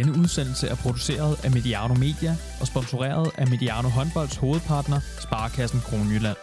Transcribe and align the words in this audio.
Denne 0.00 0.18
udsendelse 0.22 0.66
er 0.68 0.74
produceret 0.74 1.44
af 1.44 1.50
Mediano 1.50 1.94
Media 1.94 2.32
og 2.60 2.66
sponsoreret 2.66 3.30
af 3.38 3.46
Mediano 3.48 3.88
Håndbolds 3.88 4.36
hovedpartner, 4.36 5.00
Sparkassen 5.24 5.80
Kronjylland. 5.80 6.36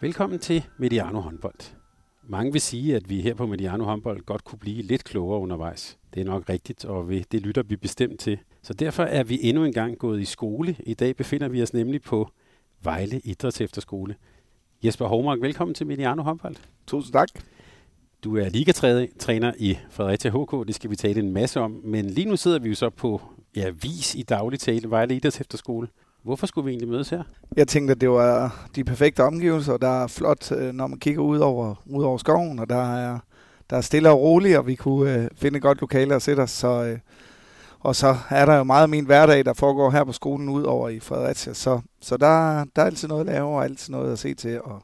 Velkommen 0.00 0.38
til 0.38 0.64
Mediano 0.78 1.20
Håndbold. 1.20 1.60
Mange 2.28 2.52
vil 2.52 2.60
sige, 2.60 2.96
at 2.96 3.08
vi 3.08 3.20
her 3.20 3.34
på 3.34 3.46
Mediano 3.46 3.84
Håndbold 3.84 4.20
godt 4.20 4.44
kunne 4.44 4.58
blive 4.58 4.82
lidt 4.82 5.04
klogere 5.04 5.40
undervejs. 5.40 5.98
Det 6.14 6.20
er 6.20 6.24
nok 6.24 6.48
rigtigt, 6.48 6.84
og 6.84 7.10
det 7.32 7.40
lytter 7.40 7.62
vi 7.62 7.76
bestemt 7.76 8.20
til. 8.20 8.38
Så 8.62 8.74
derfor 8.74 9.02
er 9.02 9.24
vi 9.24 9.38
endnu 9.42 9.64
en 9.64 9.72
gang 9.72 9.98
gået 9.98 10.20
i 10.20 10.24
skole. 10.24 10.76
I 10.86 10.94
dag 10.94 11.16
befinder 11.16 11.48
vi 11.48 11.62
os 11.62 11.72
nemlig 11.72 12.02
på 12.02 12.30
Vejle 12.82 13.20
Idræts 13.24 13.60
Efterskole. 13.60 14.14
Jesper 14.84 15.06
Hovmark, 15.06 15.40
velkommen 15.40 15.74
til 15.74 15.86
Mediano 15.86 16.22
Håndbold. 16.22 16.56
Tusind 16.86 17.12
tak. 17.12 17.28
Du 18.24 18.36
er 18.36 18.48
ligatræner 18.48 19.52
i 19.58 19.78
Fredericia 19.90 20.30
HK, 20.30 20.66
det 20.66 20.74
skal 20.74 20.90
vi 20.90 20.96
tale 20.96 21.20
en 21.20 21.32
masse 21.32 21.60
om. 21.60 21.80
Men 21.84 22.10
lige 22.10 22.28
nu 22.28 22.36
sidder 22.36 22.58
vi 22.58 22.68
jo 22.68 22.74
så 22.74 22.90
på 22.90 23.20
ja, 23.56 23.70
vis 23.70 24.14
i 24.14 24.22
daglig 24.22 24.60
tale 24.60 24.90
Vejle 24.90 25.16
Idræts 25.16 25.40
Efterskole. 25.40 25.88
Hvorfor 26.22 26.46
skulle 26.46 26.64
vi 26.64 26.70
egentlig 26.70 26.88
mødes 26.88 27.08
her? 27.08 27.22
Jeg 27.56 27.68
tænkte, 27.68 27.92
at 27.92 28.00
det 28.00 28.10
var 28.10 28.64
de 28.76 28.84
perfekte 28.84 29.24
omgivelser. 29.24 29.76
Der 29.76 30.02
er 30.02 30.06
flot, 30.06 30.52
øh, 30.52 30.72
når 30.72 30.86
man 30.86 30.98
kigger 30.98 31.22
ud 31.22 31.38
over, 31.38 31.74
ud 31.86 32.04
over 32.04 32.18
skoven, 32.18 32.58
og 32.58 32.68
der 32.68 32.96
er, 32.96 33.18
der 33.70 33.76
er 33.76 33.80
stille 33.80 34.10
og 34.10 34.20
roligt, 34.20 34.58
og 34.58 34.66
vi 34.66 34.74
kunne 34.74 35.14
øh, 35.14 35.28
finde 35.36 35.56
et 35.56 35.62
godt 35.62 35.80
lokale 35.80 36.14
at 36.14 36.22
sætte 36.22 36.40
os. 36.40 36.50
Så, 36.50 36.84
øh, 36.84 36.98
og 37.80 37.96
så 37.96 38.16
er 38.30 38.46
der 38.46 38.56
jo 38.56 38.64
meget 38.64 38.82
af 38.82 38.88
min 38.88 39.06
hverdag, 39.06 39.44
der 39.44 39.52
foregår 39.52 39.90
her 39.90 40.04
på 40.04 40.12
skolen 40.12 40.48
ud 40.48 40.62
over 40.62 40.88
i 40.88 41.00
Fredericia. 41.00 41.54
Så, 41.54 41.80
så 42.00 42.16
der, 42.16 42.64
der 42.76 42.82
er 42.82 42.86
altid 42.86 43.08
noget 43.08 43.20
at 43.20 43.26
lave, 43.26 43.48
og 43.48 43.64
altid 43.64 43.92
noget 43.92 44.12
at 44.12 44.18
se 44.18 44.34
til, 44.34 44.62
og, 44.62 44.82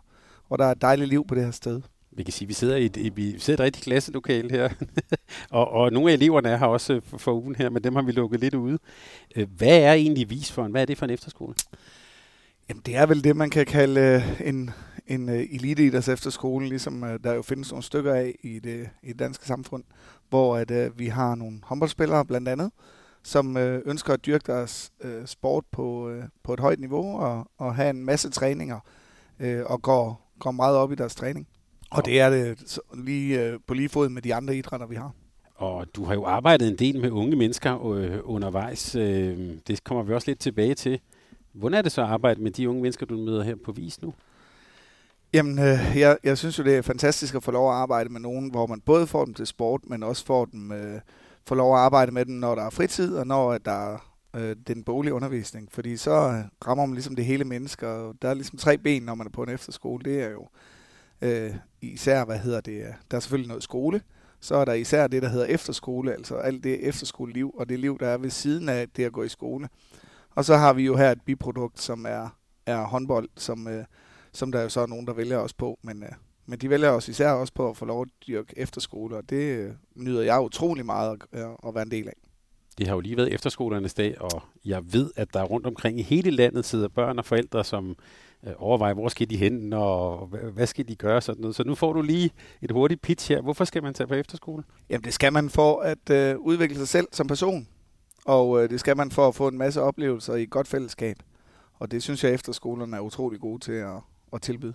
og 0.51 0.59
der 0.59 0.65
er 0.65 0.73
et 0.73 0.83
dejligt 0.83 1.09
liv 1.09 1.27
på 1.27 1.35
det 1.35 1.45
her 1.45 1.51
sted 1.51 1.81
vi 2.19 2.23
kan 2.23 2.33
sige, 2.33 2.47
at 2.47 2.49
vi 2.49 2.55
sidder 2.55 2.77
i 2.77 2.85
et, 2.87 3.17
vi 3.17 3.39
sidder 3.39 3.61
i 3.61 3.63
et 3.63 3.67
rigtig 3.67 3.83
klasselokale 3.83 4.51
her, 4.51 4.69
og, 5.51 5.71
og 5.71 5.93
nogle 5.93 6.11
af 6.11 6.15
eleverne 6.15 6.49
er 6.49 6.57
her 6.57 6.67
også 6.67 6.93
øh, 6.93 7.03
for, 7.03 7.19
for 7.19 7.33
ugen 7.33 7.57
her, 7.57 7.71
men 7.71 7.85
dem 7.85 7.95
har 7.95 8.03
vi 8.03 8.13
lukket 8.13 8.41
lidt 8.41 8.55
ude. 8.55 8.79
Øh, 9.37 9.49
hvad 9.57 9.79
er 9.79 9.93
egentlig 9.93 10.31
vis 10.31 10.53
for 10.53 10.65
en? 10.65 10.71
Hvad 10.71 10.83
er 10.83 10.87
det 10.87 10.99
for 10.99 11.05
en 11.07 11.11
efterskole? 11.11 11.55
Jamen, 12.69 12.83
det 12.87 12.97
er 12.97 13.07
vel 13.07 13.25
det, 13.25 13.37
man 13.37 13.51
kan 13.51 13.67
kalde 13.67 14.01
øh, 14.01 14.49
en, 14.49 14.71
en 15.07 15.29
uh, 15.29 15.35
eliteidræts 15.35 16.09
efterskole, 16.09 16.69
ligesom 16.69 17.19
der 17.25 17.35
jo 17.35 17.43
findes 17.43 17.71
nogle 17.71 17.83
stykker 17.83 18.15
af 18.15 18.35
i 18.43 18.59
det, 18.59 18.89
i 19.03 19.09
det 19.09 19.19
danske 19.19 19.47
samfund, 19.47 19.85
hvor 20.29 20.57
at, 20.57 20.99
vi 20.99 21.07
har 21.07 21.35
nogle 21.35 21.61
håndboldspillere 21.63 22.25
blandt 22.25 22.49
andet, 22.49 22.71
som 23.23 23.57
ønsker 23.57 24.13
at 24.13 24.27
dyrke 24.27 24.45
deres 24.47 24.93
sport 25.27 25.65
på, 25.73 26.17
på 26.43 26.55
et 26.55 26.61
højt 26.61 26.81
niveau 26.81 27.21
og, 27.21 27.51
og 27.59 27.75
have 27.75 27.91
en 27.91 28.05
masse 28.05 28.31
træninger 28.31 28.81
og 29.67 29.83
går, 29.83 30.29
går 30.39 30.51
meget 30.51 30.77
op 30.77 30.93
i 30.93 30.95
deres 30.95 31.15
træning. 31.15 31.49
Og 31.91 32.05
det 32.05 32.21
er 32.21 32.31
det 32.31 32.79
lige 32.95 33.45
øh, 33.45 33.59
på 33.67 33.75
lige 33.75 33.89
fod 33.89 34.09
med 34.09 34.23
de 34.23 34.35
andre 34.35 34.57
idrætter, 34.57 34.87
vi 34.87 34.95
har. 34.95 35.13
Og 35.55 35.87
du 35.97 36.05
har 36.05 36.15
jo 36.15 36.25
arbejdet 36.25 36.69
en 36.69 36.77
del 36.77 37.01
med 37.01 37.11
unge 37.11 37.37
mennesker 37.37 37.93
øh, 37.93 38.19
undervejs. 38.25 38.95
Øh, 38.95 39.57
det 39.67 39.85
kommer 39.85 40.03
vi 40.03 40.15
også 40.15 40.31
lidt 40.31 40.41
tilbage 40.41 40.75
til. 40.75 41.01
Hvordan 41.53 41.79
er 41.79 41.83
det 41.83 41.93
så 41.93 42.03
at 42.03 42.09
arbejde 42.09 42.43
med 42.43 42.51
de 42.51 42.69
unge 42.69 42.83
mennesker, 42.83 43.07
du 43.07 43.17
møder 43.17 43.43
her 43.43 43.55
på 43.65 43.73
Vis 43.73 44.03
nu? 44.03 44.15
Jamen, 45.33 45.59
øh, 45.59 45.79
jeg, 45.99 46.17
jeg 46.25 46.39
synes 46.39 46.59
jo, 46.59 46.65
det 46.65 46.77
er 46.77 46.83
fantastisk 46.83 47.35
at 47.35 47.43
få 47.43 47.51
lov 47.51 47.71
at 47.71 47.77
arbejde 47.77 48.11
med 48.11 48.21
nogen, 48.21 48.51
hvor 48.51 48.67
man 48.67 48.81
både 48.81 49.07
får 49.07 49.25
dem 49.25 49.35
til 49.35 49.47
sport, 49.47 49.81
men 49.87 50.03
også 50.03 50.25
får 50.25 50.45
dem 50.45 50.73
øh, 50.73 51.01
får 51.47 51.55
lov 51.55 51.75
at 51.75 51.81
arbejde 51.81 52.13
med 52.13 52.25
dem, 52.25 52.35
når 52.35 52.55
der 52.55 52.63
er 52.63 52.71
fritid, 52.71 53.17
og 53.17 53.27
når 53.27 53.59
der 53.59 53.95
er 53.95 53.99
øh, 54.37 54.57
den 54.67 54.85
bolige 54.85 55.15
undervisning. 55.15 55.69
Fordi 55.73 55.97
så 55.97 56.43
rammer 56.67 56.87
man 56.87 56.95
ligesom 56.95 57.17
det 57.17 57.25
hele 57.25 57.45
menneske, 57.45 57.89
og 57.89 58.15
der 58.23 58.29
er 58.29 58.35
ligesom 58.35 58.59
tre 58.59 58.79
ben, 58.79 59.03
når 59.03 59.15
man 59.15 59.27
er 59.27 59.31
på 59.31 59.43
en 59.43 59.49
efterskole. 59.51 60.05
Det 60.05 60.23
er 60.23 60.31
jo 60.31 60.41
Øh, 60.41 60.78
Øh, 61.23 61.55
især, 61.81 62.25
hvad 62.25 62.39
hedder 62.39 62.61
det, 62.61 62.95
der 63.11 63.17
er 63.17 63.21
selvfølgelig 63.21 63.49
noget 63.49 63.63
skole, 63.63 64.01
så 64.41 64.55
er 64.55 64.65
der 64.65 64.73
især 64.73 65.07
det, 65.07 65.23
der 65.23 65.29
hedder 65.29 65.47
efterskole, 65.47 66.13
altså 66.13 66.37
alt 66.37 66.65
det 66.65 66.89
efterskoleliv, 66.89 67.55
og 67.59 67.69
det 67.69 67.79
liv, 67.79 67.99
der 67.99 68.09
er 68.09 68.19
ved 68.19 68.31
siden 68.31 68.69
af 68.69 68.89
det 68.89 69.05
at 69.05 69.13
gå 69.13 69.23
i 69.23 69.29
skole. 69.29 69.69
Og 70.31 70.45
så 70.45 70.57
har 70.57 70.73
vi 70.73 70.83
jo 70.83 70.97
her 70.97 71.11
et 71.11 71.23
biprodukt, 71.27 71.81
som 71.81 72.07
er, 72.09 72.37
er 72.67 72.85
håndbold, 72.85 73.29
som, 73.37 73.69
øh, 73.69 73.85
som 74.33 74.53
der 74.53 74.63
jo 74.63 74.69
så 74.69 74.81
er 74.81 74.87
nogen, 74.87 75.07
der 75.07 75.13
vælger 75.13 75.39
os 75.39 75.53
på, 75.53 75.79
men, 75.83 76.03
øh, 76.03 76.09
men 76.47 76.59
de 76.59 76.71
vælger 76.71 76.91
os 76.91 77.09
især 77.09 77.31
også 77.31 77.53
på 77.53 77.71
at 77.71 77.77
få 77.77 77.85
lov 77.85 78.03
at 78.03 78.09
dyrke 78.27 78.55
efterskole, 78.57 79.17
og 79.17 79.31
det 79.31 79.59
øh, 79.59 79.73
nyder 79.95 80.23
jeg 80.23 80.41
utrolig 80.41 80.87
meget 80.87 81.23
at, 81.33 81.41
øh, 81.41 81.51
at 81.67 81.75
være 81.75 81.83
en 81.83 81.91
del 81.91 82.09
af. 82.09 82.15
Det 82.79 82.87
har 82.87 82.95
jo 82.95 83.01
lige 83.01 83.17
været 83.17 83.35
efterskolernes 83.35 83.95
dag, 83.95 84.21
og 84.21 84.43
jeg 84.65 84.93
ved, 84.93 85.11
at 85.17 85.35
der 85.35 85.43
rundt 85.43 85.67
omkring 85.67 85.99
i 85.99 86.03
hele 86.03 86.31
landet 86.31 86.65
sidder 86.65 86.89
børn 86.89 87.19
og 87.19 87.25
forældre, 87.25 87.65
som 87.65 87.97
øh, 88.47 88.53
overveje, 88.59 88.95
hvor 88.95 89.09
skal 89.09 89.31
de 89.31 89.37
hen, 89.37 89.73
og 89.73 90.27
hvad 90.27 90.67
skal 90.67 90.89
de 90.89 90.97
gøre, 90.97 91.21
sådan 91.21 91.41
noget. 91.41 91.57
Så 91.57 91.65
nu 91.65 91.75
får 91.75 91.93
du 91.93 92.03
lige 92.03 92.31
et 92.63 92.71
hurtigt 92.71 93.03
pitch 93.03 93.29
her. 93.29 93.41
Hvorfor 93.41 93.65
skal 93.65 93.83
man 93.83 93.95
tage 93.95 94.07
på 94.07 94.15
efterskole? 94.15 94.63
Jamen 94.91 95.05
det 95.05 95.15
skal 95.15 95.33
man 95.33 95.51
for 95.51 95.81
at 95.81 96.11
øh, 96.11 96.39
udvikle 96.39 96.77
sig 96.77 96.89
selv 96.89 97.09
som 97.13 97.27
person, 97.27 97.69
og 98.25 98.63
øh, 98.63 98.71
det 98.71 98.81
skal 98.81 98.97
man 98.97 99.11
for 99.11 99.29
at 99.29 99.35
få 99.35 99.49
en 99.49 99.59
masse 99.59 99.83
oplevelser 99.83 100.35
i 100.35 100.43
et 100.43 100.51
godt 100.51 100.69
fællesskab. 100.69 101.17
Og 101.75 101.91
det 101.91 102.03
synes 102.03 102.25
jeg, 102.25 102.35
efterskolerne 102.35 102.97
er 102.97 103.01
utrolig 103.01 103.41
gode 103.41 103.59
til 103.65 103.73
at, 103.73 103.97
at 104.33 104.43
tilbyde. 104.43 104.75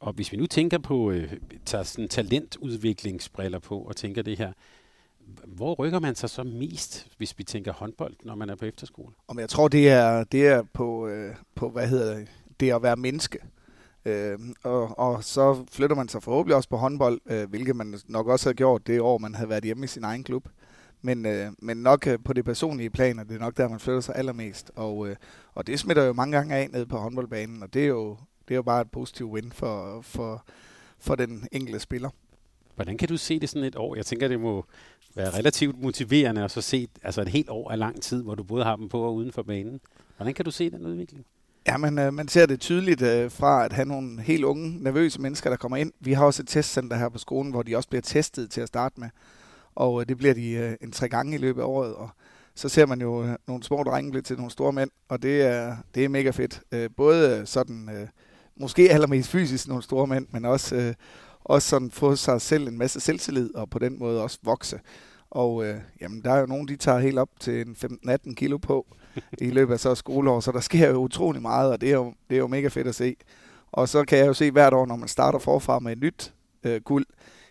Og 0.00 0.12
hvis 0.12 0.32
vi 0.32 0.36
nu 0.36 0.46
tænker 0.46 0.78
på, 0.78 1.10
øh, 1.10 1.32
tager 1.64 1.84
sådan 1.84 2.08
talentudviklingsbriller 2.08 3.58
på 3.58 3.78
og 3.78 3.96
tænker 3.96 4.22
det 4.22 4.38
her, 4.38 4.52
hvor 5.46 5.74
rykker 5.74 6.00
man 6.00 6.14
sig 6.14 6.30
så 6.30 6.42
mest, 6.42 7.06
hvis 7.16 7.38
vi 7.38 7.44
tænker 7.44 7.72
håndbold, 7.72 8.14
når 8.24 8.34
man 8.34 8.50
er 8.50 8.56
på 8.56 8.64
efterskole? 8.64 9.14
Om 9.28 9.38
jeg 9.38 9.48
tror, 9.48 9.68
det 9.68 9.88
er, 9.88 10.24
det 10.24 10.46
er 10.46 10.62
på, 10.72 11.06
øh, 11.08 11.34
på, 11.54 11.70
hvad 11.70 11.88
hedder 11.88 12.14
det, 12.14 12.28
det 12.60 12.72
at 12.72 12.82
være 12.82 12.96
menneske. 12.96 13.38
Øh, 14.04 14.38
og, 14.62 14.98
og 14.98 15.24
så 15.24 15.64
flytter 15.72 15.96
man 15.96 16.08
sig 16.08 16.22
forhåbentlig 16.22 16.56
også 16.56 16.68
på 16.68 16.76
håndbold, 16.76 17.20
øh, 17.26 17.48
hvilket 17.50 17.76
man 17.76 17.94
nok 18.06 18.28
også 18.28 18.48
har 18.48 18.54
gjort 18.54 18.86
det 18.86 19.00
år, 19.00 19.18
man 19.18 19.34
havde 19.34 19.48
været 19.48 19.64
hjemme 19.64 19.84
i 19.84 19.86
sin 19.86 20.04
egen 20.04 20.24
klub. 20.24 20.48
Men, 21.02 21.26
øh, 21.26 21.52
men 21.58 21.76
nok 21.76 22.06
øh, 22.06 22.18
på 22.24 22.32
det 22.32 22.44
personlige 22.44 22.90
plan, 22.90 23.18
og 23.18 23.28
det 23.28 23.34
er 23.34 23.38
nok 23.38 23.56
der, 23.56 23.68
man 23.68 23.80
flytter 23.80 24.00
sig 24.00 24.16
allermest. 24.16 24.70
Og, 24.76 25.08
øh, 25.08 25.16
og 25.54 25.66
det 25.66 25.80
smitter 25.80 26.04
jo 26.04 26.12
mange 26.12 26.36
gange 26.36 26.54
af 26.54 26.70
ned 26.70 26.86
på 26.86 26.96
håndboldbanen, 26.96 27.62
og 27.62 27.74
det 27.74 27.82
er 27.82 27.86
jo, 27.86 28.16
det 28.48 28.54
er 28.54 28.56
jo 28.56 28.62
bare 28.62 28.80
et 28.80 28.90
positivt 28.90 29.32
win 29.32 29.52
for, 29.52 30.00
for, 30.00 30.44
for 30.98 31.14
den 31.14 31.48
enkelte 31.52 31.80
spiller. 31.80 32.10
Hvordan 32.78 32.96
kan 32.96 33.08
du 33.08 33.16
se 33.16 33.40
det 33.40 33.48
sådan 33.48 33.64
et 33.64 33.76
år? 33.76 33.96
Jeg 33.96 34.06
tænker, 34.06 34.28
det 34.28 34.40
må 34.40 34.64
være 35.14 35.30
relativt 35.30 35.82
motiverende 35.82 36.44
at 36.44 36.50
så 36.50 36.60
se 36.60 36.88
altså 37.02 37.22
et 37.22 37.28
helt 37.28 37.48
år 37.50 37.70
af 37.70 37.78
lang 37.78 38.02
tid, 38.02 38.22
hvor 38.22 38.34
du 38.34 38.42
både 38.42 38.64
har 38.64 38.76
dem 38.76 38.88
på 38.88 39.00
og 39.00 39.14
uden 39.14 39.32
for 39.32 39.42
banen. 39.42 39.80
Hvordan 40.16 40.34
kan 40.34 40.44
du 40.44 40.50
se 40.50 40.70
den 40.70 40.86
udvikling? 40.86 41.26
Ja, 41.66 41.76
men 41.76 41.98
øh, 41.98 42.14
man 42.14 42.28
ser 42.28 42.46
det 42.46 42.60
tydeligt 42.60 43.02
øh, 43.02 43.30
fra 43.30 43.64
at 43.64 43.72
have 43.72 43.86
nogle 43.86 44.22
helt 44.22 44.44
unge, 44.44 44.82
nervøse 44.82 45.20
mennesker, 45.20 45.50
der 45.50 45.56
kommer 45.56 45.76
ind. 45.76 45.92
Vi 46.00 46.12
har 46.12 46.24
også 46.24 46.42
et 46.42 46.48
testcenter 46.48 46.96
her 46.96 47.08
på 47.08 47.18
skolen, 47.18 47.50
hvor 47.50 47.62
de 47.62 47.76
også 47.76 47.88
bliver 47.88 48.02
testet 48.02 48.50
til 48.50 48.60
at 48.60 48.68
starte 48.68 49.00
med. 49.00 49.08
Og 49.74 50.00
øh, 50.00 50.08
det 50.08 50.16
bliver 50.18 50.34
de 50.34 50.50
øh, 50.50 50.76
en 50.80 50.92
tre 50.92 51.08
gange 51.08 51.34
i 51.34 51.38
løbet 51.38 51.60
af 51.60 51.66
året. 51.66 51.94
Og 51.94 52.08
så 52.54 52.68
ser 52.68 52.86
man 52.86 53.00
jo 53.00 53.24
øh, 53.24 53.36
nogle 53.46 53.62
små 53.62 53.82
drenge 53.82 54.10
blive 54.10 54.22
til 54.22 54.36
nogle 54.36 54.50
store 54.50 54.72
mænd, 54.72 54.90
og 55.08 55.22
det 55.22 55.42
er, 55.42 55.76
det 55.94 56.04
er 56.04 56.08
mega 56.08 56.30
fedt. 56.30 56.60
Øh, 56.72 56.90
både 56.96 57.46
sådan, 57.46 57.88
øh, 57.88 58.08
måske 58.56 58.90
allermest 58.92 59.30
fysisk 59.30 59.68
nogle 59.68 59.82
store 59.82 60.06
mænd, 60.06 60.26
men 60.30 60.44
også, 60.44 60.76
øh, 60.76 60.94
og 61.44 61.62
sådan 61.62 61.90
få 61.90 62.16
sig 62.16 62.40
selv 62.40 62.68
en 62.68 62.78
masse 62.78 63.00
selvtillid, 63.00 63.54
og 63.54 63.70
på 63.70 63.78
den 63.78 63.98
måde 63.98 64.22
også 64.22 64.38
vokse. 64.42 64.80
Og 65.30 65.66
øh, 65.66 65.76
jamen, 66.00 66.22
der 66.22 66.32
er 66.32 66.40
jo 66.40 66.46
nogen, 66.46 66.68
de 66.68 66.76
tager 66.76 66.98
helt 66.98 67.18
op 67.18 67.30
til 67.40 67.60
en 67.60 67.76
15-18 68.08 68.34
kilo 68.34 68.58
på 68.58 68.86
i 69.38 69.50
løbet 69.50 69.72
af 69.72 69.80
så 69.80 69.94
skoleår, 69.94 70.40
så 70.40 70.52
der 70.52 70.60
sker 70.60 70.88
jo 70.88 70.96
utrolig 70.96 71.42
meget, 71.42 71.72
og 71.72 71.80
det 71.80 71.88
er 71.88 71.94
jo, 71.94 72.14
det 72.30 72.36
er 72.36 72.38
jo 72.38 72.46
mega 72.46 72.68
fedt 72.68 72.86
at 72.86 72.94
se. 72.94 73.16
Og 73.72 73.88
så 73.88 74.04
kan 74.04 74.18
jeg 74.18 74.26
jo 74.26 74.34
se 74.34 74.50
hvert 74.50 74.74
år, 74.74 74.86
når 74.86 74.96
man 74.96 75.08
starter 75.08 75.38
forfra 75.38 75.78
med 75.78 75.92
et 75.92 75.98
nyt 75.98 76.34
øh, 76.64 76.80
guld, 76.80 77.06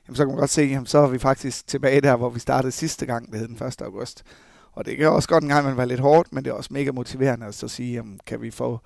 jamen, 0.08 0.16
så 0.16 0.24
kan 0.24 0.28
man 0.28 0.38
godt 0.38 0.50
se, 0.50 0.62
jamen, 0.62 0.86
så 0.86 0.98
er 0.98 1.08
vi 1.08 1.20
faktisk 1.20 1.68
tilbage 1.68 2.02
der, 2.02 2.16
hvor 2.16 2.30
vi 2.30 2.40
startede 2.40 2.72
sidste 2.72 3.06
gang, 3.06 3.32
det 3.32 3.40
hed 3.40 3.48
den 3.48 3.68
1. 3.68 3.82
august. 3.82 4.24
Og 4.72 4.86
det 4.86 4.98
kan 4.98 5.08
også 5.08 5.30
godt 5.30 5.44
en 5.44 5.50
gang 5.50 5.66
man 5.66 5.78
være 5.78 5.88
lidt 5.88 6.00
hårdt, 6.00 6.34
men 6.34 6.46
det 6.46 6.50
er 6.50 6.54
også 6.54 6.74
mega 6.74 6.92
motiverende 6.92 7.46
at 7.46 7.56
så 7.56 7.68
sige, 7.68 7.94
jamen, 7.94 8.20
kan 8.26 8.42
vi 8.42 8.52
få, 8.52 8.80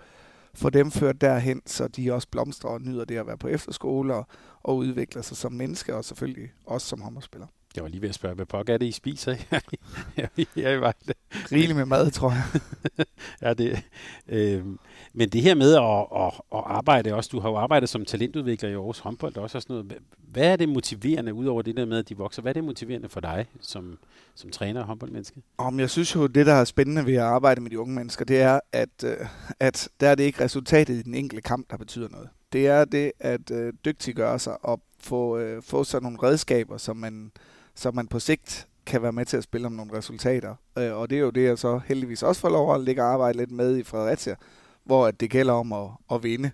få 0.54 0.70
dem 0.70 0.92
ført 0.92 1.22
derhen, 1.22 1.62
så 1.66 1.88
de 1.88 2.14
også 2.14 2.28
blomstrer 2.32 2.70
og 2.70 2.82
nyder 2.82 3.06
det 3.06 3.18
at 3.18 3.28
være 3.28 3.38
på 3.38 3.48
efterskole 3.48 4.14
og, 4.14 4.28
og 4.64 4.78
udvikler 4.78 5.22
sig 5.22 5.38
som 5.38 5.52
mennesker, 5.52 5.94
og 5.94 6.06
selvfølgelig 6.06 6.52
også 6.66 6.88
som 6.88 7.02
håndboldspiller. 7.02 7.48
Jeg 7.76 7.84
var 7.84 7.90
lige 7.90 8.02
ved 8.02 8.10
at 8.10 8.16
spørge, 8.16 8.36
hvad 8.36 8.46
pokker 8.46 8.74
er 8.74 8.78
det, 8.78 8.86
I 8.86 8.92
spiser 8.92 9.34
her 10.16 10.30
i 10.56 10.80
Vejle? 10.80 11.14
Rigeligt 11.52 11.78
med 11.78 11.86
mad, 11.86 12.12
tror 12.12 12.32
jeg. 12.32 12.62
ja, 13.42 13.54
det, 13.54 13.84
øh, 14.28 14.66
men 15.14 15.30
det 15.30 15.42
her 15.42 15.56
med 15.56 15.76
at, 15.76 16.24
at, 16.26 16.42
at 16.60 16.64
arbejde 16.66 17.14
også, 17.14 17.30
du 17.34 17.40
har 17.40 17.50
jo 17.50 17.56
arbejdet 17.56 17.90
som 17.90 18.06
talentudvikler 18.06 18.70
i 18.70 18.74
Aarhus 18.74 19.00
håndbold 19.00 19.38
også 19.38 19.58
og 19.58 19.62
sådan 19.62 19.74
noget. 19.74 19.94
Hvad 20.18 20.44
er 20.44 20.56
det 20.56 20.70
motiverende, 20.70 21.34
udover 21.34 21.62
det 21.62 21.78
der 21.78 21.86
med, 21.86 21.98
at 21.98 22.10
de 22.10 22.18
vokser, 22.18 22.42
hvad 22.42 22.52
er 22.52 22.54
det 22.54 22.64
motiverende 22.64 23.10
for 23.10 23.20
dig 23.20 23.46
som, 23.62 23.98
som 24.36 24.50
træner 24.50 24.82
og 24.82 24.88
håndboldmenneske? 24.88 25.42
Om 25.58 25.80
jeg 25.80 25.90
synes 25.90 26.16
jo, 26.16 26.28
det 26.28 26.46
der 26.46 26.54
er 26.54 26.66
spændende 26.66 27.06
ved 27.06 27.16
at 27.16 27.22
arbejde 27.22 27.62
med 27.62 27.72
de 27.72 27.80
unge 27.80 27.96
mennesker, 27.96 28.26
det 28.26 28.42
er, 28.42 28.60
at, 28.72 29.04
øh, 29.06 29.18
at 29.60 29.90
der 30.00 30.10
er 30.10 30.16
det 30.16 30.24
ikke 30.24 30.44
resultatet 30.44 30.94
i 30.94 31.02
den 31.02 31.16
enkelte 31.16 31.42
kamp, 31.42 31.72
der 31.72 31.78
betyder 31.78 32.10
noget. 32.10 32.30
Det 32.54 32.68
er 32.68 32.86
det 32.86 33.12
at 33.20 33.52
øh, 33.52 33.74
dygtiggøre 33.86 34.40
sig 34.40 34.66
og 34.66 34.82
få, 35.00 35.38
øh, 35.38 35.64
få 35.64 35.84
sådan 35.84 36.04
nogle 36.04 36.24
redskaber, 36.24 36.78
som 36.78 36.98
man, 36.98 37.32
så 37.76 37.92
man 37.92 38.08
på 38.08 38.20
sigt 38.20 38.68
kan 38.86 39.02
være 39.02 39.12
med 39.12 39.26
til 39.26 39.38
at 39.38 39.44
spille 39.44 39.68
om 39.68 39.74
nogle 39.74 39.98
resultater. 39.98 40.56
Øh, 40.78 40.94
og 40.96 41.10
det 41.10 41.16
er 41.16 41.22
jo 41.22 41.30
det, 41.30 41.44
jeg 41.44 41.58
så 41.58 41.80
heldigvis 41.86 42.24
også 42.24 42.42
får 42.42 42.50
lov 42.50 42.76
at 42.76 42.82
lægge 42.82 43.02
arbejde 43.02 43.38
lidt 43.38 43.52
med 43.52 43.78
i 43.78 43.84
Fredericia, 43.84 44.36
hvor 44.84 45.08
at 45.08 45.20
det 45.20 45.30
gælder 45.30 45.54
om 45.54 45.74
at, 45.74 45.90
at 46.12 46.24
vinde. 46.24 46.52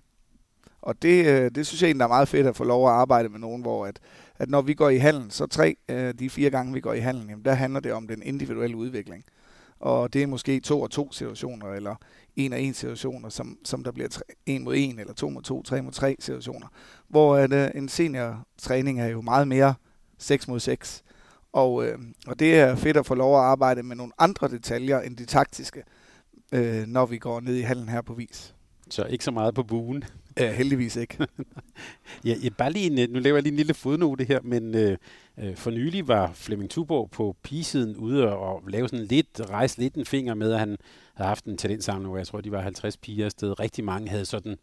Og 0.82 1.02
det, 1.02 1.26
øh, 1.26 1.52
det 1.56 1.68
synes 1.68 1.82
jeg 1.82 1.88
egentlig 1.88 2.04
er 2.04 2.08
meget 2.08 2.28
fedt 2.28 2.48
at 2.48 2.56
få 2.56 2.64
lov 2.64 2.88
at 2.88 2.94
arbejde 2.94 3.30
med 3.30 3.40
nogen, 3.40 3.62
hvor 3.62 3.86
at, 3.86 4.00
at 4.36 4.50
når 4.50 4.62
vi 4.62 4.74
går 4.74 4.90
i 4.90 4.98
hallen, 4.98 5.30
så 5.30 5.46
tre 5.48 5.76
øh, 5.90 6.14
de 6.14 6.30
fire 6.30 6.50
gange, 6.50 6.74
vi 6.74 6.80
går 6.80 6.94
i 6.94 7.00
hallen, 7.00 7.30
jamen, 7.30 7.46
der 7.46 7.54
handler 7.54 7.80
det 7.80 7.94
om 7.94 8.08
den 8.08 8.22
individuelle 8.24 8.78
udvikling. 8.78 9.26
Og 9.80 10.14
det 10.14 10.24
er 10.24 10.28
måske 10.28 10.60
to 10.60 10.82
og 10.82 10.92
to 10.92 11.12
situationer, 11.12 11.68
eller 11.68 11.96
en 12.36 12.54
og 12.54 12.62
en 12.62 12.74
situationer, 12.74 13.30
som, 13.30 13.58
som 13.66 13.84
der 13.84 13.92
bliver 13.92 14.10
tre, 14.10 14.24
en 14.46 14.64
mod 14.64 14.74
en, 14.78 15.00
eller 15.00 15.14
to 15.14 15.30
mod 15.30 15.42
to, 15.42 15.64
tre 15.64 15.82
mod 15.82 15.92
tre 15.92 16.16
situationer. 16.20 16.68
Hvor 17.08 17.36
at, 17.36 17.54
øh, 17.54 17.70
en 17.76 17.90
seniortræning 17.90 19.02
er 19.02 19.08
jo 19.08 19.22
meget 19.22 19.48
mere 19.48 19.74
6 20.18 20.48
mod 20.48 20.60
6. 20.60 21.04
Og, 21.54 21.88
øh, 21.88 22.00
og 22.28 22.40
det 22.40 22.60
er 22.60 22.76
fedt 22.76 22.98
at 22.98 23.06
få 23.06 23.16
lov 23.16 23.36
at 23.36 23.44
arbejde 23.44 23.84
med 23.84 23.96
nogle 23.96 24.12
andre 24.18 24.48
detaljer 24.48 25.00
end 25.00 25.18
de 25.18 25.26
taktiske, 25.26 25.84
øh, 26.52 26.88
når 26.88 27.06
vi 27.06 27.18
går 27.18 27.40
ned 27.40 27.56
i 27.56 27.62
hallen 27.62 27.90
her 27.90 28.02
på 28.02 28.14
vis. 28.14 28.56
Så 28.90 29.04
ikke 29.04 29.24
så 29.24 29.32
meget 29.32 29.56
på 29.56 29.64
buen. 29.64 30.04
Ja, 30.38 30.54
heldigvis 30.54 30.96
ikke. 30.96 31.28
ja, 32.26 32.36
jeg 32.44 32.56
bare 32.58 32.72
lige 32.72 32.86
en, 32.86 33.00
øh, 33.00 33.10
nu 33.10 33.20
laver 33.20 33.38
jeg 33.38 33.44
lige 33.44 33.52
en 33.52 33.58
lille 33.58 33.74
fodnote 33.74 34.24
her, 34.24 34.40
men 34.44 34.76
øh, 34.76 34.98
øh, 35.40 35.56
for 35.56 35.72
nylig 35.72 36.08
var 36.08 36.32
Flemming 36.34 36.70
Tuborg 36.70 37.12
på 37.12 37.36
pigesiden 37.44 37.96
ude 37.96 38.30
og, 38.30 38.40
og 38.40 38.64
lave 38.68 38.90
sådan 38.90 39.06
lidt, 39.06 39.42
rejse 39.50 39.78
lidt 39.78 39.96
en 39.96 40.06
finger 40.06 40.34
med, 40.34 40.54
at 40.54 40.60
han 40.60 40.78
havde 41.14 41.28
haft 41.28 41.46
en 41.46 41.58
talentsamling, 41.58 42.10
hvor 42.10 42.18
jeg 42.18 42.28
tror, 42.28 42.42
de 42.42 42.52
var 42.52 42.62
50 42.62 42.98
piger 42.98 43.26
afsted. 43.26 43.60
Rigtig 43.60 43.84
mange 43.84 44.10
havde 44.10 44.26
sådan 44.26 44.58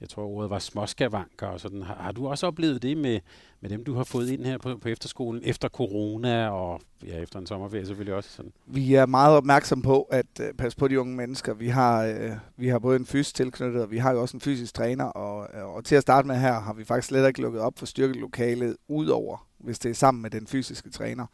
jeg 0.00 0.08
tror 0.08 0.24
ordet 0.24 0.50
var 0.50 0.58
småskavanker 0.58 1.46
og 1.46 1.60
sådan. 1.60 1.82
Har, 1.82 1.94
har 1.94 2.12
du 2.12 2.28
også 2.28 2.46
oplevet 2.46 2.82
det 2.82 2.96
med, 2.96 3.20
med 3.60 3.70
dem, 3.70 3.84
du 3.84 3.94
har 3.94 4.04
fået 4.04 4.30
ind 4.30 4.44
her 4.44 4.58
på, 4.58 4.76
på 4.76 4.88
efterskolen, 4.88 5.42
efter 5.44 5.68
corona 5.68 6.48
og 6.48 6.80
ja, 7.06 7.22
efter 7.22 7.38
en 7.38 7.46
sommerferie 7.46 7.86
selvfølgelig 7.86 8.14
også? 8.14 8.30
Sådan. 8.30 8.52
Vi 8.66 8.94
er 8.94 9.06
meget 9.06 9.36
opmærksom 9.36 9.82
på 9.82 10.02
at 10.02 10.26
øh, 10.40 10.48
uh, 10.48 10.56
passe 10.56 10.78
på 10.78 10.88
de 10.88 11.00
unge 11.00 11.16
mennesker. 11.16 11.54
Vi 11.54 11.68
har, 11.68 12.08
uh, 12.08 12.36
vi 12.56 12.68
har 12.68 12.78
både 12.78 12.96
en 12.96 13.06
fysisk 13.06 13.34
tilknyttet, 13.34 13.82
og 13.82 13.90
vi 13.90 13.98
har 13.98 14.12
jo 14.12 14.20
også 14.20 14.36
en 14.36 14.40
fysisk 14.40 14.74
træner, 14.74 15.04
og, 15.04 15.48
uh, 15.54 15.74
og 15.74 15.84
til 15.84 15.94
at 15.94 16.02
starte 16.02 16.28
med 16.28 16.36
her 16.36 16.60
har 16.60 16.72
vi 16.72 16.84
faktisk 16.84 17.08
slet 17.08 17.28
ikke 17.28 17.42
lukket 17.42 17.60
op 17.60 17.78
for 17.78 17.86
styrkelokalet, 17.86 18.76
udover 18.88 19.46
hvis 19.58 19.78
det 19.78 19.90
er 19.90 19.94
sammen 19.94 20.22
med 20.22 20.30
den 20.30 20.46
fysiske 20.46 20.90
træner. 20.90 21.26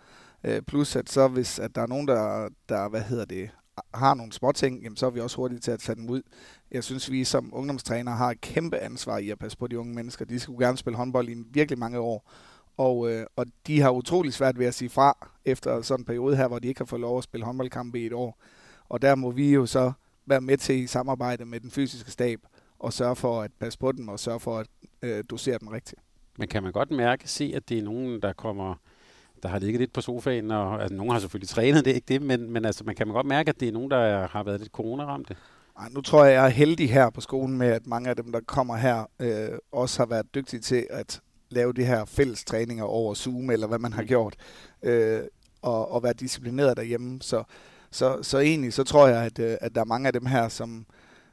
Uh, 0.49 0.59
plus 0.67 0.97
at 0.97 1.11
så 1.11 1.29
hvis 1.29 1.59
at 1.59 1.75
der 1.75 1.83
er 1.83 1.87
nogen, 1.87 2.09
der, 2.09 2.49
der 2.69 2.89
hvad 2.89 3.03
hedder 3.03 3.25
det, 3.25 3.51
har 3.95 4.15
nogle 4.15 4.33
småting, 4.33 4.83
jamen, 4.83 4.97
så 4.97 5.07
er 5.07 5.11
vi 5.11 5.21
også 5.21 5.37
hurtige 5.37 5.61
til 5.61 5.71
at 5.71 5.81
tage 5.81 5.97
dem 5.97 6.11
ud. 6.11 6.23
Jeg 6.71 6.85
synes, 6.85 7.11
vi 7.11 7.25
som 7.25 7.51
ungdomstræner 7.53 8.13
har 8.13 8.31
et 8.31 8.41
kæmpe 8.41 8.79
ansvar 8.79 9.19
i 9.19 9.31
at 9.31 9.39
passe 9.39 9.59
på 9.59 9.67
de 9.67 9.79
unge 9.79 9.95
mennesker. 9.95 10.25
De 10.25 10.41
skulle 10.41 10.67
gerne 10.67 10.79
spille 10.79 10.97
håndbold 10.97 11.29
i 11.29 11.35
virkelig 11.51 11.79
mange 11.79 11.99
år. 11.99 12.31
Og, 12.77 13.13
øh, 13.13 13.27
og 13.37 13.47
de 13.67 13.81
har 13.81 13.91
utrolig 13.91 14.33
svært 14.33 14.59
ved 14.59 14.67
at 14.67 14.75
sige 14.75 14.89
fra 14.89 15.31
efter 15.45 15.83
sådan 15.83 16.01
en 16.01 16.05
periode 16.05 16.37
her, 16.37 16.49
hvor 16.49 16.59
de 16.59 16.69
ikke 16.69 16.81
har 16.81 16.87
fået 16.87 17.01
lov 17.01 17.19
at 17.19 17.25
spille 17.25 17.45
håndboldkampe 17.45 18.01
i 18.01 18.07
et 18.07 18.13
år. 18.13 18.39
Og 18.89 19.03
der 19.03 19.15
må 19.15 19.31
vi 19.31 19.55
jo 19.55 19.67
så 19.67 19.93
være 20.27 20.41
med 20.41 20.57
til 20.57 20.77
i 20.77 20.87
samarbejde 20.87 21.45
med 21.45 21.61
den 21.61 21.71
fysiske 21.71 22.11
stab 22.11 22.41
og 22.79 22.93
sørge 22.93 23.17
for 23.17 23.43
at 23.43 23.51
passe 23.61 23.79
på 23.79 23.93
dem 23.93 24.09
og 24.09 24.21
sørge 24.21 24.41
for 24.41 24.59
at 24.59 24.67
øh, 25.03 25.25
dosere 25.31 25.59
dem 25.59 25.69
rigtigt. 25.69 26.01
Men 26.39 26.49
kan 26.49 26.63
man 26.63 26.73
godt 26.73 26.91
mærke, 26.91 27.29
se, 27.29 27.53
at 27.55 27.69
det 27.69 27.79
er 27.79 27.83
nogen, 27.83 28.23
der 28.23 28.33
kommer 28.33 28.75
der 29.43 29.49
har 29.49 29.59
ligget 29.59 29.81
lidt 29.81 29.93
på 29.93 30.01
sofaen, 30.01 30.51
og 30.51 30.83
altså, 30.83 30.97
nogen 30.97 31.13
har 31.13 31.19
selvfølgelig 31.19 31.49
trænet, 31.49 31.85
det 31.85 31.91
er 31.91 31.95
ikke 31.95 32.09
det, 32.09 32.23
men, 32.23 32.51
men 32.51 32.65
altså, 32.65 32.85
man 32.85 32.95
kan 32.95 33.07
man 33.07 33.15
godt 33.15 33.27
mærke, 33.27 33.49
at 33.49 33.61
det 33.61 33.69
er 33.69 33.73
nogen, 33.73 33.91
der 33.91 34.27
har 34.27 34.43
været 34.43 34.61
lidt 34.61 34.73
coronaramte. 34.73 35.37
Ej, 35.79 35.89
nu 35.91 36.01
tror 36.01 36.25
jeg, 36.25 36.35
jeg 36.35 36.45
er 36.45 36.49
heldig 36.49 36.91
her 36.91 37.11
på 37.11 37.21
skolen 37.21 37.59
med, 37.59 37.67
at 37.67 37.87
mange 37.87 38.11
af 38.11 38.17
dem, 38.17 38.33
der 38.33 38.41
kommer 38.47 38.77
her, 38.77 39.05
øh, 39.21 39.59
også 39.73 39.99
har 39.99 40.07
været 40.07 40.35
dygtige 40.35 40.61
til 40.61 40.87
at 40.91 41.21
lave 41.51 41.73
de 41.73 41.85
her 41.85 42.05
fælles 42.05 42.45
træninger 42.45 42.85
over 42.85 43.15
Zoom, 43.15 43.51
eller 43.51 43.67
hvad 43.67 43.79
man 43.79 43.93
har 43.93 44.03
mm. 44.03 44.09
gjort, 44.09 44.37
øh, 44.83 45.21
og, 45.63 45.91
og 45.93 46.03
være 46.03 46.13
disciplineret 46.13 46.77
derhjemme. 46.77 47.23
Så, 47.23 47.43
så, 47.91 48.23
så 48.23 48.39
egentlig, 48.39 48.73
så 48.73 48.85
tror 48.85 49.09
jeg, 49.09 49.23
at, 49.23 49.39
øh, 49.39 49.57
at 49.61 49.75
der 49.75 49.81
er 49.81 49.85
mange 49.85 50.07
af 50.07 50.13
dem 50.13 50.27
her, 50.27 50.49
som, 50.49 50.87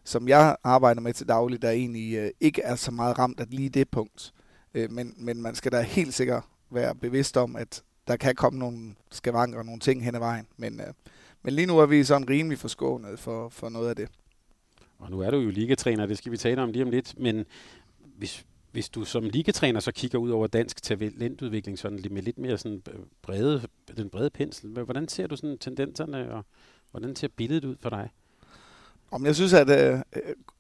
som 0.04 0.28
jeg 0.28 0.56
arbejder 0.64 1.02
med 1.02 1.14
til 1.14 1.28
daglig, 1.28 1.62
der 1.62 1.70
egentlig 1.70 2.16
øh, 2.16 2.30
ikke 2.40 2.62
er 2.62 2.76
så 2.76 2.92
meget 2.92 3.20
ramt 3.20 3.40
af 3.40 3.46
lige 3.50 3.70
det 3.70 3.90
punkt. 3.90 4.34
Øh, 4.74 4.92
men, 4.92 5.14
men 5.18 5.42
man 5.42 5.56
skal 5.56 5.72
da 5.72 5.82
helt 5.82 6.14
sikkert 6.14 6.44
være 6.72 6.96
bevidst 6.96 7.38
om, 7.38 7.56
at 7.56 7.84
der 8.08 8.18
kan 8.18 8.36
komme 8.36 8.60
nogle 8.60 8.96
skavanker 9.12 9.60
og 9.60 9.66
nogle 9.66 9.80
ting 9.80 10.04
hen 10.04 10.16
ad 10.16 10.20
vejen. 10.20 10.48
Men, 10.58 10.80
øh, 10.80 10.94
men 11.44 11.54
lige 11.54 11.66
nu 11.66 11.80
er 11.80 11.86
vi 11.86 12.04
sådan 12.04 12.30
rimelig 12.30 12.60
forskånet 12.60 13.20
for, 13.20 13.50
for 13.50 13.70
noget 13.70 13.90
af 13.90 13.96
det. 13.96 14.10
Og 15.04 15.12
nu 15.12 15.20
er 15.20 15.32
du 15.32 15.38
jo 15.38 15.50
ligatræner, 15.50 16.06
det 16.06 16.18
skal 16.18 16.32
vi 16.32 16.38
tale 16.38 16.62
om 16.62 16.72
lige 16.72 16.84
om 16.84 16.90
lidt, 16.90 17.20
men 17.20 17.46
hvis, 18.18 18.46
hvis 18.72 18.90
du 18.90 19.06
som 19.06 19.24
ligatræner 19.24 19.80
så 19.80 19.92
kigger 19.92 20.18
ud 20.18 20.30
over 20.30 20.48
dansk 20.48 20.84
talentudvikling 20.84 21.80
sådan 21.80 22.00
med 22.12 22.22
lidt 22.22 22.38
mere 22.38 22.58
sådan 22.58 22.82
brede, 23.22 23.62
den 23.98 24.10
brede 24.10 24.30
pensel, 24.30 24.70
hvordan 24.70 25.08
ser 25.08 25.28
du 25.28 25.36
sådan 25.36 25.58
tendenserne, 25.58 26.34
og 26.34 26.46
hvordan 26.92 27.16
ser 27.16 27.28
billedet 27.28 27.66
ud 27.66 27.76
for 27.80 27.90
dig? 27.90 28.10
Om 29.12 29.26
jeg 29.26 29.36
synes, 29.36 29.54
at 29.54 29.70
øh, 29.70 30.00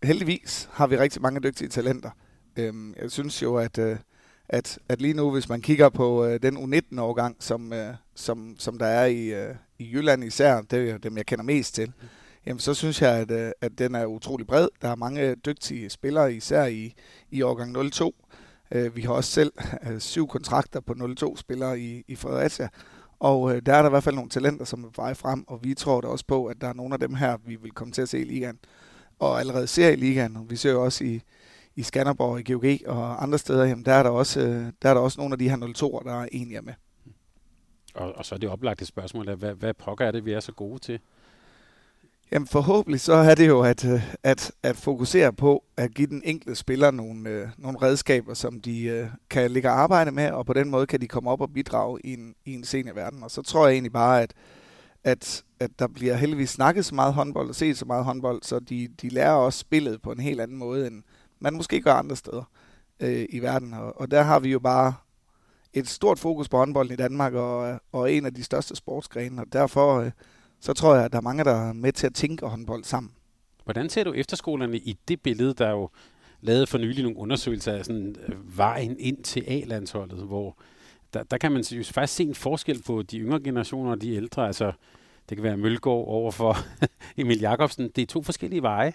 heldigvis 0.04 0.70
har 0.72 0.88
vi 0.88 0.98
rigtig 0.98 1.22
mange 1.22 1.40
dygtige 1.40 1.70
talenter. 1.70 2.10
Øhm, 2.58 2.94
jeg 3.02 3.12
synes 3.12 3.42
jo, 3.42 3.56
at 3.56 3.78
øh, 3.78 3.98
at, 4.50 4.80
at 4.90 5.02
lige 5.02 5.14
nu, 5.14 5.32
hvis 5.32 5.50
man 5.50 5.62
kigger 5.62 5.90
på 5.90 6.26
øh, 6.26 6.40
den 6.42 6.58
U19-årgang, 6.58 7.36
som, 7.40 7.74
øh, 7.74 7.94
som, 8.16 8.56
som 8.60 8.78
der 8.78 8.86
er 8.86 9.06
i, 9.06 9.34
øh, 9.34 9.56
i 9.80 9.92
Jylland 9.94 10.24
især, 10.24 10.62
det 10.62 10.90
er 10.90 10.98
dem, 10.98 11.18
jeg 11.18 11.26
kender 11.26 11.44
mest 11.44 11.76
til, 11.76 11.94
jamen 12.46 12.60
så 12.60 12.74
synes 12.74 13.02
jeg, 13.02 13.18
at, 13.18 13.32
øh, 13.32 13.52
at 13.62 13.78
den 13.78 13.96
er 13.96 14.06
utrolig 14.06 14.48
bred. 14.48 14.68
Der 14.82 14.90
er 14.90 14.96
mange 14.96 15.36
dygtige 15.36 15.90
spillere, 15.90 16.34
især 16.34 16.66
i, 16.66 16.94
i 17.32 17.42
årgang 17.42 17.92
02. 17.92 18.16
Øh, 18.72 18.96
vi 18.96 19.02
har 19.02 19.14
også 19.14 19.32
selv 19.32 19.54
øh, 19.90 20.00
syv 20.00 20.28
kontrakter 20.28 20.80
på 20.80 20.94
02-spillere 20.94 21.80
i, 21.80 22.04
i 22.08 22.16
Fredericia, 22.16 22.70
og 23.20 23.56
øh, 23.56 23.62
der 23.66 23.74
er 23.74 23.82
der 23.82 23.90
i 23.90 23.90
hvert 23.90 24.04
fald 24.04 24.16
nogle 24.16 24.30
talenter, 24.30 24.66
som 24.66 24.84
er 24.84 24.90
på 24.90 25.02
vej 25.02 25.14
frem, 25.14 25.44
og 25.48 25.60
vi 25.64 25.74
tror 25.74 26.02
da 26.02 26.08
også 26.08 26.26
på, 26.28 26.46
at 26.46 26.62
der 26.62 26.68
er 26.68 26.74
nogle 26.74 26.94
af 26.94 27.00
dem 27.00 27.14
her, 27.14 27.38
vi 27.46 27.56
vil 27.56 27.72
komme 27.72 27.94
til 27.94 28.02
at 28.02 28.10
se 28.10 28.20
i 28.20 28.24
ligaen, 28.24 28.60
og 29.20 29.40
allerede 29.40 29.68
ser 29.68 29.90
i 29.90 29.96
ligaen. 29.96 30.38
Og 30.38 30.50
vi 30.50 30.56
ser 30.56 30.72
jo 30.72 30.84
også 30.84 31.04
i, 31.04 31.22
i 31.76 31.84
Skanderborg, 31.84 32.40
i 32.40 32.54
GOG 32.54 32.96
og 32.98 33.24
andre 33.24 33.38
steder, 33.38 33.66
jamen, 33.66 33.86
der, 33.86 33.94
er 33.94 34.04
der, 34.04 34.10
også, 34.10 34.40
der 34.82 34.90
er 34.90 34.94
der 34.94 35.02
også 35.02 35.22
nogle 35.22 35.34
af 35.34 35.40
de 35.40 35.50
her 35.50 35.58
02'er, 35.58 36.04
der 36.04 36.22
er 36.22 36.28
enige 36.32 36.62
med. 36.62 36.74
Og, 37.94 38.14
og 38.18 38.26
så 38.26 38.36
er 38.36 38.40
det 38.40 38.50
oplagt 38.50 38.82
et 38.82 38.88
spørgsmål, 38.88 39.36
hvad, 39.36 39.54
hvad 39.54 39.74
pokker 39.74 40.06
er 40.06 40.12
det, 40.12 40.26
vi 40.26 40.32
er 40.32 40.40
så 40.40 40.52
gode 40.52 40.80
til? 40.80 41.00
Jamen 42.34 42.48
forhåbentlig 42.48 43.02
så 43.02 43.14
er 43.14 43.36
det 43.36 43.48
jo 43.48 43.62
at, 43.62 43.86
øh, 43.86 44.14
at, 44.24 44.52
at 44.64 44.76
fokusere 44.76 45.34
på 45.34 45.64
at 45.78 45.94
give 45.94 46.08
den 46.08 46.22
enkelte 46.26 46.56
spiller 46.56 46.92
nogle, 46.92 47.30
øh, 47.30 47.48
nogle 47.58 47.82
redskaber, 47.82 48.34
som 48.34 48.60
de 48.60 48.84
øh, 48.84 49.08
kan 49.30 49.52
ligge 49.52 49.70
og 49.70 49.80
arbejde 49.80 50.12
med, 50.12 50.32
og 50.32 50.46
på 50.46 50.54
den 50.54 50.70
måde 50.70 50.88
kan 50.88 51.02
de 51.02 51.08
komme 51.08 51.30
op 51.30 51.42
og 51.42 51.54
bidrage 51.54 52.00
i 52.04 52.14
en, 52.14 52.36
i 52.46 52.54
en 52.54 52.64
seniorverden. 52.64 53.24
Og 53.24 53.32
så 53.32 53.42
tror 53.42 53.68
jeg 53.68 53.74
egentlig 53.74 53.92
bare, 53.92 54.22
at, 54.22 54.34
at, 55.04 55.44
at 55.60 55.72
der 55.80 55.88
bliver 55.88 56.16
heldigvis 56.16 56.50
snakket 56.50 56.86
så 56.86 56.96
meget 56.96 57.14
håndbold 57.14 57.50
og 57.50 57.56
set 57.56 57.78
så 57.78 57.86
meget 57.86 58.06
håndbold, 58.06 58.42
så 58.44 58.60
de, 58.60 58.88
de 59.02 59.10
lærer 59.10 59.34
også 59.34 59.60
spillet 59.60 60.02
på 60.02 60.12
en 60.12 60.20
helt 60.20 60.42
anden 60.42 60.58
måde, 60.58 60.88
end, 60.88 61.04
man 61.40 61.54
måske 61.54 61.82
gør 61.82 61.94
andre 61.94 62.16
steder 62.16 62.44
øh, 63.00 63.26
i 63.30 63.40
verden. 63.40 63.74
Og, 63.74 64.02
og 64.02 64.12
der 64.12 64.22
har 64.22 64.40
vi 64.40 64.52
jo 64.52 64.60
bare 64.60 64.94
et 65.74 65.90
stort 65.90 66.20
fokus 66.20 66.50
på 66.50 66.58
håndbold 66.58 66.92
i 66.92 66.96
Danmark, 66.96 67.34
og, 67.34 67.80
og 67.92 68.14
en 68.14 68.26
af 68.26 68.34
de 68.34 68.44
største 68.44 68.76
sportsgrene, 68.76 69.42
og 69.42 69.48
derfor 69.54 70.00
øh, 70.00 70.12
så 70.64 70.74
tror 70.74 70.96
jeg, 70.96 71.06
at 71.06 71.12
der 71.12 71.18
er 71.18 71.22
mange, 71.22 71.44
der 71.44 71.70
er 71.70 71.74
med 71.74 71.92
til 71.92 72.08
at 72.08 72.14
tænke 72.14 72.46
håndbold 72.46 72.84
sammen. 72.84 73.12
Hvordan 73.64 73.90
ser 73.90 74.04
du 74.04 74.14
efterskolerne 74.14 74.78
i 74.78 74.98
det 75.08 75.22
billede, 75.22 75.54
der 75.54 75.70
jo 75.70 75.90
lavet 76.42 76.70
for 76.70 76.78
nylig 76.78 77.04
nogle 77.04 77.18
undersøgelser 77.18 77.74
af 77.74 77.86
sådan, 77.86 78.16
øh, 78.28 78.58
vejen 78.58 78.96
ind 79.00 79.24
til 79.24 79.44
A-landsholdet, 79.48 80.20
hvor 80.20 80.58
der, 81.14 81.24
der 81.24 81.38
kan 81.38 81.52
man 81.52 81.62
jo 81.62 81.84
faktisk 81.84 82.16
se 82.16 82.24
en 82.24 82.36
forskel 82.36 82.84
på 82.86 83.02
de 83.02 83.20
yngre 83.20 83.40
generationer 83.40 83.92
og 83.92 84.02
de 84.02 84.16
ældre. 84.16 84.48
Altså, 84.48 84.72
det 85.30 85.38
kan 85.38 85.44
være 85.44 85.58
Mølgaard 85.58 86.08
over 86.08 86.32
for 86.32 86.58
Emil 87.18 87.40
Jakobsen. 87.40 87.90
Det 87.96 88.02
er 88.02 88.06
to 88.06 88.24
forskellige 88.24 88.62
veje. 88.62 88.94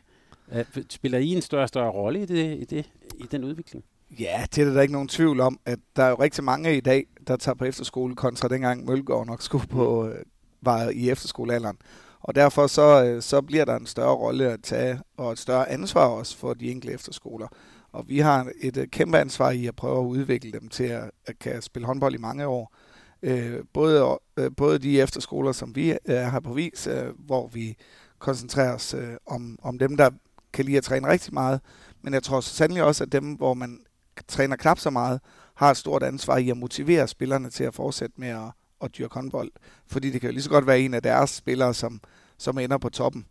Spiller 0.91 1.19
I 1.19 1.29
en 1.29 1.43
større 1.43 1.63
og 1.63 1.69
større 1.69 1.91
rolle 1.91 2.23
i, 2.23 2.27
det, 2.27 2.59
i, 2.59 2.65
det, 2.65 2.91
i 3.19 3.25
den 3.31 3.45
udvikling? 3.45 3.85
Ja, 4.21 4.47
det 4.55 4.69
er 4.69 4.73
der 4.73 4.81
ikke 4.81 4.93
nogen 4.93 5.09
tvivl 5.09 5.41
om, 5.41 5.61
at 5.67 5.79
der 5.97 6.03
er 6.03 6.09
jo 6.09 6.15
rigtig 6.15 6.45
mange 6.45 6.77
i 6.77 6.81
dag, 6.81 7.07
der 7.27 7.37
tager 7.37 7.55
på 7.55 7.65
efterskole, 7.65 8.17
kontra 8.17 8.49
dengang 8.49 8.85
Mølgaard 8.85 9.27
nok 9.27 9.43
skulle 9.43 9.67
på, 9.67 10.09
øh, 10.09 10.25
var 10.62 10.88
i 10.88 11.11
efterskolealderen. 11.11 11.77
Og 12.21 12.35
derfor 12.35 12.67
så, 12.67 13.05
øh, 13.05 13.23
så 13.23 13.43
bliver 13.43 13.65
der 13.65 13.77
en 13.77 13.87
større 13.87 14.15
rolle 14.15 14.49
at 14.50 14.61
tage, 14.62 15.00
og 15.17 15.33
et 15.33 15.38
større 15.38 15.71
ansvar 15.71 16.07
også 16.07 16.37
for 16.37 16.55
de 16.55 16.71
enkelte 16.71 16.95
efterskoler. 16.95 17.49
Og 17.93 18.09
vi 18.09 18.19
har 18.19 18.50
et 18.61 18.77
øh, 18.77 18.87
kæmpe 18.87 19.19
ansvar 19.19 19.50
i 19.50 19.67
at 19.67 19.77
prøve 19.77 20.00
at 20.00 20.07
udvikle 20.07 20.53
dem 20.53 20.69
til 20.69 20.85
at, 20.85 21.11
at 21.27 21.38
kan 21.38 21.62
spille 21.62 21.87
håndbold 21.87 22.15
i 22.15 22.19
mange 22.19 22.47
år. 22.47 22.75
Øh, 23.23 23.61
både, 23.73 24.19
øh, 24.37 24.50
både 24.57 24.79
de 24.79 25.00
efterskoler, 25.00 25.53
som 25.53 25.77
vi 25.77 25.99
øh, 26.07 26.17
har 26.17 26.41
på 26.41 26.53
vis, 26.53 26.87
øh, 26.87 27.07
hvor 27.19 27.47
vi 27.47 27.77
koncentrerer 28.19 28.75
os 28.75 28.95
øh, 28.95 29.15
om, 29.27 29.59
om 29.62 29.79
dem, 29.79 29.97
der 29.97 30.11
kan 30.53 30.65
lide 30.65 30.77
at 30.77 30.85
træne 30.85 31.09
rigtig 31.09 31.35
meget, 31.35 31.61
men 32.03 32.15
jeg 32.15 32.23
tror 32.23 32.41
så 32.41 32.55
sandelig 32.55 32.83
også, 32.83 33.05
at 33.05 33.12
dem, 33.12 33.33
hvor 33.33 33.55
man 33.55 33.81
træner 34.29 34.57
knap 34.57 34.79
så 34.79 34.91
meget, 34.91 35.21
har 35.55 35.71
et 35.71 35.77
stort 35.77 36.03
ansvar 36.03 36.37
i 36.37 36.50
at 36.50 36.57
motivere 36.57 37.09
spillerne 37.09 37.50
til 37.50 37.65
at 37.65 37.75
fortsætte 37.75 38.15
med 38.17 38.29
at, 38.29 38.50
at 38.82 38.99
dyrke 38.99 39.14
håndbold. 39.14 39.50
Fordi 39.87 40.11
det 40.11 40.20
kan 40.20 40.30
jo 40.30 40.32
lige 40.32 40.42
så 40.42 40.50
godt 40.50 40.66
være 40.66 40.80
en 40.80 40.94
af 40.94 41.02
deres 41.02 41.30
spillere, 41.30 41.75
som, 41.75 42.00
som 42.38 42.58
ender 42.58 42.78
på 42.78 42.88
toppen. 42.88 43.26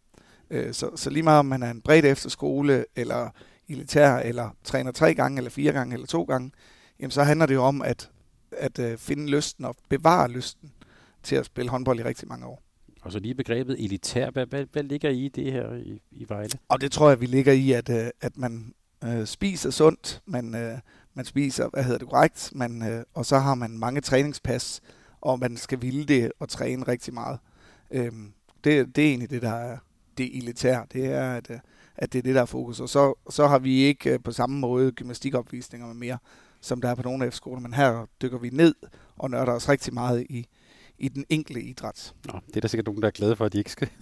Øh, 0.50 0.74
så, 0.74 0.90
så 0.96 1.10
lige 1.10 1.24
meget 1.24 1.40
om 1.40 1.46
man 1.46 1.64
er 1.64 1.72
en 1.72 1.82
bred 1.82 2.04
efterskole, 2.04 2.86
eller 2.96 3.30
elitær, 3.70 4.16
eller 4.18 4.50
træner 4.64 4.92
tre 4.92 5.14
gange, 5.14 5.38
eller 5.38 5.50
fire 5.50 5.72
gange, 5.72 5.94
eller 5.94 6.08
to 6.08 6.24
gange, 6.24 6.52
jamen 7.00 7.12
så 7.12 7.24
handler 7.24 7.46
det 7.46 7.54
jo 7.54 7.64
om 7.64 7.82
at, 7.82 8.10
at 8.52 8.80
øh, 8.80 8.98
finde 8.98 9.28
lysten 9.28 9.66
og 9.66 9.76
bevare 9.90 10.32
lysten 10.32 10.72
til 11.24 11.36
at 11.36 11.46
spille 11.46 11.72
håndbold 11.72 12.00
i 12.00 12.04
rigtig 12.04 12.28
mange 12.28 12.46
år. 12.46 12.64
Og 13.02 13.12
så 13.12 13.20
lige 13.20 13.36
begrebet 13.36 13.84
elitær, 13.84 14.30
hvad, 14.30 14.46
hvad, 14.46 14.66
hvad 14.72 14.84
ligger 14.84 15.10
I 15.10 15.28
det 15.28 15.52
her 15.52 15.74
i, 15.74 16.02
i 16.12 16.26
Vejle? 16.30 16.60
Og 16.70 16.82
det 16.82 16.92
tror 16.92 17.10
jeg, 17.10 17.22
vi 17.22 17.26
ligger 17.26 17.54
i, 17.54 17.72
at, 17.72 17.90
øh, 17.90 18.10
at 18.22 18.38
man, 18.38 18.74
øh, 19.04 19.26
spiser 19.26 19.70
sundt, 19.70 20.22
man, 20.26 20.56
øh, 20.56 20.80
man 21.14 21.26
spiser, 21.26 21.70
hvad 21.70 21.84
hedder 21.84 21.98
det 21.98 22.10
korrekt, 22.10 22.52
man, 22.56 22.92
øh, 22.92 23.04
og 23.14 23.26
så 23.26 23.40
har 23.40 23.56
man 23.56 23.78
mange 23.78 24.02
træningspas, 24.02 24.82
og 25.22 25.40
man 25.40 25.58
skal 25.58 25.82
ville 25.82 26.06
det 26.06 26.32
og 26.40 26.50
træne 26.50 26.88
rigtig 26.88 27.14
meget. 27.14 27.40
Øhm, 27.92 28.34
det, 28.64 28.96
det 28.96 29.04
er 29.04 29.10
egentlig 29.10 29.30
det, 29.30 29.42
der 29.42 29.54
er 29.54 29.78
det 30.18 30.38
elitære. 30.38 30.86
Det 30.94 31.06
er, 31.06 31.34
at, 31.34 31.50
øh, 31.50 31.60
at 31.96 32.14
det 32.14 32.20
er 32.20 32.24
det, 32.24 32.36
der 32.36 32.42
er 32.42 32.46
fokus. 32.46 32.80
Og 32.80 32.90
så, 32.90 33.14
så 33.30 33.48
har 33.48 33.60
vi 33.60 33.76
ikke 33.76 34.14
øh, 34.14 34.20
på 34.24 34.32
samme 34.32 34.60
måde 34.60 34.92
gymnastikopvisninger 34.92 35.88
med 35.88 35.96
mere, 35.96 36.18
som 36.62 36.82
der 36.82 36.90
er 36.90 36.96
på 36.96 37.02
nogle 37.02 37.26
af 37.26 37.34
skoler, 37.34 37.62
men 37.62 37.74
her 37.74 38.06
dykker 38.22 38.38
vi 38.38 38.50
ned 38.50 38.76
og 39.18 39.30
nørder 39.32 39.52
os 39.54 39.70
rigtig 39.70 39.94
meget 39.94 40.26
i, 40.30 40.48
i 41.00 41.08
den 41.08 41.26
enkelte 41.30 41.62
idræt. 41.62 42.14
Nå, 42.26 42.40
det 42.48 42.56
er 42.58 42.62
der 42.62 42.68
sikkert 42.68 42.86
nogen, 42.86 43.02
der 43.02 43.08
er 43.08 43.12
glade 43.12 43.36
for, 43.36 43.46
at 43.46 43.54
de 43.54 43.58
ikke 43.58 43.72
skal. 43.72 43.90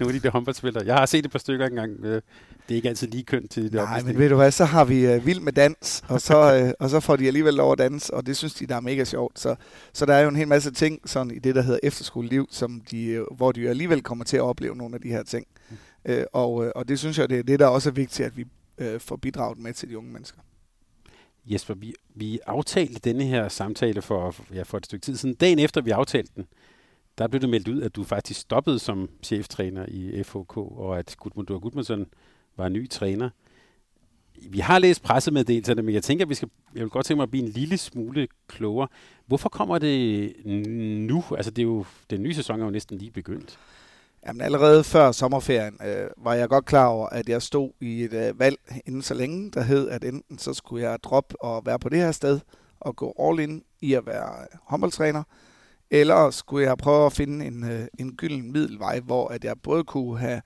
nogle 0.00 0.14
af 0.14 0.20
de 0.20 0.20
der 0.20 0.30
håndboldspillere. 0.30 0.86
Jeg 0.86 0.94
har 0.94 1.06
set 1.06 1.24
et 1.24 1.30
par 1.30 1.38
stykker 1.38 1.66
engang. 1.66 2.04
Øh, 2.04 2.14
det 2.14 2.22
er 2.70 2.74
ikke 2.74 2.88
altid 2.88 3.08
lige 3.08 3.22
kønt 3.22 3.50
til 3.50 3.62
det 3.62 3.72
Nej, 3.72 4.02
men 4.02 4.18
ved 4.18 4.28
du 4.28 4.36
hvad, 4.36 4.50
så 4.50 4.64
har 4.64 4.84
vi 4.84 5.16
uh, 5.16 5.26
vild 5.26 5.40
med 5.40 5.52
dans, 5.52 6.04
og 6.08 6.20
så, 6.20 6.64
uh, 6.64 6.70
og 6.84 6.90
så 6.90 7.00
får 7.00 7.16
de 7.16 7.26
alligevel 7.26 7.54
lov 7.54 7.72
at 7.72 7.78
danse, 7.78 8.14
og 8.14 8.26
det 8.26 8.36
synes 8.36 8.54
de, 8.54 8.66
der 8.66 8.76
er 8.76 8.80
mega 8.80 9.04
sjovt. 9.04 9.38
Så, 9.40 9.54
så 9.92 10.06
der 10.06 10.14
er 10.14 10.20
jo 10.20 10.28
en 10.28 10.36
hel 10.36 10.48
masse 10.48 10.70
ting 10.70 11.08
sådan 11.08 11.30
i 11.30 11.38
det, 11.38 11.54
der 11.54 11.62
hedder 11.62 11.80
efterskoleliv, 11.82 12.48
som 12.50 12.82
de, 12.90 13.26
hvor 13.36 13.52
de 13.52 13.68
alligevel 13.68 14.02
kommer 14.02 14.24
til 14.24 14.36
at 14.36 14.42
opleve 14.42 14.76
nogle 14.76 14.94
af 14.94 15.00
de 15.00 15.08
her 15.08 15.22
ting. 15.22 15.46
Mm. 15.70 15.76
Uh, 16.12 16.22
og, 16.32 16.54
uh, 16.54 16.66
og 16.74 16.88
det 16.88 16.98
synes 16.98 17.18
jeg, 17.18 17.28
det 17.28 17.38
er 17.38 17.42
det, 17.42 17.58
der 17.58 17.66
også 17.66 17.88
er 17.88 17.92
vigtigt, 17.92 18.26
at 18.26 18.36
vi 18.36 18.44
uh, 18.80 19.00
får 19.00 19.16
bidraget 19.16 19.58
med 19.58 19.72
til 19.72 19.88
de 19.88 19.98
unge 19.98 20.12
mennesker. 20.12 20.40
Jesper, 21.46 21.74
vi, 21.74 21.94
vi 22.14 22.38
aftalte 22.46 23.00
denne 23.00 23.24
her 23.24 23.48
samtale 23.48 24.02
for, 24.02 24.34
ja, 24.54 24.62
for 24.62 24.78
et 24.78 24.86
stykke 24.86 25.04
tid 25.04 25.16
siden. 25.16 25.34
Dagen 25.34 25.58
efter 25.58 25.80
vi 25.80 25.90
aftalte 25.90 26.32
den, 26.36 26.46
der 27.18 27.28
blev 27.28 27.40
det 27.40 27.48
meldt 27.48 27.68
ud, 27.68 27.82
at 27.82 27.96
du 27.96 28.04
faktisk 28.04 28.40
stoppede 28.40 28.78
som 28.78 29.08
cheftræner 29.22 29.86
i 29.88 30.22
FHK, 30.22 30.56
og 30.56 30.98
at 30.98 31.16
Gudmundur 31.18 31.58
Gudmundsson 31.58 32.06
var 32.56 32.68
ny 32.68 32.88
træner. 32.88 33.30
Vi 34.50 34.58
har 34.58 34.78
læst 34.78 35.02
pressemeddelelserne, 35.02 35.82
men 35.82 35.94
jeg 35.94 36.02
tænker, 36.02 36.24
at 36.24 36.28
vi 36.28 36.34
skal, 36.34 36.48
jeg 36.74 36.82
vil 36.82 36.90
godt 36.90 37.06
tænke 37.06 37.18
mig 37.18 37.22
at 37.22 37.30
blive 37.30 37.44
en 37.44 37.50
lille 37.50 37.78
smule 37.78 38.28
klogere. 38.46 38.88
Hvorfor 39.26 39.48
kommer 39.48 39.78
det 39.78 40.32
nu? 41.06 41.24
Altså, 41.36 41.50
det 41.50 41.62
er 41.62 41.66
jo, 41.66 41.84
den 42.10 42.22
nye 42.22 42.34
sæson 42.34 42.60
er 42.60 42.64
jo 42.64 42.70
næsten 42.70 42.98
lige 42.98 43.10
begyndt. 43.10 43.58
Jamen 44.26 44.40
allerede 44.40 44.84
før 44.84 45.12
sommerferien 45.12 45.78
øh, 45.86 46.10
var 46.16 46.34
jeg 46.34 46.48
godt 46.48 46.64
klar 46.64 46.86
over, 46.86 47.08
at 47.08 47.28
jeg 47.28 47.42
stod 47.42 47.70
i 47.80 48.04
et 48.04 48.12
øh, 48.12 48.38
valg 48.38 48.56
inden 48.86 49.02
så 49.02 49.14
længe, 49.14 49.50
der 49.50 49.62
hed, 49.62 49.88
at 49.88 50.04
enten 50.04 50.38
så 50.38 50.54
skulle 50.54 50.88
jeg 50.88 50.98
droppe 51.02 51.42
og 51.42 51.66
være 51.66 51.78
på 51.78 51.88
det 51.88 51.98
her 51.98 52.12
sted 52.12 52.40
og 52.80 52.96
gå 52.96 53.14
all 53.20 53.40
in 53.40 53.62
i 53.80 53.94
at 53.94 54.06
være 54.06 54.40
øh, 54.40 54.58
håndboldtræner, 54.62 55.22
eller 55.90 56.30
skulle 56.30 56.66
jeg 56.66 56.78
prøve 56.78 57.06
at 57.06 57.12
finde 57.12 57.46
en, 57.46 57.64
øh, 57.64 57.86
en 57.98 58.16
gylden 58.16 58.52
middelvej, 58.52 59.00
hvor 59.00 59.28
at 59.28 59.44
jeg 59.44 59.56
både 59.62 59.84
kunne 59.84 60.18
have 60.18 60.42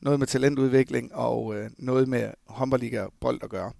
noget 0.00 0.18
med 0.18 0.26
talentudvikling 0.26 1.14
og 1.14 1.54
øh, 1.54 1.70
noget 1.78 2.08
med 2.08 2.30
håndboldliga 2.46 3.06
bold 3.20 3.40
at 3.42 3.50
gøre. 3.50 3.72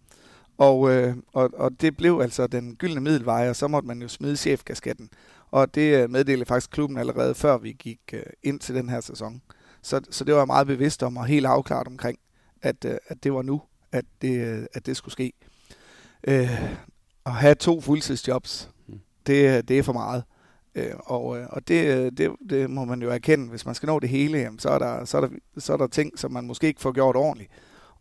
Og, 0.59 0.91
øh, 0.91 1.17
og, 1.33 1.51
og 1.55 1.81
det 1.81 1.97
blev 1.97 2.21
altså 2.23 2.47
den 2.47 2.77
gyldne 2.77 3.01
middelvej, 3.01 3.49
og 3.49 3.57
så 3.57 3.69
måtte 3.69 3.89
man 3.89 4.03
jo 4.03 4.09
smide 4.09 4.37
chefkasketten. 4.37 5.09
Og 5.55 5.75
det 5.75 6.03
øh, 6.03 6.11
meddelte 6.11 6.47
faktisk 6.47 6.71
klubben 6.71 6.99
allerede 6.99 7.35
før 7.35 7.59
vi 7.59 7.73
gik 7.73 8.01
øh, 8.13 8.23
ind 8.43 8.61
til 8.61 8.75
den 8.75 8.89
her 8.89 9.01
sæson. 9.01 9.43
Så, 9.83 10.01
så 10.11 10.25
det 10.25 10.35
var 10.35 10.41
jeg 10.41 10.47
meget 10.47 10.67
bevidst 10.67 11.03
om 11.03 11.17
og 11.17 11.27
helt 11.27 11.47
afklaret 11.47 11.87
omkring, 11.87 12.19
at, 12.63 12.85
øh, 12.85 12.97
at 13.09 13.25
det 13.25 13.33
var 13.33 13.43
nu, 13.43 13.63
at 13.93 14.05
det, 14.23 14.69
at 14.73 14.87
det 14.87 14.97
skulle 14.97 15.13
ske. 15.13 15.33
Øh, 16.27 16.73
at 17.27 17.33
have 17.33 17.55
to 17.55 17.81
fuldtidsjobs, 17.81 18.71
mm. 18.87 19.01
det, 19.27 19.69
det 19.69 19.79
er 19.79 19.83
for 19.83 19.93
meget. 19.93 20.25
Øh, 20.75 20.93
og 20.99 21.25
og 21.27 21.69
det, 21.69 22.19
det, 22.19 22.31
det 22.51 22.71
må 22.71 22.85
man 22.85 23.03
jo 23.03 23.11
erkende. 23.11 23.51
Hvis 23.51 23.67
man 23.67 23.75
skal 23.75 23.87
nå 23.87 23.99
det 23.99 24.09
hele, 24.09 24.39
jamen, 24.39 24.59
så, 24.59 24.69
er 24.69 24.79
der, 24.79 25.05
så, 25.05 25.17
er 25.17 25.21
der, 25.21 25.29
så 25.59 25.73
er 25.73 25.77
der 25.77 25.87
ting, 25.87 26.19
som 26.19 26.33
man 26.33 26.47
måske 26.47 26.67
ikke 26.67 26.81
får 26.81 26.93
gjort 26.93 27.17
ordentligt. 27.17 27.51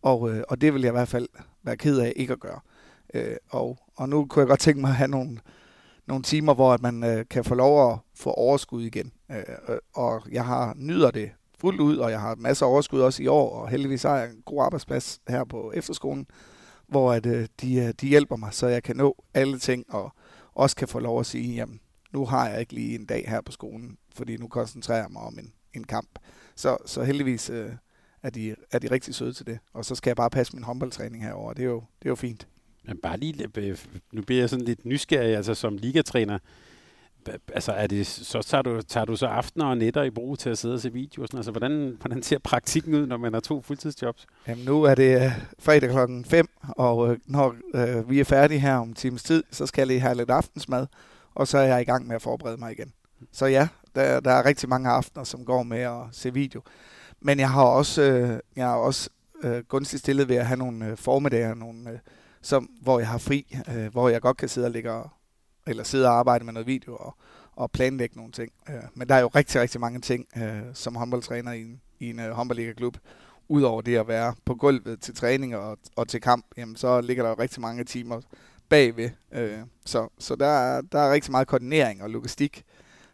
Og, 0.02 0.20
og 0.50 0.62
det 0.62 0.74
vil 0.74 0.82
jeg 0.82 0.90
i 0.90 0.98
hvert 0.98 1.08
fald 1.08 1.28
være 1.64 1.78
ked 1.78 2.00
af 2.00 2.14
ikke 2.16 2.34
at 2.34 2.40
gøre. 2.40 2.60
Øh, 3.14 3.36
og, 3.50 3.78
og 3.96 4.10
nu 4.10 4.26
kunne 4.26 4.42
jeg 4.42 4.48
godt 4.48 4.60
tænke 4.60 4.82
mig 4.82 4.90
at 4.90 4.96
have 4.96 5.08
nogle, 5.08 5.40
nogle 6.08 6.24
timer, 6.24 6.54
hvor 6.54 6.74
at 6.74 6.82
man 6.82 7.04
øh, 7.04 7.26
kan 7.30 7.44
få 7.44 7.56
lov 7.56 7.92
at 7.92 8.00
få 8.16 8.32
overskud 8.32 8.84
igen. 8.84 9.12
Øh, 9.32 9.44
øh, 9.70 9.78
og 9.94 10.22
jeg 10.32 10.46
har 10.46 10.74
nyder 10.78 11.12
det 11.12 11.32
fuldt 11.60 11.82
ud, 11.82 11.98
og 11.98 12.12
jeg 12.12 12.22
har 12.22 12.36
masser 12.36 12.66
af 12.66 12.70
overskud 12.70 13.02
også 13.02 13.24
i 13.24 13.28
år, 13.28 13.50
og 13.50 13.70
heldigvis 13.70 14.04
har 14.04 14.18
jeg 14.18 14.30
en 14.30 14.42
god 14.46 14.64
arbejdsplads 14.64 15.20
her 15.28 15.44
på 15.44 15.72
efterskolen, 15.76 16.28
hvor 16.88 17.14
at, 17.14 17.26
øh, 17.26 17.48
de, 17.62 17.76
øh, 17.76 17.94
de 18.02 18.08
hjælper 18.08 18.36
mig, 18.36 18.54
så 18.54 18.68
jeg 18.68 18.84
kan 18.84 18.96
nå 18.96 19.24
alle 19.34 19.60
ting, 19.60 19.94
og 19.94 20.12
også 20.54 20.76
kan 20.76 20.88
få 20.88 21.00
lov 21.00 21.20
at 21.20 21.26
sige, 21.26 21.56
jamen, 21.56 21.80
nu 22.14 22.26
har 22.26 22.50
jeg 22.50 22.60
ikke 22.60 22.74
lige 22.74 22.96
en 22.96 23.06
dag 23.06 23.26
her 23.28 23.42
på 23.42 23.52
skolen, 23.52 23.98
fordi 24.16 24.38
nu 24.38 24.48
koncentrerer 24.48 25.02
jeg 25.02 25.12
mig 25.12 25.22
om 25.22 25.40
en, 25.40 25.54
en 25.74 25.84
kamp. 25.84 26.20
Så, 26.56 26.78
så 26.86 27.04
heldigvis 27.04 27.50
øh, 27.50 27.72
er, 28.24 28.30
de, 28.30 28.56
er 28.72 28.80
de 28.80 28.92
rigtig 28.92 29.16
søde 29.16 29.34
til 29.34 29.46
det. 29.46 29.60
Og 29.74 29.86
så 29.86 29.96
skal 29.96 30.10
jeg 30.10 30.16
bare 30.16 30.30
passe 30.30 30.56
min 30.56 30.64
håndboldtræning 30.64 31.24
herover. 31.24 31.54
Det 31.54 31.64
er 31.64 31.70
jo, 31.70 31.84
det 32.00 32.06
er 32.06 32.10
jo 32.10 32.16
fint. 32.16 32.48
Men 32.84 32.98
bare 32.98 33.18
lige, 33.18 33.48
øh, 33.58 33.78
nu 34.12 34.22
bliver 34.22 34.42
jeg 34.42 34.50
sådan 34.50 34.66
lidt 34.66 34.86
nysgerrig, 34.86 35.36
altså 35.36 35.54
som 35.54 35.78
ligatræner, 35.78 36.40
altså 37.54 37.72
er 37.72 37.88
det, 37.88 38.08
så 38.08 38.42
tager 38.42 38.62
du, 38.62 38.82
tager 38.82 39.06
du 39.06 39.16
så 39.16 39.25
aftener 39.25 39.66
og 39.66 39.78
nætter 39.78 40.04
i 40.04 40.10
brug 40.10 40.40
til 40.40 40.50
at 40.50 40.58
sidde 40.58 40.74
og 40.74 40.80
se 40.80 40.94
videoer? 40.94 41.25
Sådan, 41.28 41.38
altså, 41.38 41.52
hvordan, 41.52 41.98
hvordan 42.02 42.24
ser 42.24 42.38
praktikken 42.40 42.96
ud, 42.96 43.08
når 43.08 43.18
man 43.18 43.34
har 43.34 43.40
to 43.40 43.62
fuldtidsjobs? 43.62 44.25
Jamen 44.48 44.66
nu 44.66 44.84
er 44.84 44.96
det 44.96 45.16
øh, 45.16 45.32
fredag 45.60 45.90
klokken 45.90 46.25
5, 46.25 46.48
og 46.62 46.98
uh, 46.98 47.16
når 47.25 47.56
øh, 47.75 48.10
vi 48.10 48.20
er 48.20 48.24
færdige 48.24 48.60
her 48.60 48.75
om 48.75 48.94
times 48.94 49.24
tid, 49.24 49.44
så 49.52 49.66
skal 49.66 49.82
jeg 49.82 49.88
lige 49.88 50.00
have 50.00 50.16
lidt 50.16 50.30
aftensmad, 50.30 50.88
og 51.36 51.48
så 51.48 51.58
er 51.58 51.63
jeg 51.63 51.82
i 51.82 51.86
gang 51.86 52.08
med 52.08 52.16
at 52.16 52.22
forberede 52.22 52.58
mig 52.58 52.72
igen. 52.72 52.94
Så 53.32 53.46
ja, 53.46 53.68
der, 53.96 54.20
der 54.20 54.32
er 54.32 54.46
rigtig 54.46 54.70
mange 54.70 54.90
aftener, 54.90 55.24
som 55.24 55.46
går 55.46 55.63
med 55.63 55.80
at 55.80 56.02
se 56.12 56.34
video. 56.34 56.62
Men 57.22 57.40
jeg 57.40 57.50
har 57.50 57.63
også, 57.63 58.02
øh, 58.02 58.40
jeg 58.56 58.66
har 58.66 58.75
også 58.75 59.10
øh, 59.44 59.63
gunstigt 59.68 60.00
stillet 60.00 60.30
ved 60.30 60.36
at 60.36 60.46
have 60.46 60.58
nogle 60.58 60.92
uh, 60.92 60.98
formiddager, 60.98 61.54
nogle, 61.54 61.90
øh, 61.90 61.98
som, 62.44 62.70
hvor 62.82 63.00
jeg 63.00 63.08
har 63.08 63.18
fri, 63.18 63.58
uh, 63.68 63.86
hvor 63.86 64.10
jeg 64.10 64.22
godt 64.22 64.38
kan 64.38 64.50
sidde 64.50 64.68
og 64.68 64.72
ligge 64.72 64.92
og 64.92 65.10
eller 65.68 65.84
sidde 65.84 66.08
og 66.08 66.14
arbejde 66.14 66.46
med 66.46 66.54
noget 66.54 66.68
video 66.68 66.96
og, 66.96 67.16
og 67.56 67.72
planlægge 67.72 68.18
nogle 68.18 68.32
ting. 68.32 68.52
Øh, 68.70 68.76
men 68.94 69.10
der 69.10 69.16
er 69.16 69.20
jo 69.20 69.28
rigtig, 69.28 69.62
rigtig 69.62 69.82
mange 69.82 70.00
ting 70.00 70.26
øh, 70.38 70.62
som 70.74 70.96
håndboldtræner 70.96 71.52
i 71.52 71.62
en, 71.62 71.82
i 72.00 72.10
en 72.10 72.20
øh, 72.20 72.32
håndboldliga-klub. 72.32 72.98
Udover 73.48 73.82
det 73.82 73.98
at 73.98 74.08
være 74.08 74.34
på 74.46 74.56
gulvet 74.56 75.02
til 75.02 75.16
træning 75.16 75.56
og, 75.56 75.78
og 75.96 76.08
til 76.08 76.22
kamp, 76.22 76.46
jamen, 76.58 76.76
så 76.76 77.02
ligger 77.02 77.24
der 77.24 77.30
jo 77.30 77.36
rigtig 77.40 77.62
mange 77.62 77.84
timer 77.84 78.22
bagved. 78.70 79.10
Øh, 79.32 79.60
så 79.86 80.10
så 80.20 80.36
der, 80.36 80.48
er, 80.48 80.82
der 80.82 81.00
er 81.00 81.14
rigtig 81.14 81.32
meget 81.32 81.48
koordinering 81.48 82.04
og 82.04 82.10
logistik. 82.10 82.64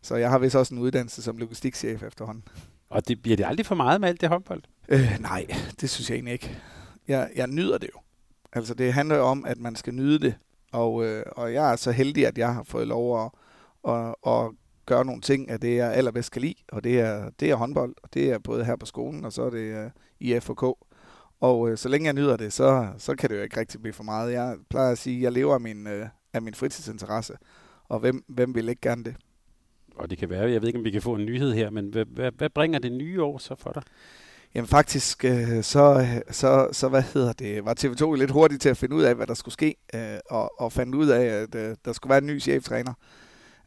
Så 0.02 0.16
jeg 0.16 0.30
har 0.30 0.40
vist 0.40 0.56
også 0.56 0.76
en 0.76 0.82
uddannelse 0.82 1.22
som 1.22 1.38
logistikchef 1.38 2.04
efterhånden. 2.04 2.44
Og 2.90 3.08
det 3.08 3.22
bliver 3.22 3.38
det 3.38 3.46
aldrig 3.46 3.66
for 3.66 3.76
meget 3.76 4.02
med 4.02 4.10
alt 4.10 4.22
det 4.22 4.30
håndbold? 4.30 4.62
Øh, 4.90 5.18
nej, 5.20 5.46
det 5.82 5.90
synes 5.90 6.10
jeg 6.10 6.16
egentlig 6.16 6.34
ikke. 6.34 6.62
Jeg, 7.08 7.30
jeg 7.36 7.48
nyder 7.48 7.78
det 7.78 7.90
jo. 7.96 8.00
Altså 8.54 8.74
det 8.74 8.94
handler 8.94 9.16
jo 9.16 9.24
om, 9.24 9.46
at 9.46 9.58
man 9.58 9.76
skal 9.76 9.94
nyde 9.94 10.20
det, 10.20 10.36
og, 10.72 11.06
øh, 11.06 11.26
og 11.32 11.54
jeg 11.54 11.72
er 11.72 11.76
så 11.76 11.92
heldig, 11.92 12.28
at 12.28 12.38
jeg 12.38 12.54
har 12.54 12.64
fået 12.64 12.88
lov 12.88 13.26
at, 13.26 13.32
at, 13.88 14.16
at 14.28 14.52
gøre 14.86 15.06
nogle 15.06 15.22
ting 15.22 15.50
af 15.50 15.60
det, 15.60 15.76
jeg 15.76 15.94
allerbedst 15.94 16.32
kan 16.32 16.42
lide. 16.42 16.56
Og 16.68 16.84
det 16.84 17.00
er, 17.00 17.30
det 17.40 17.50
er 17.50 17.56
håndbold, 17.56 17.96
og 18.04 18.14
det 18.14 18.32
er 18.32 18.40
både 18.40 18.66
her 18.66 18.76
på 18.76 18.86
skolen, 18.86 19.26
og 19.26 19.34
så 19.34 19.44
er 19.44 19.50
det 19.50 19.84
øh, 19.84 19.90
i 20.20 20.40
FK. 20.40 20.64
Og 21.40 21.70
øh, 21.70 21.78
så 21.78 21.90
længe 21.90 22.06
jeg 22.06 22.14
nyder 22.14 22.38
det, 22.38 22.54
så, 22.54 22.88
så 22.98 23.16
kan 23.16 23.30
det 23.30 23.38
jo 23.38 23.42
ikke 23.42 23.60
rigtig 23.60 23.82
blive 23.82 23.94
for 23.94 24.04
meget. 24.04 24.34
Jeg 24.34 24.58
plejer 24.70 24.92
at 24.92 24.98
sige, 24.98 25.18
at 25.18 25.24
jeg 25.24 25.32
lever 25.32 25.54
af 25.54 25.62
min, 25.62 25.88
øh, 25.88 26.08
af 26.34 26.42
min 26.42 26.54
fritidsinteresse. 26.54 27.34
Og 27.90 28.00
hvem, 28.00 28.24
hvem 28.28 28.56
vil 28.56 28.70
ikke 28.70 28.82
gerne 28.82 29.04
det? 29.04 29.16
Og 29.96 30.10
det 30.10 30.18
kan 30.18 30.30
være, 30.30 30.52
jeg 30.52 30.62
ved 30.62 30.68
ikke, 30.68 30.80
om 30.80 30.86
vi 30.86 30.92
kan 30.92 31.02
få 31.02 31.16
en 31.16 31.26
nyhed 31.26 31.54
her, 31.54 31.70
men 31.70 31.90
hvad, 31.90 32.06
hvad, 32.06 32.32
hvad 32.32 32.50
bringer 32.50 32.80
det 32.80 32.92
nye 32.92 33.24
år 33.24 33.38
så 33.38 33.56
for 33.56 33.72
dig? 33.72 33.84
Jamen 34.56 34.68
faktisk, 34.68 35.26
øh, 35.26 35.64
så, 35.64 36.08
så, 36.32 36.68
så 36.72 36.88
hvad 36.90 37.02
hedder 37.02 37.34
det, 37.34 37.66
var 37.66 37.76
TV2 37.80 38.16
lidt 38.16 38.32
hurtigt 38.32 38.62
til 38.62 38.70
at 38.70 38.78
finde 38.78 38.96
ud 38.96 39.04
af, 39.04 39.16
hvad 39.16 39.28
der 39.28 39.34
skulle 39.34 39.54
ske, 39.54 39.76
øh, 39.94 40.18
og, 40.30 40.62
og 40.62 40.72
fandt 40.72 40.96
ud 40.96 41.08
af, 41.08 41.26
at 41.26 41.56
øh, 41.56 41.76
der 41.86 41.94
skulle 41.94 42.10
være 42.10 42.18
en 42.18 42.28
ny 42.28 42.42
cheftræner. 42.42 42.94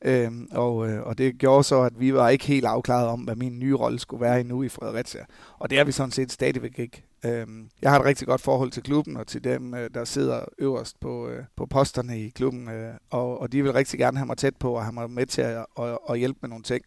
Øh, 0.05 0.33
og, 0.51 0.89
øh, 0.89 1.03
og 1.03 1.19
det 1.19 1.39
gjorde 1.39 1.65
så, 1.65 1.81
at 1.81 2.01
vi 2.01 2.15
var 2.15 2.29
ikke 2.29 2.47
helt 2.47 2.65
afklaret 2.65 3.09
om, 3.09 3.21
hvad 3.21 3.37
min 3.37 3.59
nye 3.59 3.75
rolle 3.75 3.99
skulle 3.99 4.21
være 4.21 4.41
endnu 4.41 4.63
i 4.63 4.69
Fredericia. 4.69 5.25
Og 5.59 5.71
det 5.71 5.79
er 5.79 5.85
vi 5.85 5.93
sådan 5.93 6.11
set 6.11 6.33
stadigvæk 6.33 6.79
ikke. 6.79 7.05
Øh, 7.25 7.47
jeg 7.83 7.91
har 7.91 7.99
et 7.99 8.05
rigtig 8.05 8.27
godt 8.27 8.41
forhold 8.41 8.71
til 8.71 8.83
klubben 8.83 9.17
og 9.17 9.27
til 9.27 9.45
dem, 9.45 9.75
øh, 9.75 9.91
der 9.95 10.05
sidder 10.05 10.41
øverst 10.59 11.01
på, 11.01 11.29
øh, 11.29 11.45
på 11.57 11.67
posterne 11.67 12.21
i 12.21 12.29
klubben, 12.29 12.69
øh, 12.69 12.95
og, 13.11 13.41
og 13.41 13.53
de 13.53 13.63
vil 13.63 13.73
rigtig 13.73 13.99
gerne 13.99 14.19
have 14.19 14.27
mig 14.27 14.37
tæt 14.37 14.57
på 14.57 14.73
og 14.73 14.85
have 14.85 14.93
mig 14.93 15.11
med 15.11 15.27
til 15.27 15.43
at, 15.43 15.67
og, 15.75 16.11
og 16.11 16.17
hjælpe 16.17 16.39
med 16.43 16.49
nogle 16.49 16.65
ting. 16.65 16.85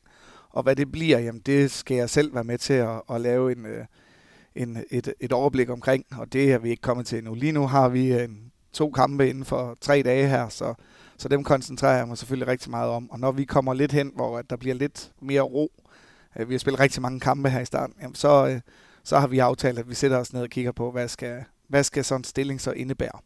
Og 0.56 0.64
hvad 0.64 0.76
det 0.76 0.92
bliver, 0.92 1.20
jamen 1.20 1.42
det 1.46 1.72
skal 1.72 1.98
jeg 1.98 2.10
selv 2.10 2.36
være 2.36 2.44
med 2.44 2.58
til 2.58 2.74
at, 2.74 3.02
at 3.12 3.22
lave 3.22 3.52
en, 3.52 3.66
øh, 3.66 3.86
en, 4.56 4.84
et, 4.92 5.14
et 5.20 5.32
overblik 5.32 5.70
omkring, 5.70 6.06
og 6.18 6.34
det 6.34 6.54
er 6.54 6.58
vi 6.58 6.70
ikke 6.70 6.82
kommet 6.82 7.06
til 7.06 7.18
endnu. 7.18 7.34
Lige 7.34 7.52
nu 7.52 7.68
har 7.68 7.90
vi 7.90 8.12
en, 8.12 8.52
to 8.74 8.92
kampe 8.92 9.30
inden 9.30 9.46
for 9.46 9.78
tre 9.82 10.02
dage 10.06 10.28
her, 10.28 10.50
så, 10.50 10.74
så 11.18 11.28
dem 11.28 11.44
koncentrerer 11.44 11.98
jeg 11.98 12.08
mig 12.08 12.18
selvfølgelig 12.18 12.48
rigtig 12.48 12.72
meget 12.72 12.90
om. 12.90 13.12
Og 13.12 13.20
når 13.20 13.32
vi 13.32 13.46
kommer 13.46 13.74
lidt 13.74 13.92
hen, 13.92 14.12
hvor 14.16 14.42
der 14.42 14.56
bliver 14.56 14.76
lidt 14.76 15.12
mere 15.22 15.42
ro, 15.42 15.72
øh, 16.40 16.50
vi 16.50 16.54
har 16.54 16.60
spillet 16.60 16.80
rigtig 16.80 17.02
mange 17.02 17.20
kampe 17.20 17.50
her 17.50 17.60
i 17.60 17.66
starten, 17.66 17.96
jamen 18.02 18.16
så, 18.16 18.48
øh, 18.48 18.62
så 19.04 19.20
har 19.20 19.28
vi 19.28 19.40
aftalt, 19.40 19.80
at 19.80 19.90
vi 19.90 19.96
sætter 19.96 20.18
os 20.18 20.34
ned 20.34 20.42
og 20.42 20.50
kigger 20.50 20.72
på, 20.72 20.92
hvad 20.92 21.08
skal, 21.08 21.44
hvad 21.68 21.84
skal 21.84 22.06
sådan 22.06 22.20
en 22.20 22.24
stilling 22.24 22.62
så 22.62 22.72
indebære. 22.72 23.20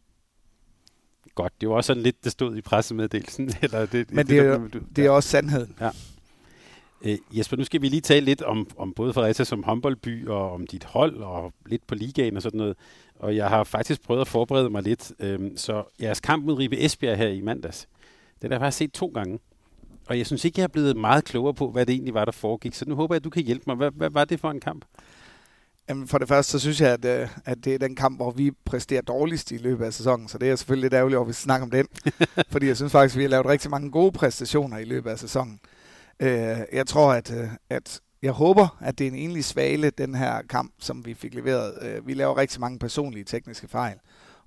Godt, 1.34 1.52
det 1.60 1.68
var 1.68 1.74
også 1.74 1.86
sådan 1.86 2.02
lidt, 2.02 2.24
det 2.24 2.32
stod 2.32 2.56
i 2.56 2.60
pressemeddelelsen. 2.60 3.52
Eller 3.62 3.86
det, 3.86 4.10
Men 4.10 4.26
det, 4.26 4.28
det, 4.28 4.38
er, 4.38 4.68
det 4.96 5.06
er 5.06 5.10
også 5.10 5.28
sandheden. 5.28 5.76
Ja. 5.80 5.90
Øh, 7.04 7.18
Jesper, 7.30 7.56
nu 7.56 7.64
skal 7.64 7.82
vi 7.82 7.88
lige 7.88 8.00
tale 8.00 8.24
lidt 8.24 8.42
om, 8.42 8.70
om 8.76 8.92
både 8.92 9.12
Fredericia 9.12 9.44
som 9.44 9.62
håndboldby 9.62 10.28
og 10.28 10.52
om 10.52 10.66
dit 10.66 10.84
hold 10.84 11.16
og 11.16 11.52
lidt 11.66 11.86
på 11.86 11.94
ligaen 11.94 12.36
og 12.36 12.42
sådan 12.42 12.58
noget. 12.58 12.76
Og 13.14 13.36
jeg 13.36 13.48
har 13.48 13.64
faktisk 13.64 14.02
prøvet 14.02 14.20
at 14.20 14.28
forberede 14.28 14.70
mig 14.70 14.82
lidt. 14.82 15.12
Øhm, 15.18 15.56
så 15.56 15.82
jeres 16.00 16.20
kamp 16.20 16.44
mod 16.44 16.54
Ribe 16.54 16.84
Esbjerg 16.84 17.18
her 17.18 17.28
i 17.28 17.40
mandags, 17.40 17.88
den 18.42 18.50
har 18.50 18.58
jeg 18.58 18.60
faktisk 18.60 18.78
set 18.78 18.92
to 18.92 19.06
gange. 19.14 19.38
Og 20.06 20.18
jeg 20.18 20.26
synes 20.26 20.44
ikke, 20.44 20.60
jeg 20.60 20.64
er 20.64 20.68
blevet 20.68 20.96
meget 20.96 21.24
klogere 21.24 21.54
på, 21.54 21.70
hvad 21.70 21.86
det 21.86 21.92
egentlig 21.92 22.14
var, 22.14 22.24
der 22.24 22.32
foregik. 22.32 22.74
Så 22.74 22.84
nu 22.88 22.94
håber 22.94 23.14
jeg, 23.14 23.20
at 23.20 23.24
du 23.24 23.30
kan 23.30 23.42
hjælpe 23.42 23.64
mig. 23.66 23.76
Hvad, 23.76 23.90
hvad 23.90 24.10
var 24.10 24.24
det 24.24 24.40
for 24.40 24.50
en 24.50 24.60
kamp? 24.60 24.84
Jamen 25.88 26.08
for 26.08 26.18
det 26.18 26.28
første, 26.28 26.52
så 26.52 26.58
synes 26.58 26.80
jeg, 26.80 26.92
at, 26.92 27.04
øh, 27.04 27.28
at 27.44 27.64
det 27.64 27.74
er 27.74 27.78
den 27.78 27.96
kamp, 27.96 28.18
hvor 28.18 28.30
vi 28.30 28.50
præsterer 28.64 29.02
dårligst 29.02 29.52
i 29.52 29.56
løbet 29.56 29.84
af 29.84 29.94
sæsonen. 29.94 30.28
Så 30.28 30.38
det 30.38 30.50
er 30.50 30.56
selvfølgelig 30.56 30.82
lidt 30.82 30.94
ærgerligt, 30.94 31.20
at 31.20 31.28
vi 31.28 31.32
snakker 31.32 31.64
om 31.64 31.70
den. 31.70 31.86
fordi 32.52 32.66
jeg 32.66 32.76
synes 32.76 32.92
faktisk, 32.92 33.14
at 33.14 33.18
vi 33.18 33.22
har 33.22 33.30
lavet 33.30 33.46
rigtig 33.46 33.70
mange 33.70 33.90
gode 33.90 34.12
præstationer 34.12 34.78
i 34.78 34.84
løbet 34.84 35.10
af 35.10 35.18
sæsonen. 35.18 35.60
Øh, 36.20 36.58
jeg 36.72 36.86
tror, 36.86 37.12
at, 37.12 37.32
øh, 37.32 37.48
at 37.70 38.00
jeg 38.22 38.32
håber, 38.32 38.78
at 38.80 38.98
det 38.98 39.06
er 39.06 39.10
en 39.10 39.16
enlig 39.16 39.44
svale, 39.44 39.90
den 39.90 40.14
her 40.14 40.42
kamp, 40.42 40.72
som 40.78 41.06
vi 41.06 41.14
fik 41.14 41.34
leveret. 41.34 41.78
Øh, 41.82 42.06
vi 42.06 42.14
laver 42.14 42.36
rigtig 42.36 42.60
mange 42.60 42.78
personlige 42.78 43.24
tekniske 43.24 43.68
fejl. 43.68 43.96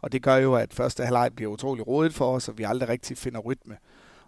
Og 0.02 0.12
det 0.12 0.22
gør 0.22 0.36
jo, 0.36 0.56
at 0.56 0.74
første 0.74 1.04
halvleg 1.04 1.32
bliver 1.36 1.52
utrolig 1.52 1.88
rodet 1.88 2.14
for 2.14 2.36
os, 2.36 2.50
og 2.50 2.58
vi 2.58 2.64
aldrig 2.64 2.90
rigtig 2.90 3.18
finder 3.18 3.40
rytme. 3.40 3.78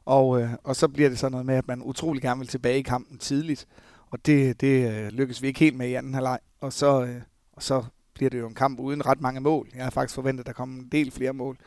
Og, 0.05 0.41
øh, 0.41 0.49
og 0.63 0.75
så 0.75 0.87
bliver 0.87 1.09
det 1.09 1.19
sådan 1.19 1.31
noget 1.31 1.45
med, 1.45 1.55
at 1.55 1.67
man 1.67 1.81
utrolig 1.81 2.21
gerne 2.21 2.39
vil 2.39 2.47
tilbage 2.47 2.79
i 2.79 2.81
kampen 2.81 3.17
tidligt. 3.17 3.67
Og 4.09 4.25
det, 4.25 4.61
det 4.61 5.13
lykkes 5.13 5.41
vi 5.41 5.47
ikke 5.47 5.59
helt 5.59 5.77
med 5.77 5.89
i 5.89 5.93
anden 5.93 6.13
halvleg 6.13 6.39
og 6.61 6.73
så, 6.73 7.03
øh, 7.03 7.21
og 7.53 7.63
så 7.63 7.83
bliver 8.13 8.29
det 8.29 8.39
jo 8.39 8.47
en 8.47 8.53
kamp 8.53 8.79
uden 8.79 9.05
ret 9.05 9.21
mange 9.21 9.41
mål. 9.41 9.69
Jeg 9.75 9.83
har 9.83 9.89
faktisk 9.89 10.15
forventet, 10.15 10.39
at 10.39 10.47
der 10.47 10.53
kommer 10.53 10.81
en 10.81 10.89
del 10.91 11.11
flere 11.11 11.33
mål. 11.33 11.57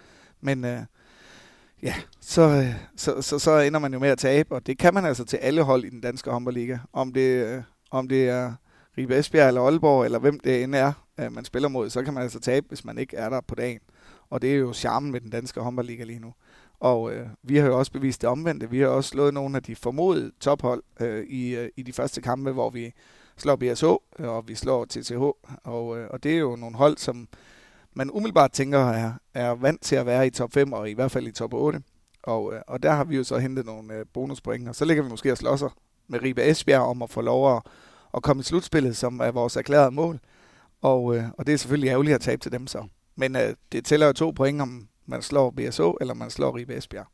Men 0.41 0.65
øh, 0.65 0.81
ja, 1.83 1.95
så, 2.21 2.43
øh, 2.43 2.75
så, 2.97 3.23
så, 3.23 3.39
så 3.39 3.59
ender 3.59 3.81
man 3.81 3.93
jo 3.93 3.99
med 3.99 4.09
at 4.09 4.19
tabe, 4.19 4.55
og 4.55 4.67
det 4.67 4.79
kan 4.79 4.95
man 4.95 5.05
altså 5.05 5.25
til 5.25 5.37
alle 5.37 5.63
hold 5.63 5.85
i 5.85 5.91
den 5.91 6.01
danske 6.01 6.31
håndboldliga. 6.31 6.79
Om 6.93 7.13
det, 7.13 7.47
øh, 7.47 7.63
om 7.91 8.09
det 8.09 8.29
er 8.29 8.53
Ribe 8.99 9.19
Esbjerg 9.19 9.49
eller 9.49 9.61
Aalborg, 9.61 10.05
eller 10.05 10.19
hvem 10.19 10.41
det 10.41 10.63
end 10.63 10.75
er, 10.75 10.93
øh, 11.21 11.33
man 11.33 11.45
spiller 11.45 11.69
mod, 11.69 11.91
så 11.91 12.03
kan 12.03 12.15
man 12.15 12.23
altså 12.23 12.41
tabe, 12.41 12.67
hvis 12.69 12.85
man 12.85 12.99
ikke 12.99 13.17
er 13.17 13.29
der 13.29 13.41
på 13.41 13.55
dagen. 13.55 13.81
Og 14.31 14.43
det 14.43 14.53
er 14.53 14.57
jo 14.57 14.73
charmen 14.73 15.13
med 15.13 15.21
den 15.21 15.31
danske 15.31 15.61
håndboldliga 15.61 16.05
lige 16.05 16.19
nu. 16.19 16.35
Og 16.81 17.13
øh, 17.13 17.27
vi 17.43 17.57
har 17.57 17.67
jo 17.67 17.79
også 17.79 17.93
bevist 17.93 18.21
det 18.21 18.31
omvendte. 18.31 18.71
Vi 18.71 18.81
har 18.81 18.89
også 18.89 19.11
slået 19.11 19.35
nogle 19.35 19.57
af 19.57 19.63
de 19.63 19.77
formodede 19.77 20.33
tophold 20.41 20.83
øh, 21.01 21.25
i, 21.25 21.57
øh, 21.57 21.69
i 21.77 21.83
de 21.83 21.93
første 21.93 22.21
kampe, 22.21 22.53
hvor 22.53 22.71
vi 22.71 22.93
slår 23.37 23.57
BSH, 23.57 23.85
og 24.19 24.49
vi 24.49 24.55
slår 24.55 24.85
TTH, 24.85 25.23
og, 25.65 25.99
øh, 25.99 26.09
og 26.11 26.23
det 26.23 26.35
er 26.35 26.39
jo 26.39 26.57
nogle 26.57 26.77
hold, 26.77 26.97
som 26.97 27.29
man 27.99 28.11
umiddelbart 28.11 28.53
tænker 28.53 28.79
er, 28.79 29.13
er 29.35 29.51
vant 29.51 29.83
til 29.83 29.97
at 29.97 30.07
være 30.07 30.27
i 30.27 30.31
top 30.31 30.53
5, 30.53 30.73
og 30.73 30.91
i 30.91 30.93
hvert 30.93 31.11
fald 31.11 31.27
i 31.27 31.33
top 31.33 31.55
8. 31.55 31.83
Og, 32.23 32.55
øh, 32.55 32.61
og 32.67 32.83
der 32.83 32.93
har 32.93 33.05
vi 33.05 33.17
jo 33.17 33.25
så 33.25 33.39
hentet 33.39 33.67
nogle 33.67 33.95
øh, 33.95 34.07
bonuspoint, 34.15 34.69
og 34.69 34.75
så 34.75 34.85
ligger 34.85 35.03
vi 35.03 35.09
måske 35.09 35.33
og 35.33 35.39
slåsser 35.39 35.69
med 36.09 36.23
Ribe 36.23 36.45
Esbjerg 36.45 36.83
om 36.83 37.03
at 37.03 37.11
få 37.11 37.21
lov 37.21 37.57
at, 37.57 37.63
at 38.15 38.23
komme 38.23 38.41
i 38.41 38.45
slutspillet, 38.45 38.97
som 38.97 39.21
er 39.21 39.31
vores 39.31 39.57
erklærede 39.57 39.91
mål. 39.91 40.21
Og, 40.83 41.17
øh, 41.17 41.25
og 41.39 41.47
det 41.47 41.53
er 41.53 41.57
selvfølgelig 41.57 41.91
ærgerligt 41.91 42.15
at 42.15 42.21
tabe 42.21 42.41
til 42.41 42.53
dem 42.53 42.67
så. 42.67 42.87
Men 43.17 43.37
øh, 43.37 43.55
det 43.73 43.85
tæller 43.85 44.07
jo 44.07 44.13
to 44.13 44.31
point, 44.31 44.61
om 44.61 44.89
man 45.07 45.23
slår 45.23 45.51
BSO 45.51 45.97
eller 46.01 46.15
man 46.15 46.31
slår 46.31 46.57
Ribe 46.57 46.77
Esbjerg. 46.77 47.07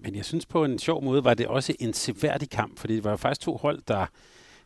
Men 0.00 0.14
jeg 0.14 0.24
synes 0.24 0.46
på 0.46 0.64
en 0.64 0.78
sjov 0.78 1.04
måde, 1.04 1.24
var 1.24 1.34
det 1.34 1.46
også 1.46 1.74
en 1.78 1.92
seværdig 1.94 2.50
kamp, 2.50 2.78
fordi 2.78 2.96
det 2.96 3.04
var 3.04 3.10
jo 3.10 3.16
faktisk 3.16 3.40
to 3.40 3.56
hold, 3.56 3.82
der 3.88 4.06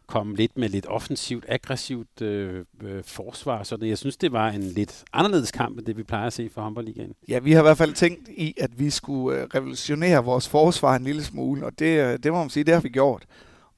komme 0.07 0.37
lidt 0.37 0.59
med 0.59 0.69
lidt 0.69 0.87
offensivt, 0.89 1.45
aggressivt 1.49 2.23
øh, 2.23 2.65
øh, 2.83 3.05
forsvar. 3.05 3.63
Så 3.63 3.77
det, 3.77 3.89
jeg 3.89 3.99
synes, 3.99 4.17
det 4.17 4.33
var 4.33 4.49
en 4.49 4.63
lidt 4.63 5.05
anderledes 5.13 5.51
kamp, 5.51 5.79
end 5.79 5.87
det 5.87 5.97
vi 5.97 6.03
plejer 6.03 6.27
at 6.27 6.33
se 6.33 6.51
for 6.55 6.63
håndboldligaen. 6.63 7.15
Ja, 7.29 7.39
vi 7.39 7.53
har 7.53 7.61
i 7.61 7.63
hvert 7.63 7.79
fald 7.79 7.95
tænkt 7.95 8.29
i, 8.29 8.55
at 8.61 8.79
vi 8.79 8.91
skulle 8.91 9.41
øh, 9.41 9.47
revolutionere 9.55 10.25
vores 10.25 10.49
forsvar 10.49 10.97
en 10.97 11.05
lille 11.05 11.25
smule, 11.25 11.67
og 11.67 11.79
det, 11.79 12.01
øh, 12.01 12.19
det 12.23 12.33
må 12.33 12.39
man 12.39 12.51
sige, 12.51 12.65
det 12.65 12.75
har 12.75 12.81
vi 12.81 12.89
gjort. 12.89 13.25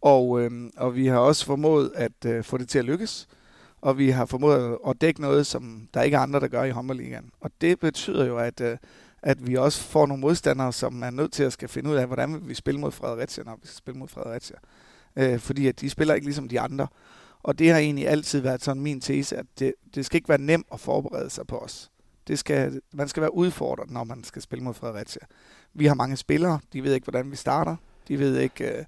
Og, 0.02 0.42
øh, 0.42 0.50
og 0.76 0.94
vi 0.94 1.06
har 1.06 1.18
også 1.18 1.46
formået 1.46 1.92
at 1.94 2.24
øh, 2.26 2.44
få 2.44 2.58
det 2.58 2.68
til 2.68 2.78
at 2.78 2.84
lykkes, 2.84 3.28
og 3.80 3.98
vi 3.98 4.10
har 4.10 4.26
formået 4.26 4.78
at 4.88 5.00
dække 5.00 5.20
noget, 5.20 5.46
som 5.46 5.88
der 5.94 6.02
ikke 6.02 6.16
er 6.16 6.20
andre, 6.20 6.40
der 6.40 6.48
gør 6.48 6.64
i 6.64 6.70
håndboldligaen. 6.70 7.30
Og 7.40 7.50
det 7.60 7.80
betyder 7.80 8.26
jo, 8.26 8.38
at, 8.38 8.60
øh, 8.60 8.76
at 9.22 9.46
vi 9.46 9.54
også 9.54 9.82
får 9.82 10.06
nogle 10.06 10.20
modstandere, 10.20 10.72
som 10.72 11.02
er 11.02 11.10
nødt 11.10 11.32
til 11.32 11.42
at 11.42 11.52
skal 11.52 11.68
finde 11.68 11.90
ud 11.90 11.94
af, 11.94 12.06
hvordan 12.06 12.48
vi 12.48 12.54
spiller 12.54 12.80
mod 12.80 12.92
Fredericia, 12.92 13.44
når 13.44 13.58
vi 13.62 13.66
skal 13.66 13.76
spille 13.76 13.98
mod 13.98 14.08
Fredericia 14.08 14.56
øh, 15.16 15.38
fordi 15.38 15.66
at 15.66 15.80
de 15.80 15.90
spiller 15.90 16.14
ikke 16.14 16.26
ligesom 16.26 16.48
de 16.48 16.60
andre. 16.60 16.86
Og 17.42 17.58
det 17.58 17.70
har 17.70 17.78
egentlig 17.78 18.08
altid 18.08 18.40
været 18.40 18.64
sådan 18.64 18.82
min 18.82 19.00
tese, 19.00 19.36
at 19.36 19.46
det, 19.58 19.74
det 19.94 20.06
skal 20.06 20.16
ikke 20.16 20.28
være 20.28 20.40
nemt 20.40 20.66
at 20.72 20.80
forberede 20.80 21.30
sig 21.30 21.46
på 21.46 21.58
os. 21.58 21.90
Det 22.28 22.38
skal, 22.38 22.80
man 22.92 23.08
skal 23.08 23.20
være 23.20 23.34
udfordret, 23.34 23.90
når 23.90 24.04
man 24.04 24.24
skal 24.24 24.42
spille 24.42 24.64
mod 24.64 24.74
Fredericia. 24.74 25.22
Vi 25.74 25.86
har 25.86 25.94
mange 25.94 26.16
spillere, 26.16 26.60
de 26.72 26.82
ved 26.82 26.94
ikke, 26.94 27.04
hvordan 27.04 27.30
vi 27.30 27.36
starter. 27.36 27.76
De 28.08 28.18
ved 28.18 28.38
ikke, 28.38 28.78
øh, 28.78 28.84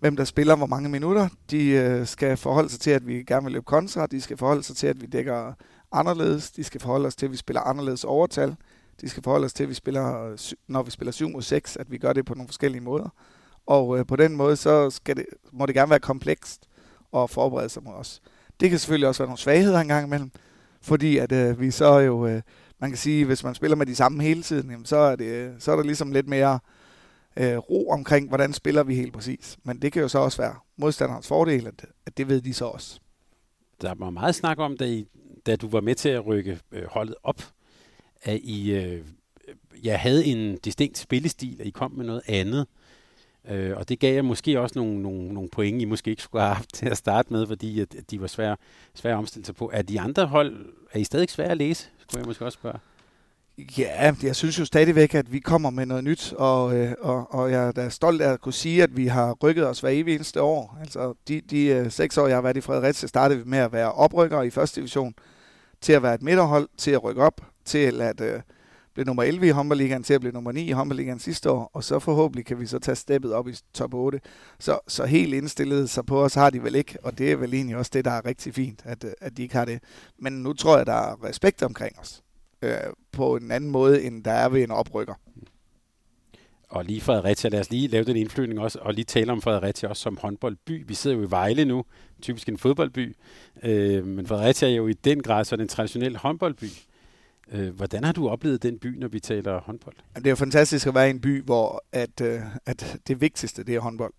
hvem 0.00 0.16
der 0.16 0.24
spiller 0.24 0.56
hvor 0.56 0.66
mange 0.66 0.88
minutter. 0.88 1.28
De 1.50 1.68
øh, 1.68 2.06
skal 2.06 2.36
forholde 2.36 2.68
sig 2.68 2.80
til, 2.80 2.90
at 2.90 3.06
vi 3.06 3.22
gerne 3.22 3.44
vil 3.44 3.52
løbe 3.52 3.64
kontra. 3.64 4.06
De 4.06 4.20
skal 4.20 4.36
forholde 4.36 4.62
sig 4.62 4.76
til, 4.76 4.86
at 4.86 5.00
vi 5.00 5.06
dækker 5.06 5.52
anderledes. 5.92 6.50
De 6.50 6.64
skal 6.64 6.80
forholde 6.80 7.10
sig 7.10 7.18
til, 7.18 7.26
at 7.26 7.32
vi 7.32 7.36
spiller 7.36 7.60
anderledes 7.60 8.04
overtal. 8.04 8.56
De 9.00 9.08
skal 9.08 9.22
forholde 9.22 9.48
sig 9.48 9.56
til, 9.56 9.62
at 9.62 9.68
vi 9.68 9.74
spiller, 9.74 10.24
øh, 10.24 10.38
når 10.68 10.82
vi 10.82 10.90
spiller 10.90 11.12
7 11.12 11.28
mod 11.28 11.42
6, 11.42 11.76
at 11.76 11.90
vi 11.90 11.98
gør 11.98 12.12
det 12.12 12.26
på 12.26 12.34
nogle 12.34 12.48
forskellige 12.48 12.82
måder. 12.82 13.08
Og 13.66 13.98
øh, 13.98 14.06
på 14.06 14.16
den 14.16 14.36
måde, 14.36 14.56
så 14.56 14.90
skal 14.90 15.16
det, 15.16 15.26
må 15.52 15.66
det 15.66 15.74
gerne 15.74 15.90
være 15.90 16.00
komplekst 16.00 16.68
at 17.16 17.30
forberede 17.30 17.68
sig 17.68 17.82
mod 17.82 17.94
os. 17.94 18.22
Det 18.60 18.70
kan 18.70 18.78
selvfølgelig 18.78 19.08
også 19.08 19.22
være 19.22 19.28
nogle 19.28 19.38
svagheder 19.38 19.80
engang 19.80 20.06
imellem, 20.06 20.30
fordi 20.80 21.18
at 21.18 21.32
øh, 21.32 21.60
vi 21.60 21.70
så 21.70 21.98
jo, 21.98 22.26
øh, 22.26 22.42
man 22.78 22.90
kan 22.90 22.96
sige, 22.96 23.24
hvis 23.24 23.44
man 23.44 23.54
spiller 23.54 23.76
med 23.76 23.86
de 23.86 23.94
samme 23.94 24.22
hele 24.22 24.42
tiden, 24.42 24.70
jamen, 24.70 24.86
så, 24.86 24.96
er 24.96 25.16
det, 25.16 25.24
øh, 25.24 25.52
så 25.58 25.72
er 25.72 25.76
der 25.76 25.82
ligesom 25.82 26.12
lidt 26.12 26.28
mere 26.28 26.58
øh, 27.36 27.56
ro 27.56 27.88
omkring, 27.88 28.28
hvordan 28.28 28.52
spiller 28.52 28.82
vi 28.82 28.94
helt 28.94 29.12
præcis. 29.12 29.58
Men 29.62 29.82
det 29.82 29.92
kan 29.92 30.02
jo 30.02 30.08
så 30.08 30.18
også 30.18 30.42
være 30.42 30.54
modstanderens 30.76 31.28
fordel, 31.28 31.66
at, 31.66 31.86
at 32.06 32.16
det 32.16 32.28
ved 32.28 32.40
de 32.40 32.54
så 32.54 32.64
også. 32.64 33.00
Der 33.80 33.94
var 33.94 34.10
meget 34.10 34.34
snak 34.34 34.58
om, 34.58 34.76
da, 34.76 34.84
I, 34.84 35.06
da 35.46 35.56
du 35.56 35.68
var 35.68 35.80
med 35.80 35.94
til 35.94 36.08
at 36.08 36.26
rykke 36.26 36.60
øh, 36.72 36.84
holdet 36.86 37.14
op, 37.22 37.42
at 38.22 38.40
I 38.42 38.72
øh, 38.72 38.92
øh 38.92 39.04
ja, 39.84 39.96
havde 39.96 40.24
en 40.24 40.58
distinkt 40.58 40.98
spillestil, 40.98 41.56
at 41.60 41.66
I 41.66 41.70
kom 41.70 41.92
med 41.92 42.04
noget 42.04 42.22
andet. 42.26 42.60
Øh, 42.60 42.83
Øh, 43.50 43.76
og 43.76 43.88
det 43.88 43.98
gav 43.98 44.14
jeg 44.14 44.24
måske 44.24 44.60
også 44.60 44.78
nogle, 44.78 45.02
nogle, 45.02 45.34
nogle 45.34 45.48
point, 45.48 45.82
I 45.82 45.84
måske 45.84 46.10
ikke 46.10 46.22
skulle 46.22 46.42
have 46.42 46.54
haft 46.54 46.74
til 46.78 46.86
at 46.86 46.96
starte 46.96 47.32
med, 47.32 47.46
fordi 47.46 47.80
at, 47.80 47.94
at 47.94 48.10
de 48.10 48.20
var 48.20 48.26
svære, 48.26 48.56
svære 48.94 49.14
at 49.14 49.18
omstille 49.18 49.46
sig 49.46 49.54
på. 49.54 49.70
Er 49.72 49.82
de 49.82 50.00
andre 50.00 50.26
hold, 50.26 50.66
er 50.92 50.98
I 50.98 51.04
stadig 51.04 51.30
svære 51.30 51.48
at 51.48 51.56
læse, 51.56 51.88
skulle 51.98 52.20
jeg 52.20 52.26
måske 52.26 52.44
også 52.44 52.56
spørge? 52.56 52.78
Ja, 53.78 54.14
jeg 54.22 54.36
synes 54.36 54.58
jo 54.58 54.64
stadigvæk, 54.64 55.14
at 55.14 55.32
vi 55.32 55.38
kommer 55.38 55.70
med 55.70 55.86
noget 55.86 56.04
nyt, 56.04 56.32
og, 56.32 56.76
øh, 56.76 56.92
og, 57.00 57.34
og 57.34 57.50
jeg 57.50 57.68
er 57.68 57.72
da 57.72 57.88
stolt 57.88 58.22
af 58.22 58.32
at 58.32 58.40
kunne 58.40 58.52
sige, 58.52 58.82
at 58.82 58.96
vi 58.96 59.06
har 59.06 59.32
rykket 59.42 59.68
os 59.68 59.80
hver 59.80 59.90
evig 59.90 60.14
eneste 60.14 60.42
år. 60.42 60.78
Altså 60.80 61.14
de, 61.28 61.40
de 61.40 61.66
øh, 61.66 61.90
seks 61.90 62.18
år, 62.18 62.26
jeg 62.26 62.36
har 62.36 62.42
været 62.42 62.56
i 62.56 62.60
Fredericia, 62.60 63.06
startede 63.06 63.38
vi 63.38 63.44
med 63.46 63.58
at 63.58 63.72
være 63.72 63.92
oprykker 63.92 64.42
i 64.42 64.50
første 64.50 64.80
division, 64.80 65.14
til 65.80 65.92
at 65.92 66.02
være 66.02 66.14
et 66.14 66.22
midterhold, 66.22 66.68
til 66.76 66.90
at 66.90 67.04
rykke 67.04 67.22
op, 67.22 67.40
til 67.64 68.00
at 68.00 68.20
øh, 68.20 68.40
blev 68.94 69.06
nummer 69.06 69.22
11 69.22 69.46
i 69.46 69.50
håndboldligaen 69.50 70.02
til 70.02 70.14
at 70.14 70.20
blive 70.20 70.32
nummer 70.32 70.52
9 70.52 70.68
i 70.68 70.70
håndboldligaen 70.70 71.18
sidste 71.18 71.50
år, 71.50 71.70
og 71.72 71.84
så 71.84 71.98
forhåbentlig 71.98 72.46
kan 72.46 72.60
vi 72.60 72.66
så 72.66 72.78
tage 72.78 72.94
steppet 72.96 73.32
op 73.32 73.48
i 73.48 73.52
top 73.74 73.94
8. 73.94 74.20
Så, 74.58 74.78
så 74.88 75.04
helt 75.04 75.34
indstillet 75.34 75.90
sig 75.90 76.06
på 76.06 76.24
os 76.24 76.34
har 76.34 76.50
de 76.50 76.62
vel 76.62 76.74
ikke, 76.74 76.98
og 77.02 77.18
det 77.18 77.32
er 77.32 77.36
vel 77.36 77.54
egentlig 77.54 77.76
også 77.76 77.90
det, 77.94 78.04
der 78.04 78.10
er 78.10 78.26
rigtig 78.26 78.54
fint, 78.54 78.80
at, 78.84 79.04
at 79.20 79.36
de 79.36 79.42
ikke 79.42 79.56
har 79.56 79.64
det. 79.64 79.80
Men 80.18 80.32
nu 80.32 80.52
tror 80.52 80.76
jeg, 80.76 80.86
der 80.86 80.92
er 80.92 81.24
respekt 81.24 81.62
omkring 81.62 81.98
os 81.98 82.22
øh, 82.62 82.76
på 83.12 83.36
en 83.36 83.50
anden 83.50 83.70
måde, 83.70 84.02
end 84.02 84.24
der 84.24 84.32
er 84.32 84.48
ved 84.48 84.62
en 84.62 84.70
oprykker. 84.70 85.14
Og 86.68 86.84
lige 86.84 87.00
Fredericia, 87.00 87.50
lad 87.50 87.60
os 87.60 87.70
lige 87.70 87.88
lave 87.88 88.04
den 88.04 88.16
indflyvning 88.16 88.60
også, 88.60 88.78
og 88.82 88.94
lige 88.94 89.04
tale 89.04 89.32
om 89.32 89.42
Fredericia 89.42 89.88
også 89.88 90.02
som 90.02 90.18
håndboldby. 90.22 90.84
Vi 90.88 90.94
sidder 90.94 91.16
jo 91.16 91.22
i 91.22 91.30
Vejle 91.30 91.64
nu, 91.64 91.84
typisk 92.22 92.48
en 92.48 92.58
fodboldby, 92.58 93.16
øh, 93.62 94.06
men 94.06 94.26
Fredericia 94.26 94.68
er 94.68 94.72
jo 94.72 94.86
i 94.86 94.92
den 94.92 95.22
grad 95.22 95.44
sådan 95.44 95.64
en 95.64 95.68
traditionel 95.68 96.16
håndboldby. 96.16 96.66
Øh, 97.52 97.74
hvordan 97.74 98.04
har 98.04 98.12
du 98.12 98.28
oplevet 98.28 98.62
den 98.62 98.78
by, 98.78 98.98
når 98.98 99.08
vi 99.08 99.20
taler 99.20 99.60
håndbold? 99.60 99.94
Det 100.16 100.26
er 100.26 100.30
jo 100.30 100.36
fantastisk 100.36 100.86
at 100.86 100.94
være 100.94 101.06
i 101.06 101.10
en 101.10 101.20
by, 101.20 101.42
hvor 101.42 101.84
at, 101.92 102.20
øh, 102.20 102.40
at 102.66 102.98
det 103.08 103.20
vigtigste 103.20 103.64
det 103.64 103.74
er 103.74 103.80
håndbold. 103.80 104.12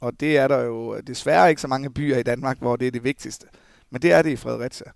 Og 0.00 0.20
det 0.20 0.36
er 0.36 0.48
der 0.48 0.62
jo 0.62 1.00
desværre 1.00 1.50
ikke 1.50 1.60
så 1.60 1.68
mange 1.68 1.90
byer 1.90 2.18
i 2.18 2.22
Danmark, 2.22 2.58
hvor 2.58 2.76
det 2.76 2.86
er 2.86 2.90
det 2.90 3.04
vigtigste. 3.04 3.46
Men 3.90 4.02
det 4.02 4.12
er 4.12 4.22
det 4.22 4.30
i 4.30 4.36
Fredericia. 4.36 4.90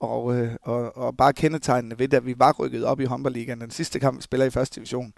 Og, 0.00 0.36
øh, 0.36 0.52
og, 0.62 0.96
og 0.96 1.16
bare 1.16 1.32
kendetegnende 1.32 1.98
ved, 1.98 2.14
at 2.14 2.26
vi 2.26 2.34
var 2.38 2.52
rykket 2.52 2.84
op 2.84 3.00
i 3.00 3.04
håndboldligaen, 3.04 3.60
den 3.60 3.70
sidste 3.70 4.00
kamp, 4.00 4.16
vi 4.16 4.22
spiller 4.22 4.46
i 4.46 4.50
første 4.50 4.74
division, 4.74 5.12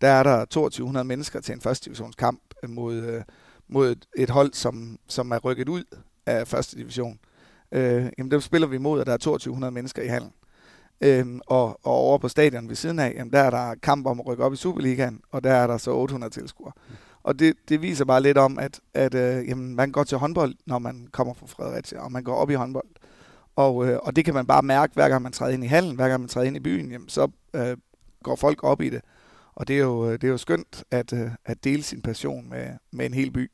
der 0.00 0.08
er 0.08 0.22
der 0.22 0.44
2200 0.44 1.04
mennesker 1.04 1.40
til 1.40 1.52
en 1.52 1.60
første 1.60 1.84
divisionskamp 1.84 2.40
mod, 2.68 3.22
mod 3.68 3.96
et 4.16 4.30
hold, 4.30 4.52
som, 4.52 4.98
som 5.08 5.30
er 5.30 5.38
rykket 5.38 5.68
ud 5.68 5.84
af 6.26 6.48
første 6.48 6.76
division. 6.76 7.18
Øh, 7.72 8.10
jamen, 8.18 8.30
der 8.30 8.38
spiller 8.38 8.68
vi 8.68 8.78
mod, 8.78 9.00
at 9.00 9.06
der 9.06 9.12
er 9.12 9.16
2200 9.16 9.70
mennesker 9.70 10.02
i 10.02 10.06
hallen. 10.06 10.32
Øhm, 11.00 11.40
og, 11.46 11.80
og 11.82 11.92
over 11.92 12.18
på 12.18 12.28
stadion 12.28 12.68
ved 12.68 12.76
siden 12.76 12.98
af, 12.98 13.14
jamen, 13.16 13.32
der 13.32 13.38
er 13.38 13.50
der 13.50 13.74
kamp 13.82 14.06
om 14.06 14.20
at 14.20 14.26
rykke 14.26 14.44
op 14.44 14.52
i 14.52 14.56
Superligaen, 14.56 15.20
og 15.30 15.44
der 15.44 15.52
er 15.52 15.66
der 15.66 15.78
så 15.78 15.90
800 15.90 16.32
tilskuere. 16.32 16.72
Mm. 16.88 16.94
Og 17.22 17.38
det, 17.38 17.54
det 17.68 17.82
viser 17.82 18.04
bare 18.04 18.22
lidt 18.22 18.38
om, 18.38 18.58
at, 18.58 18.80
at 18.94 19.14
øh, 19.14 19.48
jamen, 19.48 19.74
man 19.74 19.92
går 19.92 20.04
til 20.04 20.18
håndbold, 20.18 20.54
når 20.66 20.78
man 20.78 21.08
kommer 21.12 21.34
fra 21.34 21.46
Fredericia, 21.46 21.98
og 22.00 22.12
man 22.12 22.24
går 22.24 22.34
op 22.34 22.50
i 22.50 22.54
håndbold. 22.54 22.88
Og, 23.56 23.88
øh, 23.88 23.98
og 24.02 24.16
det 24.16 24.24
kan 24.24 24.34
man 24.34 24.46
bare 24.46 24.62
mærke, 24.62 24.94
hver 24.94 25.08
gang 25.08 25.22
man 25.22 25.32
træder 25.32 25.52
ind 25.52 25.64
i 25.64 25.66
hallen, 25.66 25.96
hver 25.96 26.08
gang 26.08 26.20
man 26.20 26.28
træder 26.28 26.46
ind 26.46 26.56
i 26.56 26.60
byen, 26.60 26.90
jamen, 26.90 27.08
så 27.08 27.30
øh, 27.54 27.76
går 28.22 28.36
folk 28.36 28.64
op 28.64 28.80
i 28.80 28.90
det. 28.90 29.00
Og 29.54 29.68
det 29.68 29.76
er 29.76 29.80
jo, 29.80 30.12
det 30.12 30.24
er 30.24 30.28
jo 30.28 30.36
skønt 30.36 30.84
at, 30.90 31.12
øh, 31.12 31.30
at 31.44 31.64
dele 31.64 31.82
sin 31.82 32.02
passion 32.02 32.50
med, 32.50 32.68
med 32.90 33.06
en 33.06 33.14
hel 33.14 33.30
by. 33.30 33.50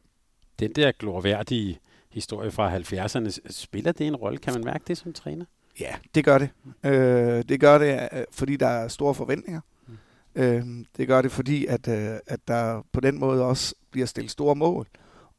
Den 0.59 0.73
der 0.73 0.93
glorværdige 0.93 1.81
historie 2.11 2.51
fra 2.51 2.77
70'erne, 2.77 3.51
spiller 3.51 3.93
det 3.93 4.07
en 4.07 4.17
rolle? 4.17 4.39
Kan 4.39 4.55
man 4.55 4.65
mærke 4.65 4.85
det 4.87 4.99
som 4.99 5.13
træner? 5.13 5.45
Ja, 5.81 5.95
det 6.15 6.25
gør 6.25 6.39
det. 6.39 6.49
Øh, 6.85 7.45
det 7.49 7.61
gør 7.61 7.79
det, 7.79 8.09
øh, 8.13 8.25
fordi 8.33 8.57
der 8.57 8.67
er 8.67 8.89
store 8.89 9.15
forventninger. 9.15 9.61
Mm. 9.87 10.43
Øh, 10.43 10.65
det 10.97 11.09
gør 11.09 11.23
det, 11.23 11.33
fordi 11.33 11.67
at, 11.67 11.89
øh, 11.89 12.19
at 12.27 12.41
der 12.49 12.83
på 12.93 13.01
den 13.01 13.19
måde 13.19 13.45
også 13.45 13.75
bliver 13.91 14.07
stillet 14.07 14.31
store 14.31 14.57
mål. 14.57 14.87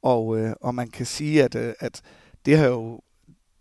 Og, 0.01 0.37
øh, 0.39 0.53
og 0.61 0.75
man 0.75 0.87
kan 0.87 1.05
sige, 1.05 1.43
at, 1.43 1.55
øh, 1.55 1.73
at 1.79 2.01
det 2.45 2.57
har 2.57 2.67
jo 2.67 3.01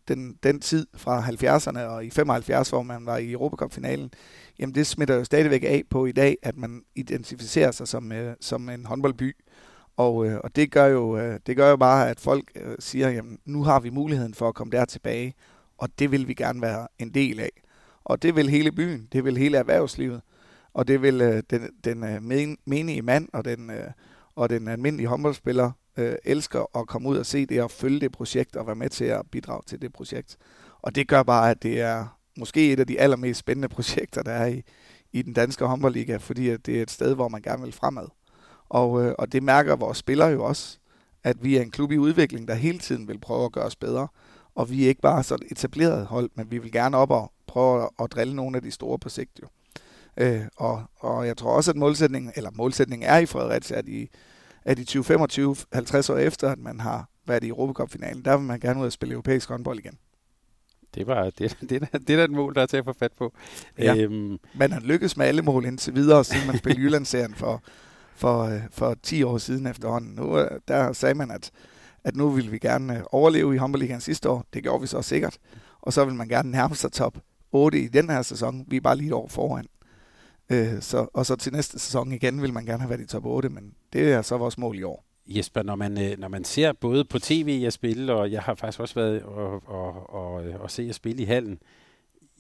den, 0.09 0.39
den 0.43 0.61
tid 0.61 0.87
fra 0.97 1.21
70'erne 1.21 1.81
og 1.81 2.05
i 2.05 2.11
75, 2.11 2.71
hvor 2.71 2.83
man 2.83 3.07
var 3.07 3.17
i 3.17 3.33
Europacup-finalen, 3.33 4.11
jamen 4.59 4.75
det 4.75 4.87
smitter 4.87 5.15
jo 5.15 5.25
stadigvæk 5.25 5.65
af 5.65 5.83
på 5.91 6.07
i 6.07 6.13
dag, 6.13 6.37
at 6.43 6.57
man 6.57 6.83
identificerer 6.95 7.71
sig 7.71 7.89
som, 7.89 8.13
øh, 8.13 8.37
som 8.41 8.69
en 8.69 8.87
håndboldby. 8.87 9.37
Og, 9.97 10.27
øh, 10.27 10.41
og 10.45 10.57
det, 10.57 10.71
gør 10.71 10.87
jo, 10.87 11.19
øh, 11.19 11.41
det 11.47 11.57
gør 11.57 11.71
jo 11.71 11.77
bare, 11.77 12.11
at 12.11 12.21
folk 12.21 12.51
øh, 12.57 12.77
siger, 12.79 13.09
jamen 13.09 13.39
nu 13.45 13.63
har 13.63 13.81
vi 13.81 13.91
muligheden 13.91 14.35
for 14.35 14.49
at 14.49 14.55
komme 14.55 14.71
der 14.71 14.85
tilbage, 14.85 15.35
og 15.85 15.91
det 15.99 16.11
vil 16.11 16.29
vi 16.29 16.35
gerne 16.35 16.63
være 16.63 16.89
en 16.99 17.11
del 17.15 17.41
af. 17.41 17.51
Og 18.05 18.23
det 18.23 18.37
vil 18.37 18.51
hele 18.51 18.73
byen, 18.73 19.09
det 19.13 19.25
vil 19.25 19.37
hele 19.37 19.59
erhvervslivet, 19.59 20.21
og 20.75 20.89
det 20.89 21.03
vil 21.03 21.21
øh, 21.21 21.43
den, 21.51 21.71
den 21.85 22.05
øh, 22.05 22.23
men, 22.23 22.59
menige 22.65 23.03
mand 23.03 23.29
og 23.33 23.45
den, 23.45 23.71
øh, 23.71 23.91
og 24.37 24.51
den 24.51 24.69
almindelige 24.69 25.09
håndboldspiller 25.09 25.71
øh, 25.97 26.15
elsker 26.25 26.79
at 26.79 26.87
komme 26.87 27.09
ud 27.09 27.17
og 27.17 27.27
se 27.27 27.47
det 27.47 27.63
og 27.63 27.71
følge 27.71 28.01
det 28.01 28.13
projekt 28.13 28.57
og 28.57 28.67
være 28.67 28.77
med 28.77 28.89
til 28.89 29.05
at 29.05 29.23
bidrage 29.33 29.63
til 29.67 29.83
det 29.83 29.93
projekt. 29.93 30.37
Og 30.83 30.95
det 30.95 31.09
gør 31.09 31.23
bare, 31.23 31.51
at 31.51 31.63
det 31.63 31.81
er 31.81 32.19
måske 32.39 32.73
et 32.73 32.81
af 32.81 32.87
de 32.87 33.01
allermest 33.01 33.41
spændende 33.41 33.69
projekter, 33.77 34.23
der 34.23 34.33
er 34.33 34.47
i, 34.47 34.63
i 35.13 35.23
den 35.23 35.33
danske 35.33 35.65
håndboldliga, 35.65 36.17
fordi 36.17 36.49
at 36.49 36.67
det 36.67 36.79
er 36.79 36.83
et 36.83 36.91
sted, 36.91 37.15
hvor 37.15 37.29
man 37.29 37.43
gerne 37.43 37.63
vil 37.63 37.73
fremad. 37.73 38.07
Og, 38.69 39.05
øh, 39.05 39.15
og 39.19 39.33
det 39.33 39.43
mærker 39.43 39.77
vores 39.77 39.99
spillere 39.99 40.29
jo 40.29 40.45
også, 40.45 40.79
at 41.25 41.45
vi 41.45 41.57
er 41.57 41.63
en 41.63 41.71
klub 41.71 41.93
i 41.93 41.99
udvikling, 41.99 42.49
der 42.49 42.55
hele 42.55 42.79
tiden 42.79 43.09
vil 43.09 43.19
prøve 43.19 43.45
at 43.45 43.53
gøre 43.53 43.65
os 43.65 43.77
bedre. 43.77 44.09
Og 44.55 44.71
vi 44.71 44.85
er 44.85 44.89
ikke 44.89 45.01
bare 45.01 45.23
så 45.23 45.35
et 45.35 45.43
etableret 45.51 46.07
hold, 46.07 46.31
men 46.35 46.51
vi 46.51 46.59
vil 46.59 46.73
gerne 46.73 46.97
op 46.97 47.11
og 47.11 47.33
prøve 47.47 47.83
at, 47.83 47.89
at 48.01 48.13
drille 48.13 48.37
nogle 48.37 48.57
af 48.57 48.63
de 48.63 48.71
store 48.71 48.99
på 48.99 49.09
sigt 49.09 49.41
jo. 49.43 49.47
Øh, 50.17 50.43
og, 50.57 50.83
og 51.01 51.27
jeg 51.27 51.37
tror 51.37 51.51
også, 51.51 51.71
at 51.71 51.77
målsætningen, 51.77 52.33
eller 52.37 52.51
målsætningen 52.55 53.09
er 53.09 53.19
i 53.19 53.27
Fredericia, 53.27 53.79
at 53.79 53.89
i, 53.89 54.09
at 54.65 54.79
i 54.79 54.85
2025, 54.85 55.57
50 55.73 56.11
år 56.11 56.17
efter, 56.17 56.51
at 56.51 56.59
man 56.59 56.81
har 56.81 57.09
været 57.27 57.45
i 57.45 57.49
Europacup-finalen, 57.49 58.25
der 58.25 58.37
vil 58.37 58.47
man 58.47 58.61
gerne 58.61 58.81
ud 58.81 58.87
og 58.87 58.93
spille 58.93 59.13
europæisk 59.13 59.49
håndbold 59.49 59.79
igen. 59.79 59.99
Det 60.95 61.07
var 61.07 61.31
det, 61.31 61.39
det, 61.61 61.71
det, 61.71 62.09
det 62.09 62.11
er 62.11 62.25
et 62.25 62.31
mål, 62.31 62.55
der 62.55 62.63
er 62.63 62.67
til 62.67 62.77
at 62.77 62.85
få 62.85 62.93
fat 62.93 63.13
på. 63.19 63.33
Ja. 63.79 63.97
Øhm. 63.97 64.39
Man 64.55 64.73
har 64.73 64.81
lykkes 64.81 65.17
med 65.17 65.27
alle 65.27 65.43
mål 65.43 65.65
indtil 65.65 65.95
videre, 65.95 66.25
siden 66.25 66.47
man 66.47 66.59
spillede 66.59 66.83
Jyllandsserien 66.83 67.35
for, 67.35 67.63
for, 68.15 68.43
øh, 68.43 68.61
for 68.71 68.97
10 69.03 69.23
år 69.23 69.39
siden 69.39 69.67
efterhånden. 69.67 70.15
Nu, 70.15 70.39
øh, 70.39 70.61
der 70.69 70.93
sagde 70.93 71.15
man, 71.15 71.31
at, 71.31 71.51
at 72.05 72.17
nu 72.17 72.29
ville 72.29 72.51
vi 72.51 72.59
gerne 72.59 72.99
øh, 72.99 73.05
overleve 73.13 73.55
i 73.55 73.59
håndboldligaen 73.59 74.01
sidste 74.01 74.29
år. 74.29 74.45
Det 74.55 74.63
gjorde 74.63 74.81
vi 74.81 74.87
så 74.87 75.03
sikkert. 75.03 75.39
Og 75.81 75.93
så 75.93 76.05
vil 76.05 76.15
man 76.15 76.29
gerne 76.29 76.51
nærme 76.51 76.75
sig 76.75 76.93
top 76.93 77.19
8 77.53 77.81
i 77.81 77.89
den 77.89 78.11
her 78.11 78.23
sæson. 78.23 78.65
Vi 78.69 78.77
er 78.77 78.81
bare 78.81 78.97
lige 78.97 79.07
et 79.07 79.13
år 79.13 79.29
foran. 79.29 79.67
Øh, 80.51 80.81
så, 80.81 81.07
og 81.15 81.27
så 81.27 81.37
til 81.37 81.53
næste 81.53 81.79
sæson 81.79 82.13
igen 82.13 82.43
vil 82.43 82.53
man 82.53 82.65
gerne 82.65 82.81
have 82.81 82.91
været 82.91 83.01
i 83.01 83.07
top 83.07 83.27
8, 83.27 83.49
men 83.49 83.75
det 83.93 84.13
er 84.13 84.23
så 84.23 84.37
vores 84.37 84.59
mål 84.59 84.79
i 84.79 84.83
år. 84.83 85.05
Jesper, 85.27 85.63
når 85.63 85.77
man, 85.77 86.03
øh, 86.03 86.19
når 86.19 86.29
man 86.29 86.45
ser 86.45 86.73
både 86.73 87.05
på 87.05 87.19
tv 87.19 87.59
jeg 87.63 87.73
spille, 87.73 88.15
og 88.15 88.33
jeg 88.33 88.43
har 88.43 88.55
faktisk 88.55 88.81
også 88.81 88.95
været 88.95 89.23
og, 89.23 89.69
og, 89.69 90.15
og, 90.15 90.41
og 90.41 90.47
øh, 90.47 90.71
se 90.71 90.83
at 90.83 90.95
spille 90.95 91.23
i 91.23 91.25
hallen, 91.25 91.59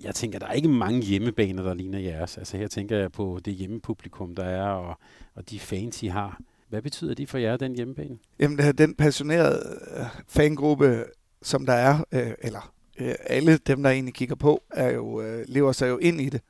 jeg 0.02 0.14
tænker, 0.14 0.38
der 0.38 0.46
er 0.46 0.52
ikke 0.52 0.68
mange 0.68 1.02
hjemmebaner, 1.02 1.62
der 1.62 1.74
ligner 1.74 1.98
jeres. 1.98 2.38
Altså 2.38 2.56
her 2.56 2.68
tænker 2.68 2.98
jeg 2.98 3.12
på 3.12 3.40
det 3.44 3.54
hjemmepublikum, 3.54 4.34
der 4.34 4.44
er, 4.44 4.68
og, 4.68 4.98
og 5.34 5.50
de 5.50 5.60
fans, 5.60 6.02
I 6.02 6.06
har. 6.06 6.40
Hvad 6.74 6.82
betyder 6.82 7.14
det 7.14 7.28
for 7.28 7.38
jer, 7.38 7.56
den 7.56 7.74
hjemmebane? 7.74 8.18
Jamen, 8.38 8.58
den 8.58 8.94
passionerede 8.94 9.80
øh, 9.96 10.04
fangruppe, 10.28 11.04
som 11.42 11.66
der 11.66 11.72
er, 11.72 12.04
øh, 12.12 12.32
eller 12.38 12.72
øh, 13.00 13.14
alle 13.26 13.56
dem, 13.56 13.82
der 13.82 13.90
egentlig 13.90 14.14
kigger 14.14 14.34
på, 14.34 14.62
er 14.70 14.90
jo, 14.90 15.20
øh, 15.20 15.44
lever 15.48 15.72
sig 15.72 15.88
jo 15.88 15.98
ind 15.98 16.20
i 16.20 16.28
det 16.28 16.40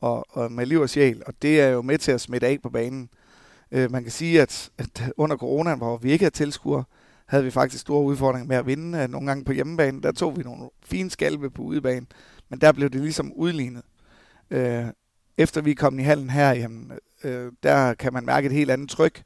og, 0.00 0.26
og 0.30 0.52
med 0.52 0.66
liv 0.66 0.80
og 0.80 0.90
sjæl, 0.90 1.22
og 1.26 1.34
det 1.42 1.60
er 1.60 1.68
jo 1.68 1.82
med 1.82 1.98
til 1.98 2.12
at 2.12 2.20
smitte 2.20 2.46
af 2.46 2.58
på 2.62 2.70
banen. 2.70 3.08
Øh, 3.72 3.90
man 3.90 4.02
kan 4.02 4.12
sige, 4.12 4.42
at, 4.42 4.70
at 4.78 5.02
under 5.16 5.36
coronaen, 5.36 5.78
hvor 5.78 5.96
vi 5.96 6.12
ikke 6.12 6.24
havde 6.24 6.34
tilskuere, 6.34 6.84
havde 7.26 7.44
vi 7.44 7.50
faktisk 7.50 7.80
store 7.80 8.04
udfordringer 8.04 8.48
med 8.48 8.56
at 8.56 8.66
vinde. 8.66 8.98
Øh, 8.98 9.08
nogle 9.08 9.26
gange 9.26 9.44
på 9.44 9.52
hjemmebane, 9.52 10.02
der 10.02 10.12
tog 10.12 10.38
vi 10.38 10.42
nogle 10.42 10.68
fine 10.84 11.10
skalpe 11.10 11.50
på 11.50 11.62
udebane, 11.62 12.06
men 12.48 12.60
der 12.60 12.72
blev 12.72 12.90
det 12.90 13.00
ligesom 13.00 13.32
udlignet. 13.32 13.82
Øh, 14.50 14.84
efter 15.38 15.60
vi 15.60 15.74
kom 15.74 15.98
i 15.98 16.02
hallen 16.02 16.30
her, 16.30 16.50
jamen, 16.52 16.92
øh, 17.24 17.52
der 17.62 17.94
kan 17.94 18.12
man 18.12 18.24
mærke 18.24 18.46
et 18.46 18.52
helt 18.52 18.70
andet 18.70 18.90
tryk. 18.90 19.22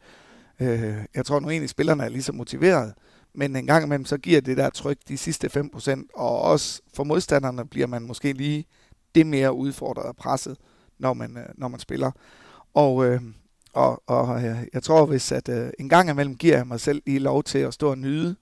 Øh, 0.60 0.96
jeg 1.14 1.26
tror 1.26 1.40
nu 1.40 1.50
egentlig, 1.50 1.70
spillerne 1.70 2.04
er 2.04 2.08
lige 2.08 2.22
så 2.22 2.32
motiveret, 2.32 2.94
men 3.34 3.56
en 3.56 3.66
gang 3.66 3.84
imellem, 3.84 4.04
så 4.04 4.18
giver 4.18 4.40
det 4.40 4.56
der 4.56 4.70
tryk 4.70 4.98
de 5.08 5.18
sidste 5.18 5.50
5%, 5.74 6.02
og 6.14 6.40
også 6.40 6.80
for 6.94 7.04
modstanderne 7.04 7.66
bliver 7.66 7.86
man 7.86 8.02
måske 8.02 8.32
lige 8.32 8.66
det 9.14 9.26
mere 9.26 9.52
udfordret 9.52 10.06
og 10.06 10.16
presset, 10.16 10.56
når 10.98 11.14
man, 11.14 11.36
øh, 11.36 11.46
når 11.54 11.68
man 11.68 11.80
spiller. 11.80 12.10
Og, 12.74 13.06
øh, 13.06 13.20
og, 13.72 14.02
og 14.06 14.44
øh, 14.44 14.56
jeg 14.72 14.82
tror, 14.82 15.06
hvis 15.06 15.32
at 15.32 15.48
øh, 15.48 15.70
en 15.78 15.88
gang 15.88 16.10
imellem 16.10 16.36
giver 16.36 16.56
jeg 16.56 16.66
mig 16.66 16.80
selv 16.80 17.02
lige 17.06 17.18
lov 17.18 17.42
til 17.42 17.58
at 17.58 17.74
stå 17.74 17.90
og 17.90 17.98
nyde 17.98 18.36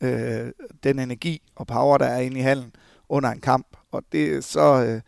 øh, 0.00 0.52
den 0.84 0.98
energi 0.98 1.42
og 1.56 1.66
power, 1.66 1.98
der 1.98 2.06
er 2.06 2.20
inde 2.20 2.38
i 2.38 2.42
hallen 2.42 2.72
under 3.08 3.30
en 3.30 3.40
kamp, 3.40 3.66
og 3.92 4.02
det 4.12 4.44
så... 4.44 4.84
Øh, 4.84 5.00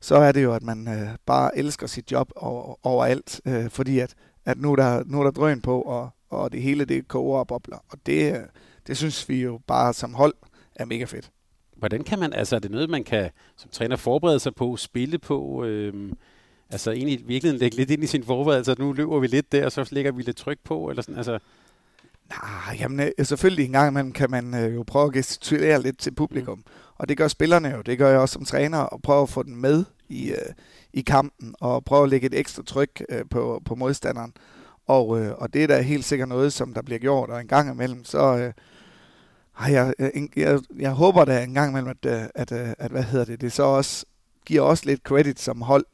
så 0.00 0.16
er 0.16 0.32
det 0.32 0.42
jo, 0.42 0.54
at 0.54 0.62
man 0.62 0.88
øh, 0.88 1.08
bare 1.26 1.58
elsker 1.58 1.86
sit 1.86 2.12
job 2.12 2.30
over, 2.36 2.86
overalt, 2.86 3.40
øh, 3.46 3.70
fordi 3.70 3.98
at, 3.98 4.14
at 4.44 4.58
nu, 4.58 4.72
er 4.72 4.76
der, 4.76 5.02
nu 5.06 5.20
er 5.20 5.24
der 5.24 5.30
drøn 5.30 5.60
på, 5.60 5.80
og, 5.80 6.10
og 6.28 6.52
det 6.52 6.62
hele 6.62 6.84
det 6.84 7.08
koger 7.08 7.38
og 7.38 7.46
bobler. 7.46 7.78
Og 7.88 7.98
det, 8.06 8.44
det 8.86 8.96
synes 8.96 9.28
vi 9.28 9.42
jo 9.42 9.60
bare 9.66 9.94
som 9.94 10.14
hold 10.14 10.34
er 10.74 10.84
mega 10.84 11.04
fedt. 11.04 11.30
Hvordan 11.76 12.04
kan 12.04 12.18
man, 12.18 12.32
altså 12.32 12.56
er 12.56 12.60
det 12.60 12.70
noget, 12.70 12.90
man 12.90 13.04
kan 13.04 13.30
som 13.56 13.70
træner 13.70 13.96
forberede 13.96 14.40
sig 14.40 14.54
på, 14.54 14.76
spille 14.76 15.18
på, 15.18 15.64
øh, 15.64 16.12
altså 16.70 16.90
egentlig 16.90 17.28
virkelig 17.28 17.58
lægge 17.58 17.76
lidt 17.76 17.90
ind 17.90 18.04
i 18.04 18.06
sin 18.06 18.24
forberedelse, 18.24 18.74
nu 18.78 18.92
løber 18.92 19.18
vi 19.18 19.26
lidt 19.26 19.52
der, 19.52 19.64
og 19.64 19.72
så 19.72 19.88
lægger 19.90 20.12
vi 20.12 20.22
lidt 20.22 20.36
tryk 20.36 20.58
på, 20.64 20.90
eller 20.90 21.02
sådan, 21.02 21.16
altså... 21.16 21.38
Nej, 22.28 22.76
jamen 22.80 23.00
øh, 23.00 23.26
selvfølgelig 23.26 23.64
en 23.64 23.72
gang 23.72 23.88
imellem 23.90 24.12
kan 24.12 24.30
man 24.30 24.54
øh, 24.54 24.74
jo 24.74 24.84
prøve 24.86 25.06
at 25.06 25.12
gestikulere 25.12 25.82
lidt 25.82 25.98
til 25.98 26.14
publikum, 26.14 26.58
mm. 26.58 26.64
og 26.94 27.08
det 27.08 27.16
gør 27.16 27.28
spillerne 27.28 27.68
jo, 27.68 27.82
det 27.82 27.98
gør 27.98 28.10
jeg 28.10 28.18
også 28.18 28.32
som 28.32 28.44
træner, 28.44 28.78
og 28.78 29.02
prøve 29.02 29.22
at 29.22 29.28
få 29.28 29.42
den 29.42 29.56
med 29.56 29.84
i, 30.08 30.30
øh, 30.30 30.52
i 30.92 31.00
kampen, 31.00 31.54
og 31.60 31.84
prøve 31.84 32.02
at 32.02 32.08
lægge 32.08 32.26
et 32.26 32.34
ekstra 32.34 32.62
tryk 32.62 33.04
øh, 33.08 33.24
på, 33.30 33.62
på 33.64 33.74
modstanderen. 33.74 34.32
Og, 34.86 35.20
øh, 35.20 35.32
og 35.38 35.54
det 35.54 35.62
er 35.62 35.66
da 35.66 35.80
helt 35.80 36.04
sikkert 36.04 36.28
noget, 36.28 36.52
som 36.52 36.74
der 36.74 36.82
bliver 36.82 36.98
gjort, 36.98 37.30
og 37.30 37.40
en 37.40 37.48
gang 37.48 37.70
imellem, 37.70 38.04
så, 38.04 38.36
øh, 38.36 38.52
ej, 39.60 39.72
jeg, 39.72 39.94
øh, 39.98 40.10
jeg, 40.14 40.28
jeg, 40.36 40.60
jeg 40.78 40.90
håber 40.90 41.24
da 41.24 41.42
en 41.42 41.54
gang 41.54 41.70
imellem, 41.70 41.88
at, 41.90 42.10
øh, 42.10 42.28
at, 42.34 42.52
at, 42.52 42.74
at, 42.78 42.90
hvad 42.90 43.02
hedder 43.02 43.24
det, 43.24 43.40
det 43.40 43.52
så 43.52 43.62
også 43.62 44.06
giver 44.46 44.62
også 44.62 44.86
lidt 44.86 45.00
credit 45.00 45.40
som 45.40 45.62
hold. 45.62 45.86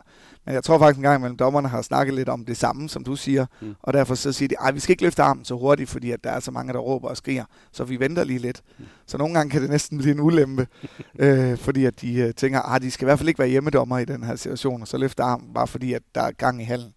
Men 0.51 0.55
jeg 0.55 0.65
tror 0.65 0.79
faktisk 0.79 0.97
en 0.97 1.03
gang 1.03 1.21
imellem, 1.21 1.37
dommerne 1.37 1.69
har 1.69 1.83
snakket 1.83 2.15
lidt 2.15 2.29
om 2.29 2.45
det 2.45 2.57
samme, 2.57 2.89
som 2.89 3.05
du 3.05 3.17
siger. 3.17 3.47
Mm. 3.61 3.75
Og 3.83 3.93
derfor 3.93 4.15
så 4.15 4.33
siger 4.33 4.49
de, 4.49 4.55
at 4.61 4.75
vi 4.75 4.81
skal 4.81 4.93
ikke 4.93 5.03
løfte 5.03 5.23
armen 5.23 5.45
så 5.45 5.55
hurtigt, 5.55 5.91
fordi 5.91 6.11
at 6.11 6.25
der 6.25 6.31
er 6.31 6.41
så 6.41 6.51
mange, 6.51 6.73
der 6.73 6.79
råber 6.79 7.09
og 7.09 7.17
skriger. 7.17 7.45
Så 7.73 7.85
vi 7.85 8.01
venter 8.01 8.25
lige 8.25 8.39
lidt. 8.39 8.63
Mm. 8.79 8.85
Så 9.07 9.19
nogle 9.19 9.35
gange 9.35 9.51
kan 9.51 9.63
det 9.63 9.71
næsten 9.71 9.99
blive 9.99 10.15
en 10.15 10.21
ulempe, 10.21 10.67
øh, 11.19 11.59
fordi 11.59 11.85
at 11.85 12.01
de 12.01 12.15
øh, 12.15 12.35
tænker, 12.35 12.61
at 12.61 12.83
de 12.83 12.91
skal 12.91 13.05
i 13.05 13.07
hvert 13.07 13.19
fald 13.19 13.29
ikke 13.29 13.39
være 13.39 13.49
hjemmedommer 13.49 13.99
i 13.99 14.05
den 14.05 14.23
her 14.23 14.37
situation, 14.37 14.83
og 14.83 14.89
så 14.89 14.99
løfter 14.99 15.25
armen, 15.25 15.55
bare 15.55 15.67
fordi 15.67 15.93
at 15.93 16.03
der 16.15 16.21
er 16.21 16.33
gang 16.33 16.63
i 16.63 16.65
hallen. 16.65 16.95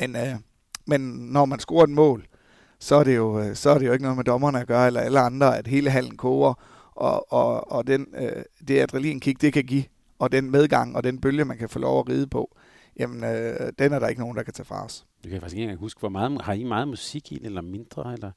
Men, 0.00 0.16
øh, 0.16 0.34
men 0.86 1.00
når 1.10 1.44
man 1.44 1.58
scorer 1.58 1.84
et 1.84 1.90
mål, 1.90 2.26
så 2.78 2.94
er 2.94 3.04
det 3.04 3.16
jo, 3.16 3.40
øh, 3.40 3.56
så 3.56 3.70
er 3.70 3.78
det 3.78 3.86
jo 3.86 3.92
ikke 3.92 4.02
noget 4.02 4.16
med 4.16 4.24
dommerne 4.24 4.60
at 4.60 4.66
gøre, 4.66 4.86
eller 4.86 5.00
alle 5.00 5.20
andre, 5.20 5.58
at 5.58 5.66
hele 5.66 5.90
hallen 5.90 6.16
koger, 6.16 6.54
og, 6.94 7.32
og, 7.32 7.72
og 7.72 7.86
den, 7.86 8.06
øh, 8.18 8.42
det 8.68 8.80
adrenalinkick, 8.80 9.40
det 9.40 9.52
kan 9.52 9.64
give, 9.64 9.84
og 10.18 10.32
den 10.32 10.50
medgang, 10.50 10.96
og 10.96 11.04
den 11.04 11.20
bølge, 11.20 11.44
man 11.44 11.58
kan 11.58 11.68
få 11.68 11.78
lov 11.78 11.98
at 12.00 12.08
ride 12.08 12.26
på, 12.26 12.56
jamen, 12.98 13.24
øh, 13.24 13.72
den 13.78 13.92
er 13.92 13.98
der 13.98 14.08
ikke 14.08 14.20
nogen, 14.20 14.36
der 14.36 14.42
kan 14.42 14.52
tage 14.52 14.66
fra 14.66 14.84
os. 14.84 15.06
Du 15.24 15.28
kan 15.28 15.40
faktisk 15.40 15.56
ikke 15.56 15.62
engang 15.62 15.80
huske, 15.80 16.00
hvor 16.00 16.08
meget, 16.08 16.42
har 16.42 16.52
I 16.52 16.64
meget 16.64 16.88
musik 16.88 17.32
i, 17.32 17.40
eller 17.44 17.62
mindre, 17.62 18.12
eller? 18.12 18.30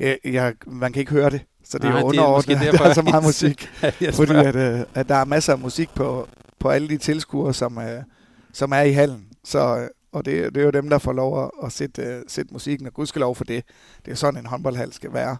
Ja, 0.00 0.14
jeg, 0.24 0.54
man 0.66 0.92
kan 0.92 1.00
ikke 1.00 1.12
høre 1.12 1.30
det, 1.30 1.40
så 1.64 1.78
det 1.78 1.90
Nej, 1.90 2.00
er 2.00 2.04
underordnet, 2.04 2.56
at 2.68 2.74
der 2.78 2.84
er 2.84 2.94
så 2.94 3.02
meget 3.02 3.24
musik. 3.30 3.68
fordi 4.14 4.32
at, 4.32 4.56
øh, 4.56 4.80
at 4.94 5.08
der 5.08 5.14
er 5.14 5.24
masser 5.24 5.52
af 5.52 5.58
musik 5.58 5.90
på, 5.94 6.28
på 6.58 6.68
alle 6.68 6.88
de 6.88 6.98
tilskuere, 6.98 7.54
som, 7.54 7.78
øh, 7.78 8.02
som 8.52 8.72
er 8.72 8.80
i 8.80 8.92
hallen. 8.92 9.26
Så, 9.44 9.78
øh, 9.78 9.88
og 10.12 10.24
det, 10.24 10.54
det 10.54 10.60
er 10.60 10.64
jo 10.64 10.70
dem, 10.70 10.88
der 10.88 10.98
får 10.98 11.12
lov 11.12 11.44
at, 11.44 11.50
at 11.64 11.72
sætte, 11.72 12.16
uh, 12.16 12.22
sætte 12.28 12.52
musikken, 12.52 12.86
og 12.86 12.94
gudskelov 12.94 13.36
for 13.36 13.44
det. 13.44 13.64
Det 14.04 14.10
er 14.10 14.14
sådan, 14.14 14.40
en 14.40 14.46
håndboldhal 14.46 14.92
skal 14.92 15.12
være. 15.12 15.36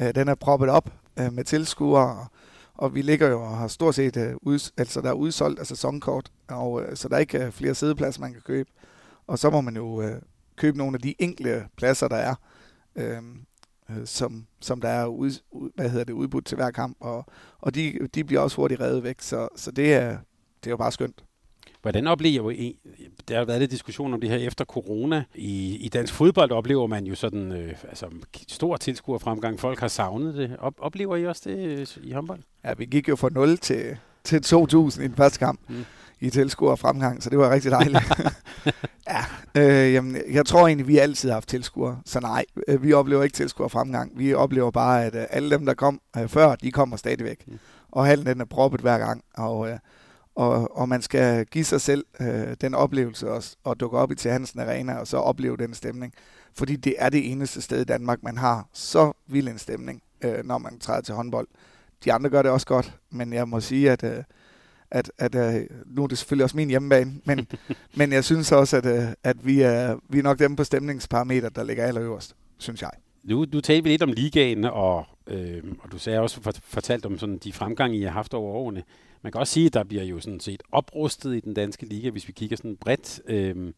Uh, 0.00 0.06
den 0.14 0.28
er 0.28 0.34
proppet 0.34 0.68
op 0.68 0.90
uh, 1.20 1.32
med 1.32 1.44
tilskuere, 1.44 2.16
og, 2.18 2.26
og 2.74 2.94
vi 2.94 3.02
ligger 3.02 3.28
jo 3.28 3.42
og 3.42 3.56
har 3.56 3.68
stort 3.68 3.94
set 3.94 4.16
øh, 4.16 4.30
uh, 4.30 4.36
ud, 4.42 4.72
altså 4.76 5.00
der 5.00 5.08
er 5.08 5.12
udsolgt 5.12 5.60
af 5.60 5.66
sæsonkort, 5.66 6.32
og, 6.48 6.72
uh, 6.72 6.82
så 6.94 7.08
der 7.08 7.14
er 7.14 7.20
ikke 7.20 7.46
uh, 7.46 7.52
flere 7.52 7.74
sædepladser, 7.74 8.20
man 8.20 8.32
kan 8.32 8.42
købe. 8.42 8.70
Og 9.26 9.38
så 9.38 9.50
må 9.50 9.60
man 9.60 9.76
jo 9.76 9.86
uh, 9.86 10.10
købe 10.56 10.78
nogle 10.78 10.94
af 10.94 11.00
de 11.00 11.14
enkle 11.18 11.68
pladser, 11.76 12.08
der 12.08 12.16
er, 12.16 12.34
uh, 12.96 13.24
som, 14.04 14.46
som 14.60 14.80
der 14.80 14.88
er 14.88 15.06
ud, 15.06 15.30
hvad 15.74 15.90
hedder 15.90 16.04
det, 16.04 16.12
udbudt 16.12 16.46
til 16.46 16.56
hver 16.56 16.70
kamp, 16.70 16.96
og, 17.00 17.26
og 17.58 17.74
de, 17.74 18.08
de 18.14 18.24
bliver 18.24 18.40
også 18.40 18.56
hurtigt 18.56 18.80
revet 18.80 19.02
væk, 19.02 19.20
så, 19.20 19.48
så 19.56 19.70
det, 19.70 19.94
er, 19.94 20.10
det 20.64 20.66
er 20.66 20.70
jo 20.70 20.76
bare 20.76 20.92
skønt. 20.92 21.24
Hvordan 21.82 22.06
oplever 22.06 22.50
I, 22.50 22.76
der 23.28 23.38
har 23.38 23.44
været 23.44 23.60
lidt 23.60 23.70
diskussion 23.70 24.14
om 24.14 24.20
det 24.20 24.30
her 24.30 24.36
efter 24.36 24.64
corona. 24.64 25.24
I, 25.34 25.76
i 25.76 25.88
dansk 25.88 26.14
fodbold 26.14 26.50
oplever 26.50 26.86
man 26.86 27.06
jo 27.06 27.14
sådan 27.14 27.52
øh, 27.52 27.74
altså, 27.88 28.06
stor 28.48 28.76
tilskuerfremgang. 28.76 29.60
Folk 29.60 29.80
har 29.80 29.88
savnet 29.88 30.34
det. 30.34 30.56
Op, 30.58 30.74
oplever 30.78 31.16
I 31.16 31.26
også 31.26 31.42
det 31.44 31.56
øh, 31.56 31.86
i 32.02 32.12
håndbold? 32.12 32.40
Ja, 32.64 32.72
vi 32.78 32.84
gik 32.84 33.08
jo 33.08 33.16
fra 33.16 33.28
0 33.32 33.58
til, 33.58 33.96
til 34.24 34.38
2.000 34.46 35.02
i 35.02 35.08
den 35.08 35.14
første 35.14 35.38
kamp 35.38 35.60
mm. 35.68 35.84
i 36.20 36.30
tilskuerfremgang, 36.30 37.22
så 37.22 37.30
det 37.30 37.38
var 37.38 37.50
rigtig 37.50 37.70
dejligt. 37.70 38.04
ja, 39.10 39.24
øh, 39.54 39.92
jamen, 39.92 40.16
jeg 40.32 40.46
tror 40.46 40.66
egentlig, 40.66 40.88
vi 40.88 40.98
altid 40.98 41.28
har 41.28 41.36
haft 41.36 41.48
tilskuere, 41.48 42.00
så 42.04 42.20
nej, 42.20 42.44
øh, 42.68 42.82
vi 42.82 42.92
oplever 42.92 43.22
ikke 43.22 43.34
tilskuerfremgang. 43.34 44.12
Vi 44.18 44.34
oplever 44.34 44.70
bare, 44.70 45.04
at 45.04 45.14
øh, 45.14 45.24
alle 45.30 45.50
dem, 45.50 45.66
der 45.66 45.74
kom 45.74 46.00
øh, 46.18 46.28
før, 46.28 46.54
de 46.54 46.70
kommer 46.70 46.96
stadigvæk. 46.96 47.44
Mm. 47.46 47.58
Og 47.92 48.06
hallen 48.06 48.26
den 48.26 48.40
er 48.40 48.44
proppet 48.44 48.80
hver 48.80 48.98
gang, 48.98 49.24
og... 49.34 49.68
Øh, 49.70 49.78
og, 50.34 50.76
og 50.76 50.88
man 50.88 51.02
skal 51.02 51.46
give 51.46 51.64
sig 51.64 51.80
selv 51.80 52.04
øh, 52.20 52.56
den 52.60 52.74
oplevelse 52.74 53.30
og, 53.30 53.42
og 53.64 53.80
dukke 53.80 53.98
op 53.98 54.12
i 54.12 54.14
til 54.14 54.30
Hansen 54.30 54.60
Arena 54.60 54.94
og 54.94 55.06
så 55.06 55.16
opleve 55.16 55.56
den 55.56 55.74
stemning. 55.74 56.14
Fordi 56.54 56.76
det 56.76 56.94
er 56.98 57.08
det 57.08 57.32
eneste 57.32 57.62
sted 57.62 57.80
i 57.80 57.84
Danmark, 57.84 58.22
man 58.22 58.38
har 58.38 58.68
så 58.72 59.12
vild 59.26 59.48
en 59.48 59.58
stemning, 59.58 60.02
øh, 60.24 60.44
når 60.44 60.58
man 60.58 60.78
træder 60.78 61.00
til 61.00 61.14
håndbold. 61.14 61.48
De 62.04 62.12
andre 62.12 62.30
gør 62.30 62.42
det 62.42 62.50
også 62.50 62.66
godt, 62.66 62.98
men 63.10 63.32
jeg 63.32 63.48
må 63.48 63.60
sige, 63.60 63.90
at, 63.90 64.04
øh, 64.04 64.24
at, 64.90 65.12
at 65.18 65.34
øh, 65.34 65.66
nu 65.86 66.02
er 66.02 66.06
det 66.06 66.18
selvfølgelig 66.18 66.44
også 66.44 66.56
min 66.56 66.68
hjemmebane, 66.68 67.14
men, 67.24 67.46
men 67.96 68.12
jeg 68.12 68.24
synes 68.24 68.52
også, 68.52 68.76
at, 68.76 68.86
øh, 68.86 69.04
at 69.24 69.46
vi, 69.46 69.60
er, 69.60 69.96
vi 70.08 70.18
er 70.18 70.22
nok 70.22 70.38
dem 70.38 70.56
på 70.56 70.64
stemningsparameter, 70.64 71.48
der 71.48 71.64
ligger 71.64 71.84
allerøverst, 71.84 72.36
synes 72.58 72.82
jeg. 72.82 72.90
Nu, 73.24 73.46
nu 73.52 73.60
talte 73.60 73.82
vi 73.82 73.88
lidt 73.88 74.02
om 74.02 74.12
ligaen, 74.12 74.64
og, 74.64 75.04
øh, 75.26 75.62
og 75.78 75.92
du 75.92 75.98
sagde 75.98 76.20
også 76.20 76.60
fortalt 76.64 77.06
om 77.06 77.18
sådan 77.18 77.38
de 77.38 77.52
fremgange, 77.52 77.96
I 77.96 78.02
har 78.02 78.10
haft 78.10 78.34
over 78.34 78.54
årene. 78.54 78.82
Man 79.22 79.32
kan 79.32 79.40
også 79.40 79.52
sige, 79.52 79.66
at 79.66 79.74
der 79.74 79.84
bliver 79.84 80.04
jo 80.04 80.20
sådan 80.20 80.40
set 80.40 80.62
oprustet 80.72 81.36
i 81.36 81.40
den 81.40 81.54
danske 81.54 81.86
liga, 81.86 82.10
hvis 82.10 82.28
vi 82.28 82.32
kigger 82.32 82.56
sådan 82.56 82.76
bredt. 82.76 83.20
Øhm, 83.26 83.74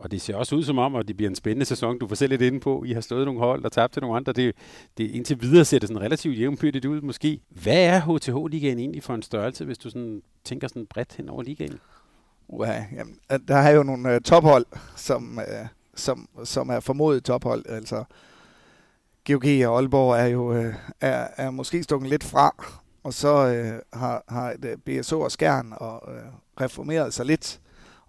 og 0.00 0.10
det 0.10 0.20
ser 0.20 0.36
også 0.36 0.56
ud 0.56 0.62
som 0.62 0.78
om, 0.78 0.96
at 0.96 1.08
det 1.08 1.16
bliver 1.16 1.30
en 1.30 1.36
spændende 1.36 1.64
sæson. 1.64 1.98
Du 1.98 2.06
får 2.06 2.14
selv 2.14 2.30
lidt 2.30 2.42
inde 2.42 2.60
på, 2.60 2.84
I 2.84 2.92
har 2.92 3.00
stået 3.00 3.24
nogle 3.24 3.40
hold 3.40 3.64
og 3.64 3.72
tabt 3.72 3.92
til 3.92 4.02
nogle 4.02 4.16
andre. 4.16 4.32
Det, 4.32 4.54
det 4.98 5.10
indtil 5.10 5.42
videre 5.42 5.64
ser 5.64 5.78
det 5.78 5.88
sådan 5.88 6.02
relativt 6.02 6.38
jævnbyrdigt 6.38 6.84
ud 6.84 7.00
måske. 7.00 7.40
Hvad 7.48 7.84
er 7.84 8.00
HTH-ligaen 8.00 8.78
egentlig 8.78 9.02
for 9.02 9.14
en 9.14 9.22
størrelse, 9.22 9.64
hvis 9.64 9.78
du 9.78 9.90
sådan 9.90 10.22
tænker 10.44 10.68
sådan 10.68 10.86
bredt 10.86 11.16
hen 11.16 11.28
over 11.28 11.42
ligaen? 11.42 11.78
Ja, 12.60 12.84
jamen, 12.96 13.16
der 13.48 13.56
er 13.56 13.70
jo 13.70 13.82
nogle 13.82 14.14
uh, 14.14 14.20
tophold, 14.20 14.66
som, 14.96 15.38
uh, 15.38 15.66
som, 15.94 16.28
som 16.44 16.68
er 16.68 16.80
formodet 16.80 17.24
tophold. 17.24 17.64
Altså, 17.68 18.04
GOG 19.26 19.44
og 19.44 19.76
Aalborg 19.76 20.14
er 20.20 20.26
jo 20.26 20.58
uh, 20.58 20.74
er, 21.00 21.26
er 21.36 21.50
måske 21.50 21.82
stukket 21.82 22.10
lidt 22.10 22.24
fra, 22.24 22.79
og 23.02 23.14
så 23.14 23.46
øh, 23.46 23.80
har, 24.00 24.24
har 24.28 24.50
et 24.50 24.64
øh, 24.64 25.00
BSO 25.00 25.20
og 25.20 25.32
Skjern 25.32 25.72
og, 25.76 26.14
øh, 26.14 26.22
reformeret 26.60 27.14
sig 27.14 27.26
lidt, 27.26 27.60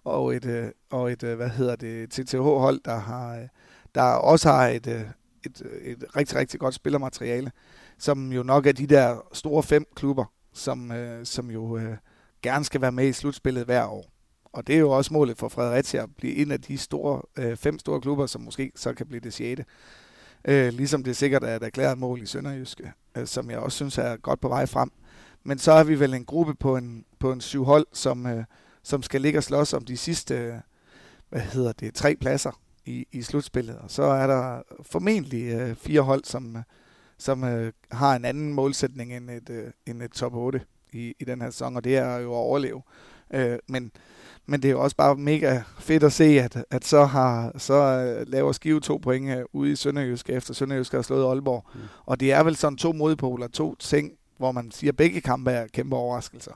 og 0.04 0.36
et, 0.36 0.44
øh, 0.44 0.68
og 0.90 1.12
et 1.12 1.22
øh, 1.22 1.36
hvad 1.36 1.48
hedder 1.48 1.76
det, 1.76 2.10
TTH-hold, 2.10 2.80
der, 2.84 2.96
har, 2.96 3.36
øh, 3.36 3.48
der 3.94 4.02
også 4.02 4.48
har 4.48 4.68
et, 4.68 4.86
øh, 4.86 5.02
et, 5.46 5.62
øh, 5.64 5.82
et 5.82 6.04
rigtig, 6.16 6.38
rigtig 6.38 6.60
godt 6.60 6.74
spillermateriale, 6.74 7.52
som 7.98 8.32
jo 8.32 8.42
nok 8.42 8.66
er 8.66 8.72
de 8.72 8.86
der 8.86 9.28
store 9.32 9.62
fem 9.62 9.86
klubber, 9.94 10.24
som, 10.52 10.92
øh, 10.92 11.26
som 11.26 11.50
jo 11.50 11.76
øh, 11.76 11.96
gerne 12.42 12.64
skal 12.64 12.80
være 12.80 12.92
med 12.92 13.08
i 13.08 13.12
slutspillet 13.12 13.64
hver 13.64 13.86
år. 13.86 14.12
Og 14.52 14.66
det 14.66 14.74
er 14.74 14.78
jo 14.78 14.90
også 14.90 15.12
målet 15.12 15.38
for 15.38 15.48
Fredericia 15.48 16.02
at 16.02 16.16
blive 16.16 16.34
en 16.34 16.50
af 16.50 16.60
de 16.60 16.78
store, 16.78 17.22
øh, 17.38 17.56
fem 17.56 17.78
store 17.78 18.00
klubber, 18.00 18.26
som 18.26 18.40
måske 18.40 18.72
så 18.76 18.94
kan 18.94 19.06
blive 19.06 19.20
det 19.20 19.32
sjette. 19.32 19.64
Øh, 20.44 20.72
ligesom 20.72 21.04
det 21.04 21.16
sikkert 21.16 21.44
er 21.44 21.56
et 21.56 21.62
erklæret 21.62 21.98
mål 21.98 22.22
i 22.22 22.26
Sønderjyske, 22.26 22.92
øh, 23.16 23.26
som 23.26 23.50
jeg 23.50 23.58
også 23.58 23.76
synes 23.76 23.98
er 23.98 24.16
godt 24.16 24.40
på 24.40 24.48
vej 24.48 24.66
frem. 24.66 24.90
Men 25.44 25.58
så 25.58 25.72
er 25.72 25.84
vi 25.84 26.00
vel 26.00 26.14
en 26.14 26.24
gruppe 26.24 26.54
på 26.54 26.76
en, 26.76 27.04
på 27.18 27.32
en 27.32 27.40
syv 27.40 27.64
hold, 27.64 27.86
som, 27.92 28.26
øh, 28.26 28.44
som 28.82 29.02
skal 29.02 29.20
ligge 29.20 29.38
og 29.38 29.44
slås 29.44 29.72
om 29.72 29.84
de 29.84 29.96
sidste 29.96 30.62
hvad 31.32 31.40
hedder 31.40 31.72
det, 31.72 31.94
tre 31.94 32.16
pladser 32.16 32.60
i, 32.86 33.06
i 33.12 33.22
slutspillet. 33.22 33.76
Og 33.78 33.90
så 33.90 34.02
er 34.02 34.26
der 34.26 34.62
formentlig 34.82 35.52
øh, 35.52 35.76
fire 35.76 36.00
hold, 36.00 36.24
som, 36.24 36.56
som 37.18 37.44
øh, 37.44 37.72
har 37.90 38.16
en 38.16 38.24
anden 38.24 38.54
målsætning 38.54 39.16
end 39.16 39.30
et, 39.30 39.50
øh, 39.50 39.70
end 39.86 40.02
et 40.02 40.10
top 40.10 40.34
8 40.34 40.60
i, 40.92 41.14
i 41.20 41.24
den 41.24 41.40
her 41.40 41.50
sæson, 41.50 41.76
og 41.76 41.84
det 41.84 41.96
er 41.96 42.16
jo 42.16 42.32
at 42.32 42.36
overleve. 42.36 42.82
Øh, 43.34 43.58
men 43.68 43.92
men 44.46 44.62
det 44.62 44.68
er 44.68 44.72
jo 44.72 44.80
også 44.80 44.96
bare 44.96 45.16
mega 45.16 45.62
fedt 45.78 46.02
at 46.02 46.12
se, 46.12 46.24
at, 46.24 46.64
at 46.70 46.84
så, 46.84 47.04
har, 47.04 47.52
så 47.58 47.74
uh, 48.20 48.32
laver 48.32 48.52
Skive 48.52 48.80
to 48.80 48.96
point 48.96 49.36
uh, 49.36 49.42
ude 49.52 49.72
i 49.72 49.76
Sønderjysk, 49.76 50.30
efter 50.30 50.54
Sønderjysk 50.54 50.92
har 50.92 51.02
slået 51.02 51.28
Aalborg. 51.28 51.66
Mm. 51.74 51.80
Og 52.06 52.20
det 52.20 52.32
er 52.32 52.42
vel 52.42 52.56
sådan 52.56 52.78
to 52.78 52.92
modpoler, 52.92 53.48
to 53.48 53.74
ting, 53.74 54.12
hvor 54.38 54.52
man 54.52 54.70
siger, 54.70 54.90
at 54.90 54.96
begge 54.96 55.20
kampe 55.20 55.50
er 55.50 55.66
kæmpe 55.66 55.96
overraskelser. 55.96 56.52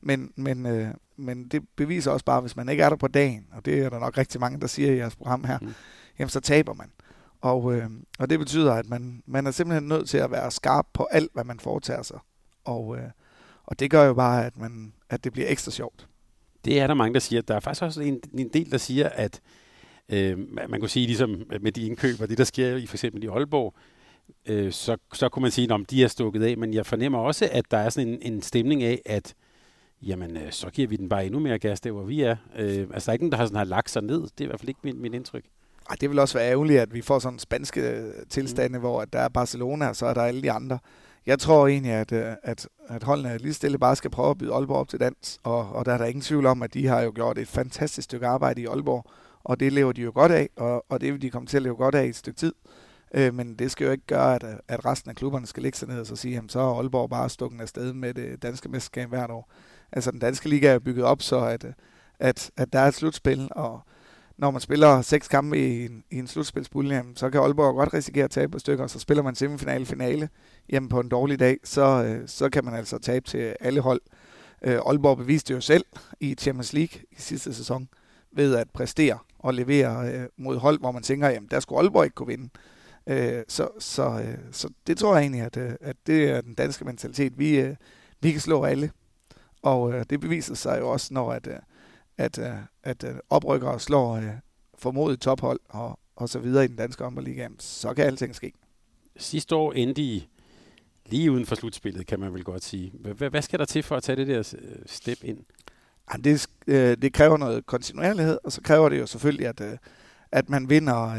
Men, 0.00 0.32
men, 0.36 0.66
uh, 0.66 0.88
men 1.16 1.48
det 1.48 1.62
beviser 1.76 2.10
også 2.10 2.24
bare, 2.24 2.36
at 2.36 2.42
hvis 2.42 2.56
man 2.56 2.68
ikke 2.68 2.82
er 2.82 2.88
der 2.88 2.96
på 2.96 3.08
dagen, 3.08 3.46
og 3.52 3.64
det 3.64 3.78
er 3.78 3.90
der 3.90 3.98
nok 3.98 4.18
rigtig 4.18 4.40
mange, 4.40 4.60
der 4.60 4.66
siger 4.66 4.92
i 4.92 4.96
jeres 4.96 5.16
program 5.16 5.44
her, 5.44 5.58
mm. 5.62 5.74
jamen 6.18 6.30
så 6.30 6.40
taber 6.40 6.74
man. 6.74 6.90
Og, 7.40 7.74
øh, 7.74 7.90
og 8.18 8.30
det 8.30 8.38
betyder, 8.38 8.74
at 8.74 8.88
man, 8.88 9.22
man 9.26 9.46
er 9.46 9.50
simpelthen 9.50 9.88
nødt 9.88 10.08
til 10.08 10.18
at 10.18 10.30
være 10.30 10.50
skarp 10.50 10.86
på 10.92 11.08
alt, 11.10 11.30
hvad 11.34 11.44
man 11.44 11.60
foretager 11.60 12.02
sig. 12.02 12.18
Og, 12.64 12.96
øh, 12.96 13.10
og 13.66 13.78
det 13.78 13.90
gør 13.90 14.04
jo 14.04 14.14
bare, 14.14 14.46
at, 14.46 14.56
man, 14.56 14.92
at 15.10 15.24
det 15.24 15.32
bliver 15.32 15.48
ekstra 15.48 15.70
sjovt. 15.70 16.07
Det 16.68 16.80
er 16.80 16.86
der 16.86 16.94
mange, 16.94 17.14
der 17.14 17.20
siger. 17.20 17.42
Der 17.42 17.54
er 17.54 17.60
faktisk 17.60 17.82
også 17.82 18.00
en, 18.00 18.20
en 18.38 18.48
del, 18.48 18.70
der 18.70 18.78
siger, 18.78 19.08
at 19.08 19.40
øh, 20.08 20.38
man 20.68 20.80
kunne 20.80 20.88
sige, 20.88 21.06
ligesom 21.06 21.42
med 21.60 21.72
de 21.72 21.82
indkøb 21.86 22.20
og 22.20 22.28
det, 22.28 22.38
der 22.38 22.44
sker 22.44 22.76
i 22.76 22.86
for 22.86 22.94
eksempel 22.94 23.24
i 23.24 23.26
Aalborg, 23.26 23.74
øh, 24.46 24.72
så, 24.72 24.96
så 25.12 25.28
kunne 25.28 25.42
man 25.42 25.50
sige, 25.50 25.74
at 25.74 25.80
de 25.90 26.04
er 26.04 26.08
stukket 26.08 26.42
af, 26.42 26.56
men 26.56 26.74
jeg 26.74 26.86
fornemmer 26.86 27.18
også, 27.18 27.48
at 27.52 27.70
der 27.70 27.78
er 27.78 27.88
sådan 27.88 28.08
en, 28.08 28.18
en 28.32 28.42
stemning 28.42 28.82
af, 28.82 29.02
at 29.06 29.34
jamen, 30.02 30.36
øh, 30.36 30.52
så 30.52 30.70
giver 30.70 30.88
vi 30.88 30.96
den 30.96 31.08
bare 31.08 31.26
endnu 31.26 31.38
mere 31.38 31.58
gas 31.58 31.80
der, 31.80 31.90
hvor 31.90 32.04
vi 32.04 32.20
er. 32.20 32.36
Øh, 32.58 32.86
altså, 32.94 33.06
der 33.06 33.08
er 33.08 33.12
ikke 33.12 33.24
nogen, 33.24 33.32
der 33.32 33.38
har, 33.38 33.46
sådan, 33.46 33.56
har 33.56 33.64
lagt 33.64 33.90
sig 33.90 34.02
ned. 34.02 34.22
Det 34.22 34.40
er 34.40 34.44
i 34.44 34.46
hvert 34.46 34.60
fald 34.60 34.68
ikke 34.68 34.80
mit, 34.82 34.96
mit 34.96 35.14
indtryk. 35.14 35.44
Ej, 35.90 35.96
det 36.00 36.10
vil 36.10 36.18
også 36.18 36.38
være 36.38 36.50
ærgerligt, 36.50 36.80
at 36.80 36.94
vi 36.94 37.02
får 37.02 37.18
sådan 37.18 37.38
spanske 37.38 38.12
tilstande, 38.28 38.78
mm. 38.78 38.80
hvor 38.80 39.04
der 39.04 39.18
er 39.18 39.28
Barcelona, 39.28 39.88
og 39.88 39.96
så 39.96 40.06
er 40.06 40.14
der 40.14 40.22
alle 40.22 40.42
de 40.42 40.52
andre. 40.52 40.78
Jeg 41.28 41.38
tror 41.38 41.66
egentlig, 41.66 41.92
at, 41.92 42.12
øh, 42.12 42.32
at, 42.42 42.68
at 42.88 43.02
holdene 43.02 43.38
lige 43.38 43.52
stille 43.52 43.78
bare 43.78 43.96
skal 43.96 44.10
prøve 44.10 44.30
at 44.30 44.38
byde 44.38 44.54
Aalborg 44.54 44.76
op 44.76 44.88
til 44.88 45.00
dans, 45.00 45.38
og, 45.42 45.72
og 45.72 45.86
der 45.86 45.92
er 45.92 45.98
der 45.98 46.04
ingen 46.04 46.22
tvivl 46.22 46.46
om, 46.46 46.62
at 46.62 46.74
de 46.74 46.86
har 46.86 47.00
jo 47.00 47.12
gjort 47.14 47.38
et 47.38 47.48
fantastisk 47.48 48.04
stykke 48.04 48.26
arbejde 48.26 48.60
i 48.60 48.66
Aalborg, 48.66 49.04
og 49.44 49.60
det 49.60 49.72
lever 49.72 49.92
de 49.92 50.02
jo 50.02 50.12
godt 50.14 50.32
af, 50.32 50.48
og, 50.56 50.84
og 50.88 51.00
det 51.00 51.12
vil 51.12 51.22
de 51.22 51.30
komme 51.30 51.46
til 51.46 51.56
at 51.56 51.62
leve 51.62 51.76
godt 51.76 51.94
af 51.94 52.04
i 52.04 52.08
et 52.08 52.16
stykke 52.16 52.38
tid. 52.38 52.52
Øh, 53.14 53.34
men 53.34 53.54
det 53.54 53.70
skal 53.70 53.84
jo 53.84 53.90
ikke 53.90 54.06
gøre, 54.06 54.34
at, 54.34 54.44
at 54.68 54.84
resten 54.84 55.10
af 55.10 55.16
klubberne 55.16 55.46
skal 55.46 55.62
ligge 55.62 55.78
sig 55.78 55.88
ned 55.88 56.00
og 56.00 56.06
så 56.06 56.16
sige, 56.16 56.34
jamen 56.34 56.48
så 56.48 56.60
er 56.60 56.76
Aalborg 56.76 57.10
bare 57.10 57.30
stukken 57.30 57.60
afsted 57.60 57.92
med 57.92 58.14
det 58.14 58.42
danske 58.42 58.68
mesterskab 58.68 59.08
hvert 59.08 59.30
år. 59.30 59.50
Altså 59.92 60.10
den 60.10 60.18
danske 60.18 60.48
liga 60.48 60.74
er 60.74 60.78
bygget 60.78 61.04
op 61.04 61.22
så, 61.22 61.44
at, 61.44 61.66
at, 62.18 62.50
at 62.56 62.72
der 62.72 62.78
er 62.78 62.88
et 62.88 62.94
slutspil, 62.94 63.48
og 63.50 63.80
når 64.38 64.50
man 64.50 64.60
spiller 64.60 65.02
seks 65.02 65.28
kampe 65.28 65.58
i 65.58 65.84
en, 65.84 66.04
i 66.10 66.18
en 66.18 66.26
slutspilspulje, 66.26 67.04
så 67.14 67.30
kan 67.30 67.40
Aalborg 67.40 67.74
godt 67.74 67.94
risikere 67.94 68.24
at 68.24 68.30
tabe 68.30 68.52
på 68.52 68.58
stykker, 68.58 68.84
og 68.84 68.90
så 68.90 68.98
spiller 68.98 69.22
man 69.22 69.34
semifinale 69.34 69.86
finale 69.86 70.28
jamen 70.68 70.88
på 70.88 71.00
en 71.00 71.08
dårlig 71.08 71.38
dag, 71.38 71.56
så, 71.64 72.04
øh, 72.04 72.28
så 72.28 72.50
kan 72.50 72.64
man 72.64 72.74
altså 72.74 72.98
tabe 72.98 73.26
til 73.26 73.56
alle 73.60 73.80
hold. 73.80 74.00
Øh, 74.62 74.74
Aalborg 74.86 75.16
beviste 75.16 75.54
jo 75.54 75.60
selv 75.60 75.84
i 76.20 76.34
Champions 76.34 76.72
League 76.72 77.00
i 77.12 77.16
sidste 77.18 77.54
sæson 77.54 77.88
ved 78.32 78.56
at 78.56 78.70
præstere 78.70 79.18
og 79.38 79.54
levere 79.54 80.12
øh, 80.12 80.26
mod 80.36 80.58
hold, 80.58 80.80
hvor 80.80 80.92
man 80.92 81.02
tænker, 81.02 81.28
jamen 81.28 81.48
der 81.50 81.60
skulle 81.60 81.78
Aalborg 81.78 82.04
ikke 82.04 82.14
kunne 82.14 82.26
vinde. 82.26 82.48
Øh, 83.06 83.42
så, 83.48 83.68
så, 83.78 84.20
øh, 84.24 84.38
så 84.52 84.68
det 84.86 84.98
tror 84.98 85.14
jeg 85.14 85.22
egentlig, 85.22 85.42
at, 85.42 85.56
øh, 85.56 85.72
at 85.80 85.96
det 86.06 86.30
er 86.30 86.40
den 86.40 86.54
danske 86.54 86.84
mentalitet. 86.84 87.38
Vi, 87.38 87.60
øh, 87.60 87.76
vi 88.20 88.32
kan 88.32 88.40
slå 88.40 88.64
alle. 88.64 88.90
Og 89.62 89.92
øh, 89.92 90.04
det 90.10 90.20
beviser 90.20 90.54
sig 90.54 90.78
jo 90.80 90.88
også, 90.88 91.14
når 91.14 91.32
at, 91.32 91.46
øh, 91.46 91.56
at, 92.18 92.38
øh, 92.38 92.54
at 92.82 93.04
øh, 93.04 93.14
oprykkere 93.30 93.80
slår 93.80 94.16
øh, 94.16 94.30
formodet 94.78 95.20
tophold 95.20 95.60
og, 95.68 95.98
og 96.16 96.28
så 96.28 96.38
videre 96.38 96.64
i 96.64 96.68
den 96.68 96.76
danske 96.76 97.04
håndboldliga, 97.04 97.48
så 97.58 97.94
kan 97.94 98.04
alting 98.04 98.34
ske. 98.34 98.52
Sidste 99.16 99.54
år 99.54 99.72
endte 99.72 100.02
I 100.02 100.28
lige 101.06 101.32
uden 101.32 101.46
for 101.46 101.54
slutspillet, 101.54 102.06
kan 102.06 102.20
man 102.20 102.34
vel 102.34 102.44
godt 102.44 102.64
sige. 102.64 102.92
Hvad 103.30 103.42
skal 103.42 103.58
der 103.58 103.64
til 103.64 103.82
for 103.82 103.96
at 103.96 104.02
tage 104.02 104.16
det 104.16 104.26
der 104.26 104.54
step 104.86 105.18
ind? 105.22 105.38
Det, 106.24 106.46
det 107.02 107.12
kræver 107.12 107.36
noget 107.36 107.66
kontinuerlighed, 107.66 108.38
og 108.44 108.52
så 108.52 108.60
kræver 108.60 108.88
det 108.88 109.00
jo 109.00 109.06
selvfølgelig, 109.06 109.46
at, 109.46 109.78
at 110.32 110.48
man 110.50 110.70
vinder, 110.70 111.14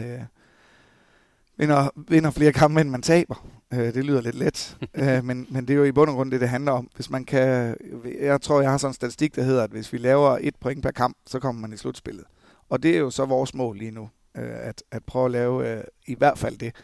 vinder, 1.58 1.90
vinder 2.10 2.32
flere 2.32 2.54
kampe, 2.54 2.82
end 2.82 2.90
man 2.90 3.02
taber. 3.02 3.59
Det 3.72 4.06
lyder 4.06 4.22
lidt 4.22 4.36
let, 4.36 4.78
men, 5.28 5.48
men 5.50 5.68
det 5.68 5.74
er 5.74 5.78
jo 5.78 5.84
i 5.84 5.92
bund 5.92 6.10
og 6.10 6.16
grund 6.16 6.32
det, 6.32 6.42
det 6.42 6.50
handler 6.50 6.72
om. 6.72 6.90
Hvis 6.96 7.10
man 7.10 7.26
kan, 7.26 7.76
jeg 8.20 8.42
tror, 8.42 8.62
jeg 8.62 8.72
har 8.72 8.78
sådan 8.78 8.90
en 8.90 8.94
statistik, 8.94 9.36
der 9.36 9.44
hedder, 9.44 9.64
at 9.64 9.72
hvis 9.72 9.94
vi 9.94 9.98
laver 9.98 10.38
et 10.42 10.56
point 10.56 10.84
per 10.84 10.92
kamp, 10.92 11.18
så 11.28 11.40
kommer 11.40 11.62
man 11.62 11.74
i 11.74 11.78
slutspillet. 11.78 12.26
Og 12.70 12.84
det 12.84 12.96
er 12.96 13.00
jo 13.00 13.10
så 13.10 13.26
vores 13.26 13.54
mål 13.54 13.78
lige 13.78 13.92
nu, 13.92 14.10
at, 14.36 14.84
at 14.92 15.04
prøve 15.04 15.26
at 15.26 15.32
lave 15.32 15.84
i 16.08 16.16
hvert 16.16 16.38
fald 16.38 16.58
det. 16.58 16.76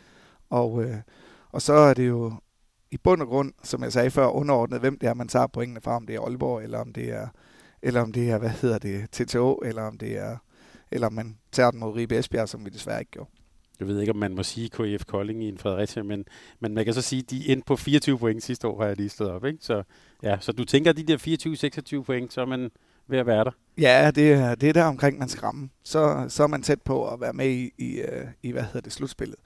Og, 0.50 0.86
og 1.52 1.62
så 1.62 1.74
er 1.74 1.94
det 1.94 2.08
jo 2.08 2.34
i 2.92 2.98
bund 2.98 3.22
og 3.22 3.28
grund, 3.28 3.54
som 3.64 3.84
jeg 3.84 3.94
sagde 3.94 4.12
før, 4.12 4.28
underordnet, 4.28 4.80
hvem 4.80 5.00
det 5.00 5.10
er, 5.10 5.14
man 5.14 5.28
tager 5.28 5.48
pointene 5.48 5.82
fra, 5.82 5.96
om 5.96 6.06
det 6.06 6.16
er 6.16 6.22
Aalborg, 6.22 6.64
eller 6.64 6.80
om 6.80 6.94
det 6.94 7.10
er, 7.10 7.28
eller 7.82 8.02
om 8.02 8.12
det 8.12 8.30
er, 8.30 8.38
hvad 8.38 8.50
hedder 8.50 8.78
det, 8.78 9.10
TTO, 9.12 9.56
eller 9.56 9.82
om 9.82 9.98
det 9.98 10.18
er, 10.18 10.38
eller 10.92 11.08
om 11.08 11.14
man 11.14 11.38
tager 11.52 11.72
den 11.72 11.80
mod 11.80 11.96
Ribe 11.96 12.18
Esbjerg, 12.18 12.50
som 12.50 12.66
vi 12.66 12.70
desværre 12.70 13.00
ikke 13.00 13.12
gjorde. 13.12 13.30
Jeg 13.80 13.88
ved 13.88 14.00
ikke, 14.00 14.12
om 14.12 14.18
man 14.18 14.36
må 14.36 14.44
sige 14.44 14.70
KF 14.70 15.06
Kolding 15.06 15.44
i 15.44 15.48
en 15.48 15.58
Fredericia, 15.58 16.04
men, 16.04 16.26
men 16.60 16.74
man 16.74 16.86
kan 16.86 16.94
så 16.94 17.02
sige, 17.02 17.20
at 17.26 17.30
de 17.30 17.50
endte 17.50 17.66
på 17.66 17.76
24 17.76 18.18
point 18.20 18.44
sidste 18.44 18.68
år, 18.68 18.80
har 18.82 18.88
jeg 18.88 18.98
lige 18.98 19.10
stået 19.10 19.30
op. 19.32 19.46
Ikke? 19.46 19.60
Så, 19.62 19.84
ja, 20.24 20.38
så 20.40 20.52
du 20.52 20.64
tænker, 20.66 20.90
at 20.90 20.98
de 20.98 21.04
der 21.04 21.98
24-26 22.00 22.04
point, 22.04 22.34
så 22.34 22.42
er 22.42 22.46
man 22.46 22.70
ved 23.08 23.20
at 23.20 23.26
være 23.26 23.44
der? 23.44 23.52
Ja, 23.78 24.12
det, 24.16 24.34
er- 24.34 24.56
det 24.56 24.70
er 24.70 24.74
der 24.74 24.84
omkring, 24.84 25.20
man 25.20 25.30
skal 25.30 25.42
ramme. 25.42 25.70
Så, 25.84 26.26
så 26.30 26.44
er 26.44 26.48
man 26.48 26.62
tæt 26.62 26.82
på 26.82 27.08
at 27.10 27.22
være 27.22 27.34
med 27.34 27.50
i, 27.50 27.72
i, 27.78 27.94
øh, 28.00 28.26
i 28.44 28.52
hvad 28.52 28.64
hedder 28.64 28.82
det, 28.82 28.94
slutspillet. 28.94 29.38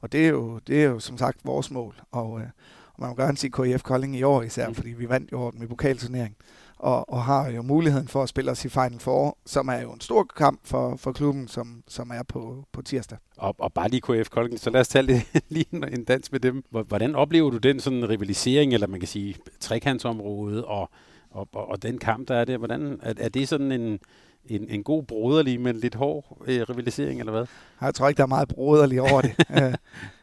Og 0.00 0.12
det 0.12 0.24
er 0.24 0.28
jo, 0.28 0.58
det 0.66 0.82
er 0.82 0.86
jo 0.88 0.98
som 0.98 1.18
sagt 1.18 1.38
vores 1.44 1.70
mål. 1.70 1.94
Og, 2.12 2.40
øh, 2.40 2.46
og 2.94 3.00
man 3.00 3.08
må 3.10 3.16
gerne 3.16 3.36
sige 3.36 3.50
KIF 3.50 3.82
Kolding 3.82 4.16
i 4.16 4.22
år 4.22 4.42
især, 4.42 4.68
Mm. 4.68 4.74
fordi 4.74 4.90
vi 4.90 5.08
vandt 5.08 5.32
jo 5.32 5.52
med 5.54 5.68
pokalturnering. 5.68 6.36
Og, 6.78 7.12
og 7.12 7.22
har 7.24 7.48
jo 7.50 7.62
muligheden 7.62 8.08
for 8.08 8.22
at 8.22 8.28
spille 8.28 8.50
os 8.50 8.64
i 8.64 8.68
Final 8.68 8.98
Four, 9.00 9.38
som 9.46 9.68
er 9.68 9.80
jo 9.80 9.92
en 9.92 10.00
stor 10.00 10.26
kamp 10.36 10.60
for, 10.64 10.96
for 10.96 11.12
klubben, 11.12 11.48
som, 11.48 11.82
som 11.88 12.10
er 12.14 12.22
på, 12.28 12.64
på 12.72 12.82
tirsdag. 12.82 13.18
Og, 13.36 13.54
og 13.58 13.72
bare 13.72 13.88
lige 13.88 14.00
KF 14.00 14.28
Kolding, 14.30 14.60
så 14.60 14.70
lad 14.70 14.80
os 14.80 14.88
tage 14.88 15.02
lidt, 15.02 15.22
lige 15.48 15.66
en, 15.72 15.84
en 15.84 16.04
dans 16.04 16.32
med 16.32 16.40
dem. 16.40 16.64
Hvor- 16.70 16.82
Hvordan 16.82 17.14
oplever 17.14 17.50
du 17.50 17.56
den 17.56 17.80
sådan 17.80 18.08
rivalisering, 18.08 18.72
eller 18.74 18.86
man 18.86 19.00
kan 19.00 19.08
sige 19.08 19.36
trekantsområdet, 19.60 20.64
og, 20.64 20.90
og, 21.30 21.48
og, 21.52 21.68
og 21.70 21.82
den 21.82 21.98
kamp, 21.98 22.28
der 22.28 22.34
er 22.34 22.44
der? 22.44 22.58
Hvordan, 22.58 23.00
er, 23.02 23.14
er 23.18 23.28
det 23.28 23.48
sådan 23.48 23.72
en, 23.72 23.98
en, 24.46 24.66
en 24.68 24.82
god 24.82 25.02
broderlig, 25.02 25.60
men 25.60 25.76
lidt 25.76 25.94
hård 25.94 26.38
øh, 26.46 26.62
rivalisering, 26.62 27.20
eller 27.20 27.32
hvad? 27.32 27.46
Jeg 27.80 27.94
tror 27.94 28.08
ikke, 28.08 28.16
der 28.18 28.22
er 28.24 28.26
meget 28.28 28.48
broderligt 28.48 29.00
over 29.00 29.20
det. 29.20 29.34
Øh, 29.62 29.74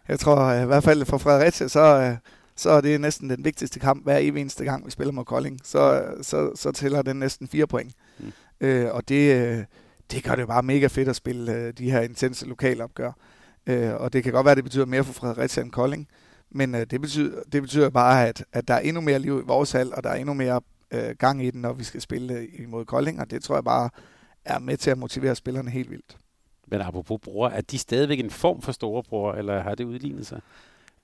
jeg 0.07 0.19
tror 0.19 0.37
øh, 0.37 0.63
i 0.63 0.65
hvert 0.65 0.83
fald 0.83 1.05
for 1.05 1.17
Fredericia, 1.17 1.67
så, 1.67 1.79
øh, 1.79 2.17
så 2.55 2.69
er 2.69 2.81
det 2.81 3.01
næsten 3.01 3.29
den 3.29 3.45
vigtigste 3.45 3.79
kamp 3.79 4.03
hver 4.03 4.17
evig 4.17 4.41
eneste 4.41 4.63
gang, 4.63 4.85
vi 4.85 4.91
spiller 4.91 5.11
mod 5.11 5.25
Kolding. 5.25 5.59
Så, 5.63 6.05
så, 6.21 6.51
så 6.55 6.71
tæller 6.71 7.01
den 7.01 7.15
næsten 7.15 7.47
fire 7.47 7.67
point. 7.67 7.93
Mm. 8.19 8.31
Øh, 8.61 8.93
og 8.93 9.09
det, 9.09 9.35
øh, 9.35 9.63
det 10.11 10.23
gør 10.23 10.35
det 10.35 10.47
bare 10.47 10.63
mega 10.63 10.87
fedt 10.87 11.09
at 11.09 11.15
spille 11.15 11.53
øh, 11.53 11.73
de 11.73 11.91
her 11.91 12.01
intense 12.01 12.45
lokalopgør. 12.45 13.11
Øh, 13.67 13.93
og 13.93 14.13
det 14.13 14.23
kan 14.23 14.33
godt 14.33 14.45
være, 14.45 14.51
at 14.51 14.57
det 14.57 14.63
betyder 14.63 14.85
mere 14.85 15.03
for 15.03 15.13
Fredericia 15.13 15.63
end 15.63 15.71
Kolding. 15.71 16.07
Men 16.51 16.75
øh, 16.75 16.85
det, 16.91 17.01
betyder, 17.01 17.41
det 17.51 17.61
betyder 17.61 17.89
bare, 17.89 18.27
at, 18.27 18.45
at 18.53 18.67
der 18.67 18.73
er 18.73 18.79
endnu 18.79 19.01
mere 19.01 19.19
liv 19.19 19.39
i 19.39 19.47
vores 19.47 19.71
hal, 19.71 19.93
og 19.93 20.03
der 20.03 20.09
er 20.09 20.15
endnu 20.15 20.33
mere 20.33 20.61
øh, 20.91 21.15
gang 21.19 21.45
i 21.45 21.51
den, 21.51 21.61
når 21.61 21.73
vi 21.73 21.83
skal 21.83 22.01
spille 22.01 22.33
øh, 22.33 22.47
imod 22.59 22.85
Kolding. 22.85 23.19
Og 23.19 23.31
det 23.31 23.43
tror 23.43 23.55
jeg 23.55 23.63
bare 23.63 23.89
er 24.45 24.59
med 24.59 24.77
til 24.77 24.91
at 24.91 24.97
motivere 24.97 25.35
spillerne 25.35 25.69
helt 25.69 25.91
vildt. 25.91 26.17
Men 26.67 26.81
apropos 26.81 27.19
bror, 27.23 27.47
er 27.47 27.61
de 27.61 27.77
stadigvæk 27.77 28.19
en 28.19 28.29
form 28.29 28.61
for 28.61 28.71
storebror, 28.71 29.33
eller 29.33 29.61
har 29.61 29.75
det 29.75 29.83
udlignet 29.83 30.27
sig? 30.27 30.41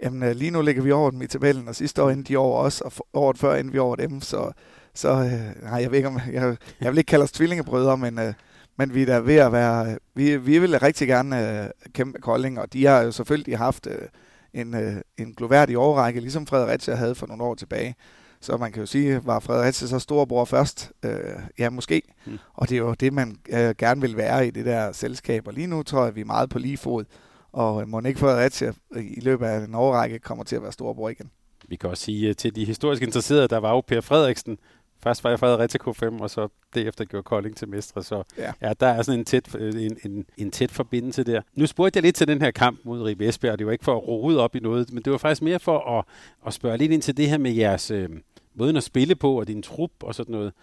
Jamen, 0.04 0.24
øh, 0.24 0.36
lige 0.36 0.52
nu 0.52 0.62
ligger 0.62 0.82
vi 0.82 0.92
over 0.92 1.12
dem 1.12 1.22
i 1.22 1.28
tabellen, 1.28 1.68
og 1.68 1.76
sidste 1.76 2.04
år 2.04 2.10
endte 2.10 2.34
de 2.34 2.38
over 2.38 2.60
os, 2.60 2.82
og 2.82 2.92
året 3.14 3.38
før 3.38 3.56
endte 3.56 3.72
vi 3.72 3.80
over 3.80 3.96
dem, 3.96 4.22
så, 4.22 4.52
så 4.94 5.10
øh, 5.10 5.64
nej, 5.64 5.82
jeg 5.82 5.92
ved 5.92 5.98
ikke 5.98 6.08
om, 6.08 6.20
jeg, 6.32 6.58
jeg 6.82 6.92
vil 6.92 6.98
ikke 6.98 7.10
kalde 7.10 7.24
os 7.24 7.32
tvillingebrødre, 7.32 7.98
men, 7.98 8.20
øh, 8.20 8.34
men 8.78 8.94
vi 8.94 9.02
er 9.02 9.06
da 9.06 9.18
ved 9.18 9.36
at 9.36 9.52
være, 9.52 9.98
vi, 10.16 10.38
vi 10.38 10.60
vil 10.60 10.80
rigtig 10.80 11.08
gerne 11.08 11.64
øh, 11.64 11.70
kæmpe 11.94 12.22
Kolding, 12.22 12.60
og 12.60 12.74
de 12.74 12.86
har 12.86 13.02
jo 13.02 13.12
selvfølgelig 13.12 13.58
haft 13.58 13.88
øh, 13.88 14.08
en, 14.54 14.76
øh, 14.76 14.96
en 15.18 15.34
gloværdig 15.34 15.78
overrække, 15.78 16.20
ligesom 16.20 16.48
Fredericia 16.48 16.96
havde 16.96 17.16
for 17.16 17.28
nogle 17.28 17.44
år 17.44 17.56
tilbage. 17.56 17.96
Så 18.42 18.58
man 18.58 18.72
kan 18.72 18.80
jo 18.80 18.86
sige, 18.86 19.26
var 19.26 19.40
Fredericia 19.40 19.88
så 19.88 20.00
storebror 20.00 20.46
først? 20.46 20.92
Øh, 21.06 21.12
ja, 21.60 21.70
måske. 21.70 22.02
Mm. 22.26 22.38
Og 22.54 22.70
det 22.70 22.76
er 22.76 22.80
jo 22.80 22.94
det, 22.94 23.14
man 23.14 23.38
øh, 23.50 23.76
gerne 23.78 24.02
vil 24.02 24.18
være 24.18 24.48
i 24.48 24.52
det 24.52 24.66
der 24.66 24.92
selskab. 24.92 25.48
Og 25.48 25.54
lige 25.54 25.68
nu 25.68 25.84
tror 25.84 26.04
jeg, 26.04 26.16
vi 26.16 26.22
er 26.22 26.26
meget 26.26 26.50
på 26.50 26.60
lige 26.60 26.78
fod. 26.78 27.06
Og 27.52 27.82
øh, 27.82 27.88
må 27.88 28.02
ikke 28.02 28.20
Fredericia 28.20 28.74
i 28.96 29.20
løbet 29.20 29.46
af 29.46 29.66
en 29.66 29.76
årrække 29.76 30.20
kommer 30.20 30.44
til 30.44 30.56
at 30.56 30.62
være 30.64 30.72
storebror 30.72 31.10
igen. 31.10 31.32
Vi 31.68 31.76
kan 31.76 31.90
også 31.90 32.04
sige 32.04 32.30
øh, 32.30 32.36
til 32.36 32.56
de 32.56 32.66
historisk 32.66 33.04
interesserede, 33.04 33.48
der 33.48 33.58
var 33.58 33.70
jo 33.72 33.82
Per 33.82 34.02
Frederiksen. 34.02 34.58
Først 35.04 35.24
var 35.24 35.30
jeg 35.30 35.40
Fredericia 35.40 35.80
K5, 35.88 36.22
og 36.22 36.30
så 36.30 36.48
derefter 36.76 37.06
gjorde 37.06 37.24
Kolding 37.24 37.58
til 37.58 37.68
mestre. 37.70 38.04
Så 38.04 38.24
Ja. 38.38 38.52
ja, 38.62 38.74
der 38.80 38.88
er 38.88 39.02
sådan 39.02 39.20
en 39.20 39.26
tæt, 39.26 39.56
øh, 39.56 39.84
en, 39.84 39.98
en, 40.06 40.26
en 40.38 40.52
tæt 40.52 40.72
forbindelse 40.72 41.24
der. 41.24 41.42
Nu 41.56 41.66
spurgte 41.66 41.98
jeg 41.98 42.04
lidt 42.04 42.16
til 42.16 42.28
den 42.28 42.42
her 42.42 42.52
kamp 42.52 42.80
mod 42.84 43.02
Ribe 43.02 43.28
Esbjerg, 43.28 43.52
og 43.54 43.60
det 43.60 43.66
var 43.68 43.72
ikke 43.74 43.86
for 43.86 43.96
at 43.98 44.08
rode 44.08 44.40
op 44.40 44.56
i 44.56 44.60
noget, 44.60 44.94
men 44.94 45.04
det 45.04 45.12
var 45.12 45.18
faktisk 45.18 45.42
mere 45.42 45.60
for 45.60 45.98
at, 46.00 46.06
at 46.48 46.54
spørge 46.54 46.78
lidt 46.78 46.92
ind 46.92 47.02
til 47.02 47.18
det 47.18 47.30
her 47.30 47.38
med 47.38 47.52
jeres 47.52 47.92
øh, 47.92 48.10
måden 48.56 48.78
at 48.78 48.84
spille 48.84 49.16
på, 49.16 49.40
og 49.40 49.48
din 49.48 49.62
trup 49.62 49.92
og 50.00 50.16
sådan 50.16 50.32
noget. 50.32 50.54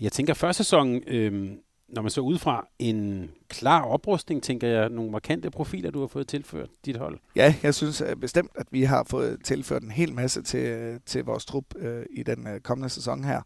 Jeg 0.00 0.12
tænker, 0.12 0.34
første 0.34 0.64
sæson, 0.64 1.02
øh, 1.06 1.50
når 1.92 2.02
man 2.02 2.10
så 2.10 2.20
udefra 2.20 2.66
en 2.78 3.30
klar 3.48 3.82
oprustning, 3.82 4.42
tænker 4.42 4.68
jeg, 4.68 4.88
nogle 4.88 5.10
markante 5.10 5.50
profiler, 5.50 5.90
du 5.90 6.00
har 6.00 6.06
fået 6.06 6.28
tilført 6.28 6.68
dit 6.84 6.96
hold. 6.96 7.18
Ja, 7.36 7.54
jeg 7.62 7.74
synes 7.74 8.00
øh, 8.00 8.16
bestemt, 8.16 8.50
at 8.54 8.66
vi 8.70 8.82
har 8.82 9.04
fået 9.04 9.38
tilført 9.44 9.82
en 9.82 9.90
hel 9.90 10.14
masse 10.14 10.42
til, 10.42 10.98
til 11.06 11.24
vores 11.24 11.44
trup 11.44 11.64
øh, 11.76 12.06
i 12.10 12.22
den 12.22 12.46
øh, 12.46 12.60
kommende 12.60 12.88
sæson 12.88 13.24
her. 13.24 13.40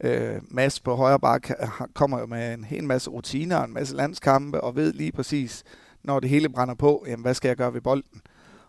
Øh, 0.00 0.40
Mads 0.42 0.80
på 0.80 0.94
højre 0.94 1.20
bak 1.20 1.50
øh, 1.50 1.68
kommer 1.94 2.20
jo 2.20 2.26
med 2.26 2.54
en 2.54 2.64
hel 2.64 2.84
masse 2.84 3.10
rutiner 3.10 3.56
og 3.56 3.64
en 3.64 3.74
masse 3.74 3.96
landskampe 3.96 4.60
og 4.60 4.76
ved 4.76 4.92
lige 4.92 5.12
præcis, 5.12 5.64
når 6.02 6.20
det 6.20 6.30
hele 6.30 6.48
brænder 6.48 6.74
på, 6.74 7.04
jamen, 7.08 7.22
hvad 7.22 7.34
skal 7.34 7.48
jeg 7.48 7.56
gøre 7.56 7.74
ved 7.74 7.80
bolden? 7.80 8.20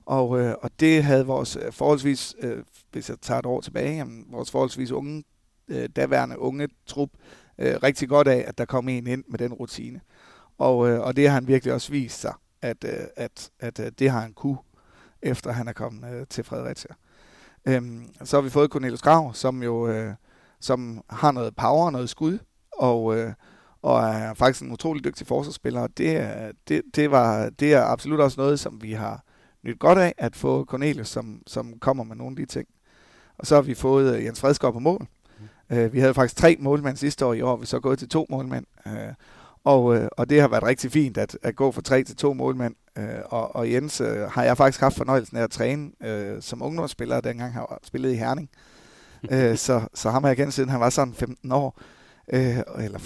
Og, 0.05 0.39
øh, 0.39 0.55
og 0.61 0.69
det 0.79 1.03
havde 1.03 1.25
vores 1.25 1.55
øh, 1.55 1.71
forholdsvis, 1.71 2.35
øh, 2.39 2.63
hvis 2.91 3.09
jeg 3.09 3.17
tager 3.21 3.39
et 3.39 3.45
år 3.45 3.61
tilbage, 3.61 3.95
jamen, 3.95 4.25
vores 4.29 4.51
forholdsvis 4.51 4.91
unge, 4.91 5.23
øh, 5.67 5.89
daværende 5.95 6.39
unge 6.39 6.67
trup, 6.85 7.09
øh, 7.13 7.40
Øh, 7.61 7.75
rigtig 7.83 8.09
godt 8.09 8.27
af, 8.27 8.43
at 8.47 8.57
der 8.57 8.65
kom 8.65 8.89
en 8.89 9.07
ind 9.07 9.23
med 9.27 9.39
den 9.39 9.53
rutine. 9.53 10.01
Og, 10.57 10.89
øh, 10.89 10.99
og 11.01 11.15
det 11.15 11.27
har 11.27 11.33
han 11.33 11.47
virkelig 11.47 11.73
også 11.73 11.91
vist 11.91 12.21
sig, 12.21 12.33
at, 12.61 12.83
øh, 12.83 13.07
at, 13.15 13.49
at 13.59 13.79
øh, 13.79 13.91
det 13.99 14.09
har 14.09 14.21
han 14.21 14.33
kunne, 14.33 14.57
efter 15.21 15.51
han 15.51 15.67
er 15.67 15.73
kommet 15.73 16.13
øh, 16.13 16.27
til 16.29 16.43
Fredericia. 16.43 16.95
Øhm, 17.65 18.07
så 18.23 18.37
har 18.37 18.41
vi 18.41 18.49
fået 18.49 18.71
Cornelius 18.71 19.01
Grav, 19.01 19.33
som 19.33 19.63
jo 19.63 19.87
øh, 19.87 20.13
som 20.59 21.03
har 21.09 21.31
noget 21.31 21.55
power, 21.55 21.89
noget 21.89 22.09
skud, 22.09 22.39
og, 22.71 23.17
øh, 23.17 23.33
og 23.81 23.99
er 24.03 24.33
faktisk 24.33 24.63
en 24.63 24.71
utrolig 24.71 25.03
dygtig 25.03 25.27
forsvarsspiller. 25.27 25.81
og 25.81 25.97
Det, 25.97 26.51
det, 26.67 26.81
det, 26.95 27.11
var, 27.11 27.49
det 27.49 27.73
er 27.73 27.83
absolut 27.83 28.19
også 28.19 28.41
noget, 28.41 28.59
som 28.59 28.81
vi 28.81 28.93
har 28.93 29.23
nyt 29.63 29.79
godt 29.79 29.97
af, 29.97 30.13
at 30.17 30.35
få 30.35 30.65
Cornelius, 30.65 31.07
som, 31.07 31.41
som 31.47 31.79
kommer 31.79 32.03
med 32.03 32.15
nogle 32.15 32.31
af 32.31 32.35
de 32.35 32.45
ting. 32.45 32.67
Og 33.37 33.47
så 33.47 33.55
har 33.55 33.61
vi 33.61 33.73
fået 33.73 34.15
øh, 34.15 34.25
Jens 34.25 34.39
Fredskov 34.41 34.73
på 34.73 34.79
mål. 34.79 35.07
Øh, 35.71 35.93
vi 35.93 35.99
havde 35.99 36.13
faktisk 36.13 36.35
tre 36.35 36.57
målmænd 36.59 36.97
sidste 36.97 37.25
år 37.25 37.33
i 37.33 37.41
år, 37.41 37.57
vi 37.57 37.65
så 37.65 37.79
gået 37.79 37.99
til 37.99 38.09
to 38.09 38.25
målmænd. 38.29 38.65
Øh, 38.87 39.13
og, 39.63 39.95
øh, 39.95 40.07
og 40.11 40.29
det 40.29 40.41
har 40.41 40.47
været 40.47 40.63
rigtig 40.63 40.91
fint 40.91 41.17
at, 41.17 41.37
at 41.43 41.55
gå 41.55 41.71
fra 41.71 41.81
tre 41.81 42.03
til 42.03 42.15
to 42.15 42.33
målmænd. 42.33 42.75
Øh, 42.97 43.19
og, 43.25 43.55
og 43.55 43.71
Jens 43.71 44.01
øh, 44.01 44.21
har 44.31 44.43
jeg 44.43 44.57
faktisk 44.57 44.81
haft 44.81 44.97
fornøjelsen 44.97 45.37
af 45.37 45.43
at 45.43 45.51
træne 45.51 45.91
øh, 46.03 46.41
som 46.41 46.61
ungdomsspiller, 46.61 47.21
dengang 47.21 47.53
han 47.53 47.65
spillede 47.83 48.13
i 48.13 48.17
Herning. 48.17 48.49
øh, 49.31 49.57
så, 49.57 49.81
så 49.93 50.09
ham 50.09 50.23
har 50.23 50.29
jeg 50.29 50.37
kendt 50.37 50.53
siden 50.53 50.69
han 50.69 50.79
var 50.79 50.89
sådan 50.89 51.13
15 51.13 51.51
år, 51.51 51.79
øh, 52.33 52.57
eller 52.77 52.99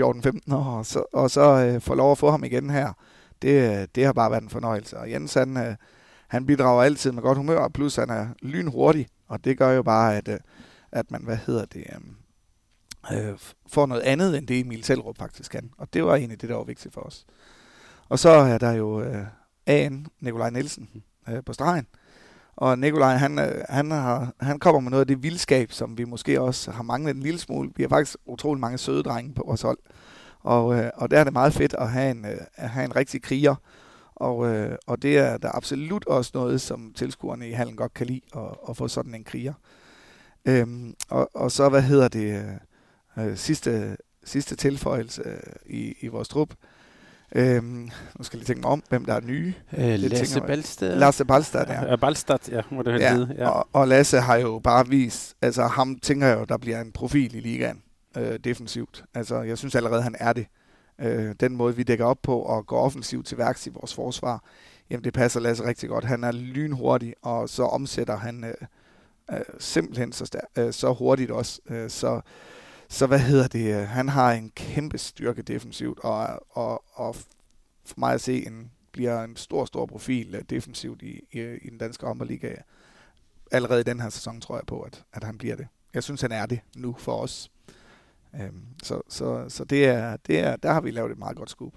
14-15 0.00 0.54
år, 0.54 0.64
og 0.64 0.86
så, 0.86 1.02
og 1.12 1.30
så 1.30 1.42
øh, 1.42 1.80
få 1.80 1.94
lov 1.94 2.12
at 2.12 2.18
få 2.18 2.30
ham 2.30 2.44
igen 2.44 2.70
her. 2.70 2.92
Det, 3.42 3.86
det 3.94 4.04
har 4.04 4.12
bare 4.12 4.30
været 4.30 4.42
en 4.42 4.50
fornøjelse. 4.50 4.98
Og 4.98 5.10
Jens, 5.10 5.34
han, 5.34 5.56
øh, 5.56 5.74
han 6.28 6.46
bidrager 6.46 6.82
altid 6.82 7.12
med 7.12 7.22
godt 7.22 7.38
humør, 7.38 7.68
plus 7.68 7.96
han 7.96 8.10
er 8.10 8.26
lynhurtig, 8.42 9.08
og 9.28 9.44
det 9.44 9.58
gør 9.58 9.70
jo 9.70 9.82
bare, 9.82 10.16
at, 10.16 10.28
øh, 10.28 10.38
at 10.92 11.10
man, 11.10 11.24
hvad 11.24 11.36
hedder 11.36 11.64
det, 11.64 11.84
øh, 13.12 13.28
øh, 13.30 13.38
får 13.66 13.86
noget 13.86 14.02
andet, 14.02 14.38
end 14.38 14.46
det 14.46 14.60
Emil 14.60 14.82
Tellerup 14.82 15.18
faktisk 15.18 15.50
kan. 15.50 15.70
Og 15.78 15.94
det 15.94 16.04
var 16.04 16.14
egentlig 16.14 16.40
det, 16.40 16.48
der 16.48 16.56
var 16.56 16.64
vigtigt 16.64 16.94
for 16.94 17.00
os. 17.00 17.26
Og 18.08 18.18
så 18.18 18.28
er 18.28 18.58
der 18.58 18.72
jo 18.72 19.02
øh, 19.02 19.24
AN, 19.66 20.06
Nikolaj 20.20 20.50
Nielsen, 20.50 20.88
øh, 21.28 21.44
på 21.44 21.52
stregen. 21.52 21.86
Og 22.56 22.78
Nikolaj, 22.78 23.16
han, 23.16 23.38
øh, 23.38 23.64
han, 23.68 23.90
har, 23.90 24.32
han 24.40 24.58
kommer 24.58 24.80
med 24.80 24.90
noget 24.90 25.00
af 25.00 25.06
det 25.06 25.22
vildskab, 25.22 25.72
som 25.72 25.98
vi 25.98 26.04
måske 26.04 26.40
også 26.40 26.70
har 26.70 26.82
manglet 26.82 27.14
en 27.14 27.22
lille 27.22 27.38
smule. 27.38 27.70
Vi 27.76 27.82
har 27.82 27.88
faktisk 27.88 28.16
utrolig 28.26 28.60
mange 28.60 28.78
søde 28.78 29.02
drenge 29.02 29.34
på 29.34 29.42
vores 29.46 29.62
hold. 29.62 29.78
Og, 30.40 30.78
øh, 30.78 30.90
og 30.94 31.10
der 31.10 31.20
er 31.20 31.24
det 31.24 31.32
meget 31.32 31.52
fedt 31.52 31.74
at 31.78 31.90
have 31.90 32.10
en, 32.10 32.24
øh, 32.24 32.38
at 32.54 32.70
have 32.70 32.84
en 32.84 32.96
rigtig 32.96 33.22
kriger. 33.22 33.54
Og, 34.14 34.46
øh, 34.46 34.76
og 34.86 35.02
det 35.02 35.18
er 35.18 35.36
der 35.36 35.48
er 35.48 35.56
absolut 35.56 36.06
også 36.06 36.30
noget, 36.34 36.60
som 36.60 36.92
tilskuerne 36.94 37.48
i 37.48 37.52
hallen 37.52 37.76
godt 37.76 37.94
kan 37.94 38.06
lide, 38.06 38.20
at, 38.36 38.56
at 38.68 38.76
få 38.76 38.88
sådan 38.88 39.14
en 39.14 39.24
kriger. 39.24 39.52
Øhm, 40.48 40.94
og, 41.08 41.30
og 41.34 41.52
så, 41.52 41.68
hvad 41.68 41.82
hedder 41.82 42.08
det, 42.08 42.44
øh, 43.18 43.36
sidste, 43.36 43.96
sidste 44.24 44.56
tilføjelse 44.56 45.22
øh, 45.24 45.36
i, 45.66 45.94
i 46.00 46.06
vores 46.06 46.28
trup. 46.28 46.54
Øhm, 47.34 47.90
nu 48.18 48.24
skal 48.24 48.36
jeg 48.36 48.40
lige 48.40 48.46
tænke 48.46 48.60
mig 48.60 48.70
om, 48.70 48.82
hvem 48.88 49.04
der 49.04 49.14
er 49.14 49.20
nye. 49.20 49.54
Øh, 49.78 49.98
Lasse. 49.98 50.40
Balstad. 50.40 50.96
Lasse 50.96 51.24
Balstad, 51.24 51.66
der. 51.66 51.90
Ja, 51.90 51.96
Balstad, 51.96 52.38
ja, 52.48 52.60
må 52.70 52.82
det 52.82 53.00
Ja, 53.00 53.14
hedde. 53.14 53.34
Ja. 53.38 53.48
Og, 53.48 53.68
og 53.72 53.88
Lasse 53.88 54.20
har 54.20 54.36
jo 54.36 54.60
bare 54.64 54.88
vist, 54.88 55.36
altså 55.42 55.66
ham 55.66 55.98
tænker 55.98 56.26
jeg 56.26 56.38
jo, 56.38 56.44
der 56.44 56.56
bliver 56.56 56.80
en 56.80 56.92
profil 56.92 57.34
i 57.34 57.40
ligaen 57.40 57.82
øh, 58.16 58.38
defensivt. 58.44 59.04
Altså 59.14 59.42
jeg 59.42 59.58
synes 59.58 59.74
allerede, 59.74 60.02
han 60.02 60.14
er 60.18 60.32
det. 60.32 60.46
Øh, 61.00 61.34
den 61.40 61.56
måde, 61.56 61.76
vi 61.76 61.82
dækker 61.82 62.04
op 62.04 62.18
på 62.22 62.38
og 62.38 62.66
går 62.66 62.80
offensivt 62.80 63.26
til 63.26 63.38
værks 63.38 63.66
i 63.66 63.70
vores 63.70 63.94
forsvar, 63.94 64.44
jamen 64.90 65.04
det 65.04 65.12
passer 65.12 65.40
Lasse 65.40 65.64
rigtig 65.64 65.88
godt. 65.88 66.04
Han 66.04 66.24
er 66.24 66.32
lynhurtig, 66.32 67.14
og 67.22 67.48
så 67.48 67.62
omsætter 67.62 68.16
han 68.16 68.44
øh, 68.44 68.54
øh, 69.32 69.40
simpelthen 69.58 70.12
så, 70.12 70.24
stær- 70.24 70.62
øh, 70.62 70.72
så 70.72 70.92
hurtigt 70.92 71.30
også. 71.30 71.60
Øh, 71.68 71.90
så, 71.90 72.20
så 72.88 73.06
hvad 73.06 73.18
hedder 73.18 73.48
det? 73.48 73.74
Øh, 73.80 73.88
han 73.88 74.08
har 74.08 74.32
en 74.32 74.50
kæmpe 74.50 74.98
styrke 74.98 75.42
defensivt, 75.42 75.98
og, 75.98 76.46
og, 76.50 76.84
og 76.92 77.16
for 77.86 77.94
mig 77.96 78.14
at 78.14 78.20
se 78.20 78.46
en, 78.46 78.70
bliver 78.92 79.22
en 79.22 79.36
stor, 79.36 79.64
stor 79.64 79.86
profil 79.86 80.34
øh, 80.34 80.42
defensivt 80.50 81.02
i, 81.02 81.20
i, 81.32 81.40
i 81.62 81.70
den 81.70 81.78
danske 81.78 82.06
håndboldliga 82.06 82.54
allerede 83.50 83.80
i 83.80 83.84
den 83.84 84.00
her 84.00 84.08
sæson, 84.08 84.40
tror 84.40 84.56
jeg 84.56 84.66
på, 84.66 84.80
at, 84.80 85.04
at 85.12 85.24
han 85.24 85.38
bliver 85.38 85.56
det. 85.56 85.66
Jeg 85.94 86.02
synes, 86.02 86.20
han 86.20 86.32
er 86.32 86.46
det 86.46 86.60
nu 86.76 86.96
for 86.98 87.22
os. 87.22 87.50
Øhm, 88.34 88.64
så 88.82 89.00
så, 89.08 89.48
så 89.48 89.64
det 89.64 89.86
er, 89.86 90.16
det 90.16 90.38
er, 90.38 90.56
der 90.56 90.72
har 90.72 90.80
vi 90.80 90.90
lavet 90.90 91.12
et 91.12 91.18
meget 91.18 91.36
godt 91.36 91.50
scoop. 91.50 91.72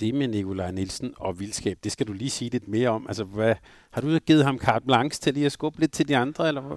Det 0.00 0.14
med 0.14 0.28
Nikolaj 0.28 0.70
Nielsen 0.70 1.14
og 1.16 1.40
vildskab, 1.40 1.78
det 1.84 1.92
skal 1.92 2.06
du 2.06 2.12
lige 2.12 2.30
sige 2.30 2.50
lidt 2.50 2.68
mere 2.68 2.88
om. 2.88 3.06
Altså, 3.08 3.24
hvad, 3.24 3.54
har 3.90 4.00
du 4.00 4.18
givet 4.18 4.44
ham 4.44 4.58
carte 4.58 4.86
blanche 4.86 5.20
til 5.20 5.34
lige 5.34 5.46
at 5.46 5.52
skubbe 5.52 5.80
lidt 5.80 5.92
til 5.92 6.08
de 6.08 6.16
andre, 6.16 6.48
eller 6.48 6.60
hvad? 6.60 6.76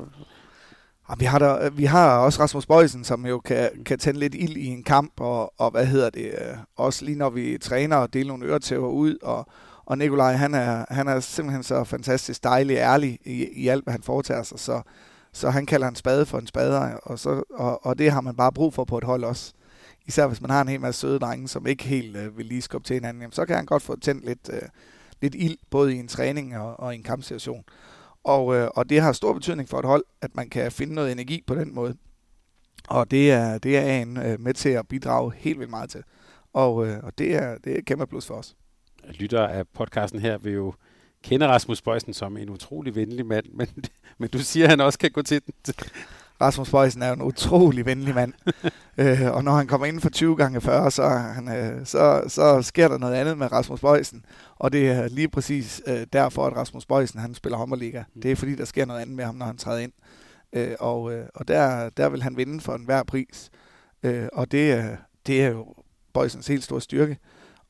Ah, 1.09 1.19
vi 1.19 1.25
har, 1.25 1.39
der, 1.39 1.69
vi 1.69 1.85
har 1.85 2.17
også 2.17 2.41
Rasmus 2.41 2.65
Bøjsen, 2.65 3.03
som 3.03 3.25
jo 3.25 3.39
kan, 3.39 3.69
kan 3.85 3.99
tænde 3.99 4.19
lidt 4.19 4.35
ild 4.35 4.57
i 4.57 4.65
en 4.65 4.83
kamp, 4.83 5.13
og, 5.19 5.53
og 5.57 5.71
hvad 5.71 5.85
hedder 5.85 6.09
det, 6.09 6.25
øh, 6.25 6.57
også 6.75 7.05
lige 7.05 7.17
når 7.17 7.29
vi 7.29 7.57
træner 7.57 7.95
og 7.95 8.13
deler 8.13 8.27
nogle 8.27 8.45
øretæver 8.45 8.89
ud, 8.89 9.17
og, 9.21 9.47
og 9.85 9.97
Nikolaj, 9.97 10.33
han 10.33 10.53
er, 10.53 10.85
han 10.89 11.07
er 11.07 11.19
simpelthen 11.19 11.63
så 11.63 11.83
fantastisk 11.83 12.43
dejlig 12.43 12.75
ærlig 12.75 13.19
i, 13.25 13.47
i 13.55 13.67
alt, 13.67 13.83
hvad 13.83 13.91
han 13.91 14.03
foretager 14.03 14.43
sig, 14.43 14.59
så, 14.59 14.81
så 15.33 15.49
han 15.49 15.65
kalder 15.65 15.87
en 15.87 15.95
spade 15.95 16.25
for 16.25 16.37
en 16.37 16.47
spader, 16.47 16.95
og, 17.03 17.19
så, 17.19 17.43
og, 17.53 17.85
og 17.85 17.97
det 17.97 18.11
har 18.11 18.21
man 18.21 18.35
bare 18.35 18.51
brug 18.51 18.73
for 18.73 18.83
på 18.83 18.97
et 18.97 19.03
hold 19.03 19.23
også. 19.23 19.53
Især 20.09 20.27
hvis 20.27 20.41
man 20.41 20.49
har 20.49 20.61
en 20.61 20.67
hel 20.67 20.81
masse 20.81 21.01
søde 21.01 21.19
drenge, 21.19 21.47
som 21.47 21.67
ikke 21.67 21.83
helt 21.83 22.15
øh, 22.15 22.37
vil 22.37 22.45
lige 22.45 22.61
skubbe 22.61 22.87
til 22.87 22.93
hinanden, 22.93 23.21
jamen, 23.21 23.33
så 23.33 23.45
kan 23.45 23.55
han 23.55 23.65
godt 23.65 23.83
få 23.83 23.99
tændt 23.99 24.25
lidt, 24.25 24.49
øh, 24.53 24.61
lidt 25.21 25.35
ild, 25.35 25.57
både 25.69 25.95
i 25.95 25.97
en 25.97 26.07
træning 26.07 26.57
og, 26.57 26.79
og 26.79 26.93
i 26.93 26.97
en 26.97 27.03
kampsituation. 27.03 27.63
Og, 28.23 28.55
øh, 28.55 28.69
og 28.75 28.89
det 28.89 29.01
har 29.01 29.13
stor 29.13 29.33
betydning 29.33 29.69
for 29.69 29.79
et 29.79 29.85
hold, 29.85 30.03
at 30.21 30.35
man 30.35 30.49
kan 30.49 30.71
finde 30.71 30.93
noget 30.93 31.11
energi 31.11 31.43
på 31.47 31.55
den 31.55 31.75
måde. 31.75 31.95
Og 32.87 33.11
det 33.11 33.31
er, 33.31 33.57
det 33.57 33.77
er 33.77 34.01
en 34.01 34.17
øh, 34.17 34.39
med 34.39 34.53
til 34.53 34.69
at 34.69 34.87
bidrage 34.87 35.33
helt 35.35 35.59
vildt 35.59 35.69
meget 35.69 35.89
til. 35.89 36.03
Og, 36.53 36.87
øh, 36.87 36.97
og 37.03 37.17
det, 37.17 37.35
er, 37.35 37.57
det 37.57 37.73
er 37.73 37.77
et 37.77 37.85
kæmpe 37.85 38.07
plus 38.07 38.25
for 38.25 38.35
os. 38.35 38.55
Lytter 39.09 39.47
af 39.47 39.67
podcasten 39.67 40.19
her 40.19 40.37
vil 40.37 40.53
jo 40.53 40.73
kende 41.23 41.47
Rasmus 41.47 41.81
Bøjsen 41.81 42.13
som 42.13 42.37
en 42.37 42.49
utrolig 42.49 42.95
venlig 42.95 43.25
mand, 43.25 43.45
men, 43.53 43.67
men 44.19 44.29
du 44.29 44.39
siger, 44.39 44.65
at 44.65 44.69
han 44.69 44.81
også 44.81 44.99
kan 44.99 45.11
gå 45.11 45.21
til 45.21 45.41
den. 45.45 45.53
Rasmus 46.41 46.71
Bøjsen 46.71 47.01
er 47.01 47.13
en 47.13 47.21
utrolig 47.21 47.85
venlig 47.85 48.15
mand. 48.15 48.33
øh, 48.97 49.31
og 49.31 49.43
når 49.43 49.51
han 49.51 49.67
kommer 49.67 49.87
ind 49.87 49.99
for 49.99 50.09
20 50.09 50.35
gange 50.35 50.61
40, 50.61 50.91
så, 50.91 51.07
han, 51.07 51.47
øh, 51.47 51.85
så, 51.85 52.23
så 52.27 52.61
sker 52.61 52.87
der 52.87 52.97
noget 52.97 53.15
andet 53.15 53.37
med 53.37 53.51
Rasmus 53.51 53.79
Bøjsen. 53.79 54.25
Og 54.55 54.71
det 54.71 54.89
er 54.89 55.07
lige 55.07 55.29
præcis 55.29 55.81
øh, 55.87 56.07
derfor, 56.13 56.47
at 56.47 56.55
Rasmus 56.55 56.85
Bøjsen 56.85 57.19
han 57.19 57.35
spiller 57.35 57.57
Hummerliga. 57.57 58.03
Mm. 58.15 58.21
Det 58.21 58.31
er 58.31 58.35
fordi, 58.35 58.55
der 58.55 58.65
sker 58.65 58.85
noget 58.85 59.01
andet 59.01 59.15
med 59.15 59.25
ham, 59.25 59.35
når 59.35 59.45
han 59.45 59.57
træder 59.57 59.79
ind. 59.79 59.91
Øh, 60.53 60.75
og 60.79 61.13
øh, 61.13 61.25
og 61.35 61.47
der, 61.47 61.89
der 61.89 62.09
vil 62.09 62.23
han 62.23 62.37
vinde 62.37 62.61
for 62.61 62.75
enhver 62.75 63.03
pris. 63.03 63.49
Øh, 64.03 64.27
og 64.33 64.51
det, 64.51 64.97
det 65.27 65.43
er 65.43 65.47
jo 65.47 65.75
Bøjsens 66.13 66.47
helt 66.47 66.63
store 66.63 66.81
styrke. 66.81 67.17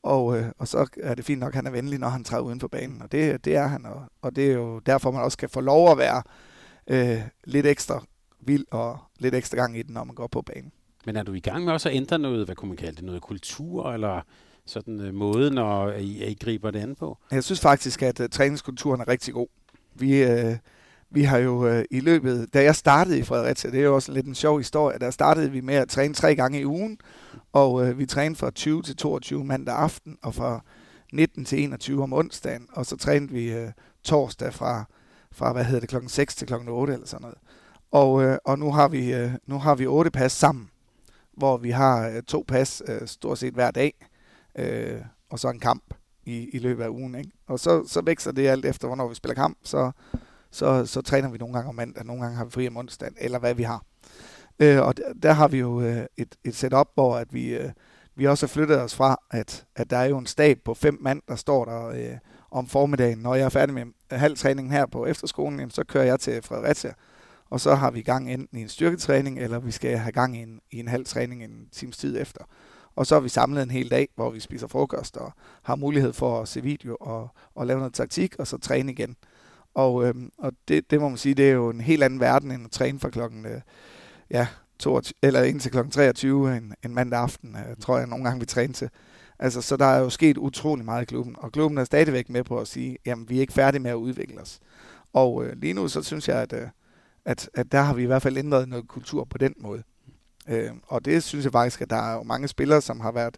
Og, 0.02 0.38
øh, 0.38 0.46
og 0.58 0.68
så 0.68 0.86
er 1.02 1.14
det 1.14 1.24
fint 1.24 1.40
nok, 1.40 1.48
at 1.48 1.54
han 1.54 1.66
er 1.66 1.70
venlig, 1.70 1.98
når 1.98 2.08
han 2.08 2.24
træder 2.24 2.42
uden 2.42 2.60
for 2.60 2.68
banen. 2.68 3.02
Og 3.02 3.12
det, 3.12 3.44
det 3.44 3.56
er 3.56 3.66
han. 3.66 3.86
Og, 3.86 4.02
og 4.22 4.36
det 4.36 4.50
er 4.50 4.54
jo 4.54 4.78
derfor, 4.78 5.10
man 5.10 5.22
også 5.22 5.38
kan 5.38 5.48
få 5.48 5.60
lov 5.60 5.90
at 5.90 5.98
være 5.98 6.22
øh, 6.86 7.22
lidt 7.44 7.66
ekstra 7.66 8.04
vild 8.40 8.64
og 8.70 8.98
lidt 9.18 9.34
ekstra 9.34 9.56
gang 9.56 9.78
i 9.78 9.82
den, 9.82 9.94
når 9.94 10.04
man 10.04 10.14
går 10.14 10.26
på 10.26 10.42
banen. 10.42 10.72
Men 11.06 11.16
er 11.16 11.22
du 11.22 11.32
i 11.32 11.40
gang 11.40 11.64
med 11.64 11.72
også 11.72 11.88
at 11.88 11.94
ændre 11.94 12.18
noget, 12.18 12.44
hvad 12.44 12.56
kunne 12.56 12.68
man 12.68 12.76
kalde 12.76 12.96
det, 12.96 13.04
noget 13.04 13.22
kultur, 13.22 13.92
eller 13.92 14.20
sådan 14.66 15.00
uh, 15.00 15.14
måden, 15.14 15.52
når 15.54 15.92
I, 15.92 16.30
I 16.30 16.34
griber 16.34 16.70
det 16.70 16.80
an 16.80 16.94
på? 16.94 17.18
Jeg 17.30 17.44
synes 17.44 17.60
faktisk, 17.60 18.02
at 18.02 18.20
uh, 18.20 18.26
træningskulturen 18.26 19.00
er 19.00 19.08
rigtig 19.08 19.34
god. 19.34 19.46
Vi, 19.94 20.24
uh, 20.24 20.56
vi 21.10 21.22
har 21.22 21.38
jo 21.38 21.78
uh, 21.78 21.82
i 21.90 22.00
løbet, 22.00 22.54
da 22.54 22.62
jeg 22.62 22.76
startede 22.76 23.18
i 23.18 23.22
Fredericia, 23.22 23.70
det 23.70 23.80
er 23.80 23.84
jo 23.84 23.94
også 23.94 24.12
lidt 24.12 24.26
en 24.26 24.34
sjov 24.34 24.58
historie, 24.58 24.98
der 24.98 25.10
startede 25.10 25.50
vi 25.50 25.60
med 25.60 25.74
at 25.74 25.88
træne 25.88 26.14
tre 26.14 26.34
gange 26.34 26.60
i 26.60 26.66
ugen, 26.66 26.98
og 27.52 27.72
uh, 27.72 27.98
vi 27.98 28.06
trænede 28.06 28.38
fra 28.38 28.50
20 28.50 28.82
til 28.82 28.96
22 28.96 29.44
mandag 29.44 29.74
aften, 29.74 30.18
og 30.22 30.34
fra 30.34 30.64
19 31.12 31.44
til 31.44 31.62
21 31.62 32.02
om 32.02 32.12
onsdagen, 32.12 32.66
og 32.72 32.86
så 32.86 32.96
trænede 32.96 33.32
vi 33.32 33.62
uh, 33.62 33.70
torsdag 34.04 34.54
fra, 34.54 34.84
fra, 35.32 35.52
hvad 35.52 35.64
hedder 35.64 35.80
det, 35.80 35.88
klokken 35.88 36.08
6 36.08 36.34
til 36.34 36.46
klokken 36.46 36.68
8 36.68 36.92
eller 36.92 37.06
sådan 37.06 37.22
noget. 37.22 37.38
Og, 37.90 38.22
øh, 38.22 38.38
og 38.44 38.58
nu, 38.58 38.72
har 38.72 38.88
vi, 38.88 39.14
øh, 39.14 39.32
nu 39.46 39.58
har 39.58 39.74
vi 39.74 39.86
otte 39.86 40.10
pas 40.10 40.32
sammen, 40.32 40.70
hvor 41.36 41.56
vi 41.56 41.70
har 41.70 42.08
øh, 42.08 42.22
to 42.22 42.44
pas 42.48 42.82
øh, 42.88 43.08
stort 43.08 43.38
set 43.38 43.54
hver 43.54 43.70
dag, 43.70 44.06
øh, 44.58 45.00
og 45.30 45.38
så 45.38 45.48
en 45.50 45.60
kamp 45.60 45.94
i, 46.24 46.48
i 46.52 46.58
løbet 46.58 46.84
af 46.84 46.88
ugen. 46.88 47.14
Ikke? 47.14 47.30
Og 47.46 47.60
så, 47.60 47.86
så 47.86 48.02
vækster 48.04 48.32
det 48.32 48.48
alt 48.48 48.64
efter, 48.64 48.86
hvornår 48.86 49.08
vi 49.08 49.14
spiller 49.14 49.34
kamp. 49.34 49.58
Så, 49.62 49.90
så, 50.50 50.86
så 50.86 51.00
træner 51.00 51.28
vi 51.30 51.38
nogle 51.38 51.54
gange 51.54 51.68
om 51.68 51.74
mandag, 51.74 52.04
nogle 52.04 52.22
gange 52.22 52.36
har 52.36 52.44
vi 52.44 52.50
fri 52.50 52.68
om 52.68 52.76
onsdag, 52.76 53.10
eller 53.16 53.38
hvad 53.38 53.54
vi 53.54 53.62
har. 53.62 53.84
Øh, 54.58 54.80
og 54.80 54.96
der, 54.96 55.12
der 55.22 55.32
har 55.32 55.48
vi 55.48 55.58
jo 55.58 55.80
øh, 55.80 56.06
et, 56.16 56.34
et 56.44 56.54
setup, 56.54 56.88
hvor 56.94 57.16
at 57.16 57.34
vi, 57.34 57.56
øh, 57.56 57.70
vi 58.14 58.26
også 58.26 58.46
har 58.46 58.48
flyttet 58.48 58.80
os 58.80 58.94
fra, 58.94 59.16
at, 59.30 59.64
at 59.76 59.90
der 59.90 59.96
er 59.96 60.04
jo 60.04 60.18
en 60.18 60.26
stab 60.26 60.58
på 60.64 60.74
fem 60.74 60.98
mand, 61.00 61.22
der 61.28 61.36
står 61.36 61.64
der 61.64 61.86
øh, 61.86 62.18
om 62.50 62.66
formiddagen. 62.66 63.18
Når 63.18 63.34
jeg 63.34 63.44
er 63.44 63.48
færdig 63.48 63.74
med 63.74 63.82
øh, 64.12 64.18
halv 64.18 64.36
træning 64.36 64.72
her 64.72 64.86
på 64.86 65.06
efterskolen, 65.06 65.58
jamen, 65.58 65.70
så 65.70 65.84
kører 65.84 66.04
jeg 66.04 66.20
til 66.20 66.42
Fredericia, 66.42 66.92
og 67.50 67.60
så 67.60 67.74
har 67.74 67.90
vi 67.90 68.02
gang 68.02 68.32
enten 68.32 68.58
i 68.58 68.62
en 68.62 68.68
styrketræning, 68.68 69.38
eller 69.38 69.58
vi 69.58 69.70
skal 69.70 69.96
have 69.98 70.12
gang 70.12 70.36
i 70.36 70.42
en, 70.42 70.60
i 70.70 70.78
en 70.78 70.88
halv 70.88 71.04
træning 71.04 71.44
en 71.44 71.68
times 71.72 71.96
tid 71.96 72.20
efter. 72.20 72.44
Og 72.96 73.06
så 73.06 73.14
har 73.14 73.20
vi 73.20 73.28
samlet 73.28 73.62
en 73.62 73.70
hel 73.70 73.90
dag, 73.90 74.08
hvor 74.14 74.30
vi 74.30 74.40
spiser 74.40 74.66
frokost 74.66 75.16
og 75.16 75.32
har 75.62 75.76
mulighed 75.76 76.12
for 76.12 76.42
at 76.42 76.48
se 76.48 76.62
video 76.62 76.96
og, 77.00 77.28
og 77.54 77.66
lave 77.66 77.78
noget 77.78 77.94
taktik, 77.94 78.36
og 78.38 78.46
så 78.46 78.58
træne 78.58 78.92
igen. 78.92 79.16
Og, 79.74 80.06
øhm, 80.06 80.30
og 80.38 80.52
det, 80.68 80.90
det 80.90 81.00
må 81.00 81.08
man 81.08 81.18
sige, 81.18 81.34
det 81.34 81.48
er 81.48 81.52
jo 81.52 81.70
en 81.70 81.80
helt 81.80 82.02
anden 82.02 82.20
verden 82.20 82.50
end 82.50 82.64
at 82.64 82.70
træne 82.70 83.00
fra 83.00 83.10
klokken, 83.10 83.46
øh, 83.46 83.60
ja, 84.30 84.46
22, 84.78 85.14
eller 85.22 85.42
indtil 85.42 85.70
klokken 85.70 85.92
23 85.92 86.56
en, 86.56 86.74
en 86.84 86.94
mandag 86.94 87.20
aften, 87.20 87.56
øh, 87.56 87.76
tror 87.80 87.98
jeg 87.98 88.06
nogle 88.06 88.24
gange 88.24 88.40
vi 88.40 88.46
træner 88.46 88.74
til. 88.74 88.90
Altså, 89.38 89.62
så 89.62 89.76
der 89.76 89.84
er 89.84 89.98
jo 89.98 90.10
sket 90.10 90.38
utrolig 90.38 90.84
meget 90.84 91.02
i 91.02 91.04
klubben, 91.04 91.36
og 91.38 91.52
klubben 91.52 91.78
er 91.78 91.84
stadigvæk 91.84 92.28
med 92.28 92.44
på 92.44 92.58
at 92.58 92.68
sige, 92.68 92.96
jamen 93.06 93.28
vi 93.28 93.36
er 93.36 93.40
ikke 93.40 93.52
færdige 93.52 93.82
med 93.82 93.90
at 93.90 93.94
udvikle 93.94 94.40
os. 94.40 94.60
Og 95.12 95.44
øh, 95.44 95.56
lige 95.56 95.72
nu 95.72 95.88
så 95.88 96.02
synes 96.02 96.28
jeg, 96.28 96.36
at, 96.36 96.52
øh, 96.52 96.68
at, 97.24 97.50
at 97.54 97.72
der 97.72 97.80
har 97.80 97.94
vi 97.94 98.02
i 98.02 98.06
hvert 98.06 98.22
fald 98.22 98.36
ændret 98.36 98.68
noget 98.68 98.88
kultur 98.88 99.24
på 99.24 99.38
den 99.38 99.54
måde. 99.58 99.82
Øh, 100.48 100.70
og 100.86 101.04
det 101.04 101.22
synes 101.22 101.44
jeg 101.44 101.52
faktisk, 101.52 101.80
at 101.80 101.90
der 101.90 101.96
er 101.96 102.14
jo 102.14 102.22
mange 102.22 102.48
spillere, 102.48 102.80
som 102.80 103.00
har 103.00 103.12
været 103.12 103.36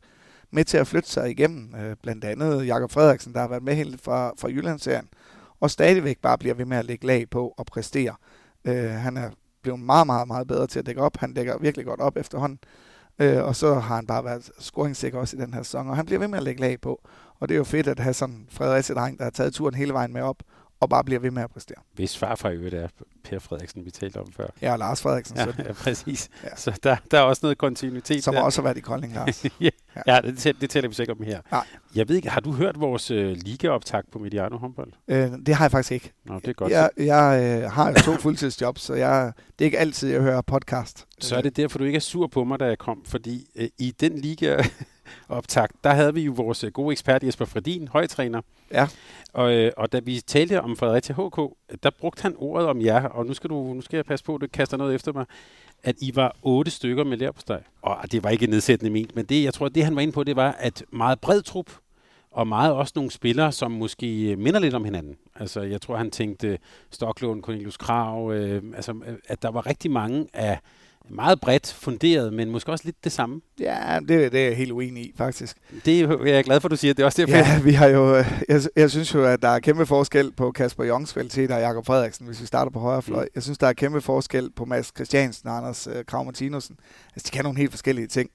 med 0.50 0.64
til 0.64 0.76
at 0.76 0.86
flytte 0.86 1.10
sig 1.10 1.30
igennem. 1.30 1.74
Øh, 1.74 1.96
blandt 2.02 2.24
andet 2.24 2.66
Jakob 2.66 2.90
Frederiksen, 2.90 3.32
der 3.32 3.40
har 3.40 3.48
været 3.48 3.62
med 3.62 3.74
helt 3.74 4.00
fra, 4.00 4.32
fra 4.38 4.48
Jyllandsserien, 4.48 5.08
og 5.60 5.70
stadigvæk 5.70 6.18
bare 6.18 6.38
bliver 6.38 6.54
ved 6.54 6.64
med 6.64 6.76
at 6.76 6.84
lægge 6.84 7.06
lag 7.06 7.30
på 7.30 7.54
og 7.56 7.66
præstere. 7.66 8.14
Øh, 8.64 8.90
han 8.90 9.16
er 9.16 9.30
blevet 9.62 9.80
meget, 9.80 10.06
meget, 10.06 10.28
meget 10.28 10.48
bedre 10.48 10.66
til 10.66 10.78
at 10.78 10.86
dække 10.86 11.02
op. 11.02 11.16
Han 11.16 11.34
dækker 11.34 11.58
virkelig 11.58 11.86
godt 11.86 12.00
op 12.00 12.16
efterhånden. 12.16 12.58
Øh, 13.18 13.44
og 13.44 13.56
så 13.56 13.74
har 13.74 13.96
han 13.96 14.06
bare 14.06 14.24
været 14.24 14.50
scoringssikker 14.58 15.18
også 15.18 15.36
i 15.36 15.40
den 15.40 15.54
her 15.54 15.62
sæson, 15.62 15.90
og 15.90 15.96
han 15.96 16.06
bliver 16.06 16.18
ved 16.18 16.28
med 16.28 16.38
at 16.38 16.44
lægge 16.44 16.60
lag 16.60 16.80
på. 16.80 17.00
Og 17.40 17.48
det 17.48 17.54
er 17.54 17.58
jo 17.58 17.64
fedt 17.64 17.88
at 17.88 17.98
have 17.98 18.14
sådan 18.14 18.34
en 18.34 18.46
Fredericia-dreng, 18.50 19.18
der 19.18 19.24
har 19.24 19.30
taget 19.30 19.54
turen 19.54 19.74
hele 19.74 19.92
vejen 19.92 20.12
med 20.12 20.22
op, 20.22 20.36
og 20.82 20.88
bare 20.88 21.04
bliver 21.04 21.20
ved 21.20 21.30
med 21.30 21.42
at 21.42 21.50
præstere. 21.50 21.76
Hvis 21.94 22.18
farfar 22.18 22.50
i 22.50 22.54
øvrigt 22.54 22.74
er 22.74 22.88
Per 23.24 23.38
Frederiksen, 23.38 23.84
vi 23.84 23.90
talte 23.90 24.16
om 24.16 24.32
før. 24.36 24.46
Ja, 24.62 24.72
og 24.72 24.78
Lars 24.78 25.02
Frederiksen. 25.02 25.36
Ja, 25.36 25.46
ja 25.58 25.72
præcis. 25.72 26.30
Ja. 26.44 26.56
Så 26.56 26.78
der, 26.82 26.96
der 27.10 27.18
er 27.18 27.22
også 27.22 27.40
noget 27.42 27.58
kontinuitet 27.58 28.24
Som 28.24 28.34
der. 28.34 28.42
også 28.42 28.60
har 28.60 28.64
været 28.64 28.76
i 28.76 28.80
Kolding, 28.80 29.14
Lars. 29.14 29.44
ja, 29.60 29.70
ja. 30.06 30.20
det, 30.20 30.56
det 30.60 30.70
taler 30.70 30.88
vi 30.88 30.94
sikkert 30.94 31.16
om 31.18 31.24
her. 31.24 31.40
Nej. 31.50 31.66
Jeg 31.94 32.08
ved 32.08 32.16
ikke, 32.16 32.30
har 32.30 32.40
du 32.40 32.52
hørt 32.52 32.80
vores 32.80 33.10
uh, 33.10 33.16
ligaoptag 33.16 34.02
på 34.12 34.18
Mediano 34.18 34.56
håndbold? 34.56 34.92
Øh, 35.08 35.30
det 35.46 35.54
har 35.54 35.64
jeg 35.64 35.70
faktisk 35.70 35.92
ikke. 35.92 36.12
Nå, 36.24 36.34
det 36.38 36.48
er 36.48 36.52
godt. 36.52 36.72
Jeg, 36.72 36.90
jeg 36.96 37.60
øh, 37.62 37.70
har 37.70 37.88
jo 37.88 37.94
to 37.94 38.16
fuldtidsjobs, 38.16 38.82
så 38.82 38.94
jeg, 38.94 39.32
det 39.58 39.64
er 39.64 39.66
ikke 39.66 39.78
altid, 39.78 40.10
jeg 40.10 40.20
hører 40.20 40.40
podcast. 40.40 41.06
Så 41.18 41.36
er 41.36 41.42
det 41.42 41.56
derfor, 41.56 41.78
du 41.78 41.84
ikke 41.84 41.96
er 41.96 42.00
sur 42.00 42.26
på 42.26 42.44
mig, 42.44 42.60
da 42.60 42.64
jeg 42.64 42.78
kom, 42.78 43.02
fordi 43.06 43.46
øh, 43.56 43.68
i 43.78 43.90
den 44.00 44.18
liga 44.18 44.62
optakt, 45.28 45.84
der 45.84 45.90
havde 45.90 46.14
vi 46.14 46.20
jo 46.20 46.32
vores 46.32 46.64
øh, 46.64 46.72
gode 46.72 46.92
ekspert 46.92 47.22
Jesper 47.22 47.44
Fredin, 47.44 47.88
højtræner. 47.88 48.40
Ja. 48.72 48.88
Og, 49.32 49.52
øh, 49.52 49.72
og 49.76 49.92
da 49.92 49.98
vi 49.98 50.20
talte 50.20 50.60
om 50.60 50.76
Fredericia 50.76 51.14
HK, 51.14 51.36
der 51.82 51.90
brugte 52.00 52.22
han 52.22 52.34
ordet 52.38 52.68
om 52.68 52.80
jer, 52.80 53.08
og 53.08 53.26
nu 53.26 53.34
skal, 53.34 53.50
du, 53.50 53.74
nu 53.74 53.80
skal 53.80 53.96
jeg 53.96 54.04
passe 54.04 54.24
på, 54.24 54.34
at 54.34 54.40
du 54.40 54.46
kaster 54.52 54.76
noget 54.76 54.94
efter 54.94 55.12
mig, 55.12 55.26
at 55.82 55.96
I 56.00 56.16
var 56.16 56.36
otte 56.42 56.70
stykker 56.70 57.04
med 57.04 57.16
lær 57.16 57.30
på 57.30 57.40
steg. 57.40 57.60
Og 57.82 58.12
det 58.12 58.24
var 58.24 58.30
ikke 58.30 58.46
nedsættende 58.46 58.92
ment, 58.92 59.16
men 59.16 59.24
det, 59.24 59.44
jeg 59.44 59.54
tror, 59.54 59.68
det 59.68 59.84
han 59.84 59.96
var 59.96 60.02
inde 60.02 60.12
på, 60.12 60.24
det 60.24 60.36
var, 60.36 60.52
at 60.58 60.84
meget 60.90 61.20
bred 61.20 61.42
trup, 61.42 61.70
og 62.30 62.46
meget 62.46 62.72
også 62.72 62.92
nogle 62.96 63.10
spillere, 63.10 63.52
som 63.52 63.70
måske 63.70 64.36
minder 64.36 64.60
lidt 64.60 64.74
om 64.74 64.84
hinanden. 64.84 65.16
Altså, 65.34 65.60
jeg 65.60 65.80
tror, 65.80 65.96
han 65.96 66.10
tænkte 66.10 66.58
Stoklund, 66.90 67.42
Cornelius 67.42 67.76
Krav, 67.76 68.32
øh, 68.32 68.62
altså, 68.76 68.94
at 69.28 69.42
der 69.42 69.50
var 69.50 69.66
rigtig 69.66 69.90
mange 69.90 70.26
af 70.32 70.58
meget 71.12 71.40
bredt 71.40 71.72
funderet, 71.72 72.32
men 72.32 72.50
måske 72.50 72.72
også 72.72 72.84
lidt 72.84 73.04
det 73.04 73.12
samme. 73.12 73.40
Ja, 73.60 73.98
det, 74.08 74.32
det 74.32 74.40
er 74.40 74.46
jeg 74.46 74.56
helt 74.56 74.72
uenig 74.72 75.02
i, 75.02 75.12
faktisk. 75.16 75.56
Det 75.84 76.00
er 76.00 76.24
jeg 76.24 76.44
glad 76.44 76.60
for, 76.60 76.68
at 76.68 76.70
du 76.70 76.76
siger. 76.76 76.94
Det 76.94 77.02
er 77.02 77.06
også 77.06 77.22
derfor. 77.22 77.36
Ja, 77.36 77.60
vi 77.60 77.72
har 77.72 77.86
jo, 77.86 78.16
jeg, 78.48 78.62
jeg 78.76 78.90
synes 78.90 79.14
jo, 79.14 79.24
at 79.24 79.42
der 79.42 79.48
er 79.48 79.58
kæmpe 79.58 79.86
forskel 79.86 80.32
på 80.32 80.52
Kasper 80.52 80.84
Jongs 80.84 81.12
kvalitet 81.12 81.50
og 81.50 81.60
Jakob 81.60 81.86
Frederiksen, 81.86 82.26
hvis 82.26 82.40
vi 82.40 82.46
starter 82.46 82.70
på 82.70 82.78
højre 82.78 83.02
fløj. 83.02 83.24
Mm. 83.24 83.30
Jeg 83.34 83.42
synes, 83.42 83.58
der 83.58 83.66
er 83.66 83.72
kæmpe 83.72 84.00
forskel 84.00 84.50
på 84.56 84.64
Mads 84.64 84.92
Christiansen 84.96 85.48
og 85.48 85.56
Anders 85.56 85.88
uh, 85.88 85.92
Krav 86.06 86.24
Martinussen. 86.24 86.76
Altså, 87.14 87.30
de 87.32 87.36
kan 87.36 87.44
nogle 87.44 87.58
helt 87.58 87.70
forskellige 87.70 88.06
ting. 88.06 88.30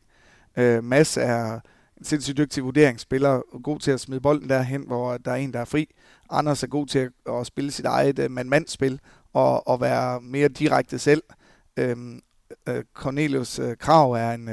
Uh, 0.58 0.84
Mads 0.84 1.18
er 1.18 1.60
en 1.98 2.06
sindssygt 2.06 2.38
dygtig 2.38 2.64
vurderingsspiller, 2.64 3.42
god 3.64 3.80
til 3.80 3.92
at 3.92 4.00
smide 4.00 4.22
bolden 4.22 4.50
derhen, 4.50 4.84
hvor 4.88 5.18
der 5.18 5.32
er 5.32 5.36
en, 5.36 5.54
der 5.54 5.60
er 5.60 5.66
fri. 5.66 5.88
Anders 6.30 6.64
er 6.64 6.68
god 6.68 6.88
til 6.88 7.00
at, 7.00 7.10
at 7.34 7.46
spille 7.46 7.72
sit 7.72 7.86
eget 7.86 8.20
uh, 8.20 8.32
mand-mand-spil 8.32 9.00
og, 9.34 9.68
og 9.68 9.82
være 9.82 10.22
mere 10.22 10.48
direkte 10.48 11.00
selv. 11.00 11.24
Øhm, 11.78 12.16
øh, 12.16 12.22
Øh, 12.68 12.76
øh, 12.76 12.84
Cornelius 12.94 13.60
øh, 13.60 13.78
Krav 13.78 14.12
er 14.12 14.32
en, 14.32 14.50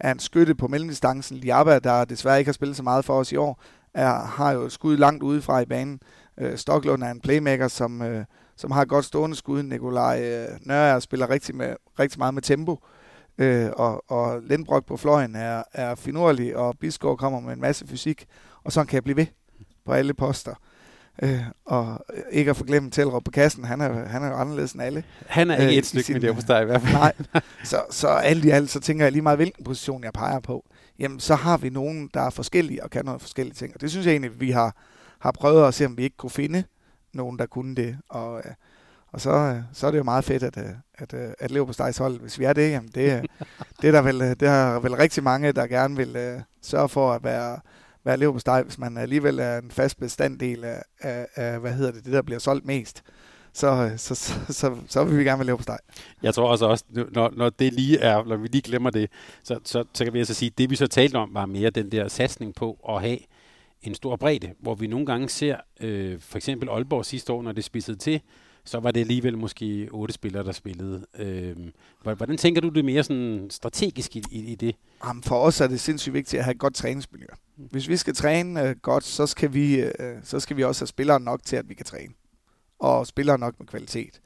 er 0.00 0.12
en 0.12 0.18
skytte 0.18 0.54
på 0.54 0.68
mellemdistancen. 0.68 1.36
Liaba, 1.36 1.78
der 1.78 2.04
desværre 2.04 2.38
ikke 2.38 2.48
har 2.48 2.52
spillet 2.52 2.76
så 2.76 2.82
meget 2.82 3.04
for 3.04 3.18
os 3.18 3.32
i 3.32 3.36
år, 3.36 3.62
er, 3.94 4.14
har 4.14 4.52
jo 4.52 4.68
skud 4.68 4.96
langt 4.96 5.22
udefra 5.22 5.60
i 5.60 5.64
banen. 5.64 6.00
Øh, 6.38 6.56
Stoklund 6.56 7.02
er 7.02 7.10
en 7.10 7.20
playmaker, 7.20 7.68
som, 7.68 8.02
øh, 8.02 8.24
som 8.56 8.70
har 8.70 8.82
et 8.82 8.88
godt 8.88 9.04
stående 9.04 9.36
skud. 9.36 9.62
Nikolaj 9.62 10.22
øh, 10.22 10.48
Nørre 10.60 11.00
spiller 11.00 11.30
rigtig, 11.30 11.54
med, 11.54 11.76
rigtig 11.98 12.18
meget 12.18 12.34
med 12.34 12.42
tempo. 12.42 12.78
Øh, 13.38 13.70
og, 13.76 14.10
og 14.10 14.42
Lindbrok 14.42 14.86
på 14.86 14.96
fløjen 14.96 15.36
er, 15.36 15.62
er 15.72 15.94
finurlig, 15.94 16.56
og 16.56 16.78
Bisgaard 16.80 17.18
kommer 17.18 17.40
med 17.40 17.52
en 17.52 17.60
masse 17.60 17.86
fysik, 17.86 18.26
og 18.64 18.72
sådan 18.72 18.86
kan 18.86 18.94
jeg 18.94 19.04
blive 19.04 19.16
ved 19.16 19.26
på 19.84 19.92
alle 19.92 20.14
poster. 20.14 20.54
Øh, 21.22 21.40
og 21.64 22.06
ikke 22.30 22.50
at 22.50 22.56
forglemme 22.56 22.90
Tellerup 22.90 23.24
på 23.24 23.30
kassen, 23.30 23.64
han 23.64 23.80
er, 23.80 24.06
han 24.06 24.22
er 24.22 24.28
jo 24.28 24.34
anderledes 24.34 24.72
end 24.72 24.82
alle. 24.82 25.04
Han 25.26 25.50
er 25.50 25.56
ikke 25.56 25.72
øh, 25.72 25.78
et 25.78 25.86
stykke 25.86 26.12
med 26.12 26.20
det 26.20 26.34
på 26.34 26.42
dig 26.48 26.62
i 26.62 26.64
hvert 26.64 26.82
fald. 26.82 26.94
Nej, 26.94 27.12
så, 27.64 27.82
så 27.90 28.08
alt 28.08 28.44
i 28.44 28.50
alt, 28.50 28.70
så 28.70 28.80
tænker 28.80 29.04
jeg 29.04 29.12
lige 29.12 29.22
meget, 29.22 29.38
hvilken 29.38 29.64
position 29.64 30.04
jeg 30.04 30.12
peger 30.12 30.40
på. 30.40 30.64
Jamen, 30.98 31.20
så 31.20 31.34
har 31.34 31.56
vi 31.56 31.70
nogen, 31.70 32.10
der 32.14 32.20
er 32.20 32.30
forskellige 32.30 32.82
og 32.82 32.90
kan 32.90 33.04
noget 33.04 33.20
forskellige 33.20 33.54
ting. 33.54 33.74
Og 33.74 33.80
det 33.80 33.90
synes 33.90 34.06
jeg 34.06 34.12
egentlig, 34.12 34.40
vi 34.40 34.50
har, 34.50 34.76
har 35.18 35.32
prøvet 35.32 35.68
at 35.68 35.74
se, 35.74 35.86
om 35.86 35.96
vi 35.96 36.02
ikke 36.02 36.16
kunne 36.16 36.30
finde 36.30 36.64
nogen, 37.12 37.38
der 37.38 37.46
kunne 37.46 37.74
det. 37.74 37.96
Og, 38.08 38.38
øh, 38.38 38.52
og 39.12 39.20
så, 39.20 39.62
så 39.72 39.86
er 39.86 39.90
det 39.90 39.98
jo 39.98 40.04
meget 40.04 40.24
fedt, 40.24 40.42
at, 40.42 40.56
øh, 40.56 40.64
at, 40.94 41.14
at, 41.14 41.34
at 41.38 41.50
leve 41.50 41.66
på 41.66 41.72
hold. 41.98 42.20
Hvis 42.20 42.38
vi 42.38 42.44
er 42.44 42.52
det, 42.52 42.70
jamen 42.70 42.90
det, 42.94 43.26
det, 43.82 43.88
er 43.88 43.92
der 43.92 44.02
vel, 44.02 44.20
det 44.20 44.42
er 44.42 44.80
vel 44.80 44.94
rigtig 44.94 45.22
mange, 45.22 45.52
der 45.52 45.66
gerne 45.66 45.96
vil 45.96 46.34
uh, 46.36 46.42
sørge 46.62 46.88
for 46.88 47.12
at 47.12 47.24
være, 47.24 47.58
være 48.04 48.16
lever 48.16 48.32
på 48.32 48.38
steg, 48.38 48.62
hvis 48.62 48.78
man 48.78 48.96
alligevel 48.96 49.38
er 49.38 49.58
en 49.58 49.70
fast 49.70 50.00
bestanddel 50.00 50.64
af, 50.64 50.82
af, 51.00 51.26
af, 51.34 51.60
hvad 51.60 51.72
hedder 51.72 51.92
det, 51.92 52.04
det 52.04 52.12
der 52.12 52.22
bliver 52.22 52.38
solgt 52.38 52.66
mest. 52.66 53.02
Så, 53.54 53.92
så, 53.96 54.14
så, 54.14 54.32
så, 54.48 54.76
så 54.88 55.04
vil 55.04 55.18
vi 55.18 55.24
gerne 55.24 55.44
leve 55.44 55.56
på 55.56 55.62
steg. 55.62 55.78
Jeg 56.22 56.34
tror 56.34 56.48
også, 56.48 56.66
også 56.66 56.84
når, 57.12 57.32
når 57.36 57.50
det 57.50 57.72
lige 57.72 57.98
er, 57.98 58.24
når 58.24 58.36
vi 58.36 58.48
lige 58.48 58.62
glemmer 58.62 58.90
det, 58.90 59.10
så, 59.42 59.58
så, 59.64 59.84
så 59.94 60.04
kan 60.04 60.12
vi 60.12 60.18
altså 60.18 60.34
sige, 60.34 60.50
at 60.50 60.58
det 60.58 60.70
vi 60.70 60.76
så 60.76 60.86
talte 60.86 61.16
om, 61.16 61.34
var 61.34 61.46
mere 61.46 61.70
den 61.70 61.92
der 61.92 62.08
satsning 62.08 62.54
på 62.54 62.78
at 62.88 63.00
have 63.00 63.18
en 63.82 63.94
stor 63.94 64.16
bredde, 64.16 64.54
hvor 64.58 64.74
vi 64.74 64.86
nogle 64.86 65.06
gange 65.06 65.28
ser, 65.28 65.56
øh, 65.80 66.20
for 66.20 66.36
eksempel 66.36 66.68
Aalborg 66.68 67.04
sidste 67.04 67.32
år, 67.32 67.42
når 67.42 67.52
det 67.52 67.64
spidsede 67.64 67.96
til, 67.96 68.20
så 68.64 68.80
var 68.80 68.90
det 68.90 69.00
alligevel 69.00 69.38
måske 69.38 69.88
otte 69.90 70.14
spillere, 70.14 70.44
der 70.44 70.52
spillede. 70.52 71.06
Øh, 71.18 71.56
hvordan 72.02 72.36
tænker 72.36 72.60
du 72.60 72.68
det 72.68 72.84
mere 72.84 73.02
sådan 73.02 73.46
strategisk 73.50 74.16
i, 74.16 74.22
i, 74.30 74.52
i 74.52 74.54
det? 74.54 74.76
Jamen 75.06 75.22
for 75.22 75.38
os 75.38 75.60
er 75.60 75.66
det 75.66 75.80
sindssygt 75.80 76.14
vigtigt 76.14 76.38
at 76.38 76.44
have 76.44 76.52
et 76.52 76.58
godt 76.58 76.74
træningsmiljø. 76.74 77.26
Hvis 77.56 77.88
vi 77.88 77.96
skal 77.96 78.14
træne 78.14 78.62
øh, 78.62 78.76
godt, 78.82 79.04
så 79.04 79.26
skal, 79.26 79.54
vi, 79.54 79.80
øh, 79.80 80.16
så 80.22 80.40
skal 80.40 80.56
vi 80.56 80.64
også 80.64 80.80
have 80.80 80.86
spillere 80.86 81.20
nok 81.20 81.44
til, 81.44 81.56
at 81.56 81.68
vi 81.68 81.74
kan 81.74 81.86
træne. 81.86 82.12
Og 82.78 83.06
spillere 83.06 83.38
nok 83.38 83.54
med 83.58 83.66
kvalitet. 83.66 84.20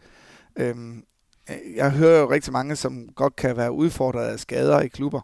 Øhm, 0.57 1.05
øh, 1.51 1.77
jeg 1.77 1.91
hører 1.91 2.21
jo 2.21 2.31
rigtig 2.31 2.53
mange, 2.53 2.77
som 2.77 3.09
godt 3.15 3.37
kan 3.37 3.57
være 3.57 3.73
udfordret 3.73 4.27
af 4.27 4.41
skader 4.41 4.81
i 4.81 4.89
klubber. 4.89 5.21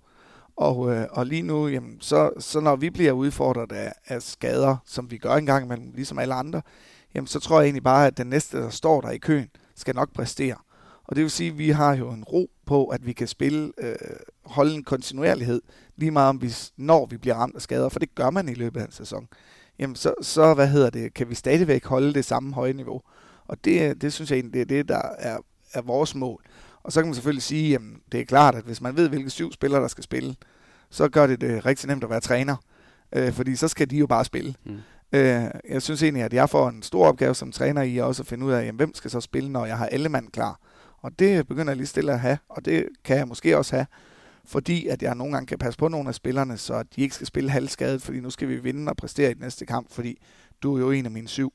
Og, 0.57 0.95
øh, 0.95 1.07
og 1.11 1.27
lige 1.27 1.43
nu, 1.43 1.69
jamen, 1.69 2.01
så, 2.01 2.31
så 2.39 2.61
når 2.61 2.77
vi 2.77 2.91
bliver 2.91 3.13
udfordret 3.13 3.73
af, 3.73 3.93
af 4.07 4.23
skader, 4.23 4.77
som 4.87 5.11
vi 5.11 5.19
gør 5.19 5.35
engang 5.35 5.65
imellem, 5.65 5.93
ligesom 5.95 6.19
alle 6.19 6.35
andre, 6.35 6.63
jamen 7.15 7.27
så 7.27 7.41
tror 7.41 7.61
jeg 7.61 7.67
egentlig 7.67 7.83
bare, 7.83 8.07
at 8.07 8.19
den 8.19 8.27
næste, 8.27 8.59
der 8.59 8.71
står 8.71 9.01
der 9.01 9.11
i 9.11 9.19
køen, 9.19 9.51
skal 9.75 9.95
nok 9.95 10.13
præstere. 10.13 10.57
Og 11.05 11.17
det 11.17 11.23
vil 11.23 11.31
sige, 11.31 11.51
at 11.51 11.59
vi 11.59 11.71
har 11.71 11.97
jo 11.97 12.11
en 12.11 12.25
ro 12.25 12.51
på, 12.67 12.87
at 12.87 13.07
vi 13.07 13.13
kan 13.13 13.27
spille, 13.27 13.73
øh, 13.79 13.95
holde 14.45 14.75
en 14.75 14.85
kontinuerlighed, 14.85 15.63
lige 15.97 16.11
meget 16.11 16.29
om 16.29 16.43
vi, 16.43 16.55
når 16.77 17.07
vi 17.07 17.17
bliver 17.17 17.35
ramt 17.35 17.57
af 17.57 17.63
skader, 17.63 17.89
for 17.89 17.99
det 17.99 18.15
gør 18.15 18.31
man 18.31 18.49
i 18.49 18.55
løbet 18.55 18.81
af 18.81 18.85
en 18.85 18.93
sæson. 18.93 19.29
Jamen 19.79 19.97
så, 19.97 20.15
så 20.23 20.55
hvad 20.55 20.69
hedder 20.69 20.91
det, 20.91 21.15
kan 21.15 21.31
vi 21.31 21.35
stadigvæk 21.35 21.85
holde 21.85 22.15
det 22.15 22.25
samme 22.25 22.55
høje 22.55 22.73
niveau. 22.73 23.03
Og 23.47 23.65
det, 23.65 24.03
det 24.03 24.13
synes 24.13 24.31
jeg 24.31 24.37
egentlig, 24.37 24.53
det 24.53 24.61
er 24.61 24.65
det, 24.65 24.89
der 24.89 25.03
er, 25.19 25.39
er 25.73 25.83
vores 25.83 26.15
mål. 26.15 26.45
Og 26.83 26.93
så 26.93 27.01
kan 27.01 27.07
man 27.07 27.15
selvfølgelig 27.15 27.43
sige, 27.43 27.71
jamen 27.71 28.01
det 28.13 28.21
er 28.21 28.25
klart, 28.25 28.55
at 28.55 28.65
hvis 28.65 28.81
man 28.81 28.97
ved, 28.97 29.09
hvilke 29.09 29.31
syv 29.31 29.53
spillere, 29.53 29.83
der 29.83 29.89
skal 29.89 30.05
spille, 30.05 30.37
så 30.91 31.09
gør 31.09 31.27
det 31.27 31.41
det 31.41 31.67
rigtig 31.67 31.89
nemt 31.89 32.05
at 32.05 32.11
være 32.11 32.21
træner. 32.21 32.57
Øh, 33.13 33.33
fordi 33.33 33.57
så 33.57 33.69
skal 33.69 33.91
de 33.91 33.97
jo 33.97 34.07
bare 34.07 34.25
spille. 34.25 34.55
Mm. 34.65 34.79
Øh, 35.13 35.45
jeg 35.69 35.83
synes 35.83 36.03
egentlig, 36.03 36.25
at 36.25 36.33
jeg 36.33 36.51
får 36.51 36.69
en 36.69 36.83
stor 36.83 37.07
opgave 37.07 37.35
som 37.35 37.53
træner 37.53 37.83
i 37.83 37.99
også 37.99 38.23
at 38.23 38.27
finde 38.27 38.47
ud 38.47 38.53
af, 38.53 38.61
jamen, 38.61 38.77
hvem 38.77 38.95
skal 38.95 39.11
så 39.11 39.21
spille, 39.21 39.53
når 39.53 39.67
jeg 39.67 39.79
har 39.79 39.87
alle 39.87 40.09
mand 40.09 40.29
klar. 40.29 40.61
Og 41.03 41.19
det 41.19 41.49
begynder 41.49 41.71
jeg 41.71 41.77
lige 41.77 41.87
stille 41.87 42.13
at 42.13 42.21
have, 42.21 42.39
og 42.49 42.65
det 42.65 42.89
kan 43.05 43.17
jeg 43.17 43.29
måske 43.29 43.59
også 43.59 43.77
have, 43.77 43.87
fordi 44.45 44.87
at 44.87 45.03
jeg 45.03 45.15
nogle 45.15 45.33
gange 45.33 45.47
kan 45.47 45.59
passe 45.59 45.79
på 45.79 45.89
nogle 45.89 46.09
af 46.09 46.15
spillerne, 46.15 46.57
så 46.57 46.83
de 46.97 47.03
ikke 47.03 47.15
skal 47.15 47.27
spille 47.27 47.51
halvskadet, 47.51 48.03
fordi 48.03 48.21
nu 48.21 48.31
skal 48.31 48.49
vi 48.49 48.57
vinde 48.57 48.91
og 48.91 48.97
præstere 48.97 49.31
i 49.31 49.35
den 49.35 49.43
næste 49.43 49.67
kamp, 49.67 49.93
fordi 49.93 50.23
du 50.63 50.77
er 50.77 50.81
jo 50.81 50.91
en 50.91 51.05
af 51.05 51.11
mine 51.11 51.29
syv. 51.29 51.53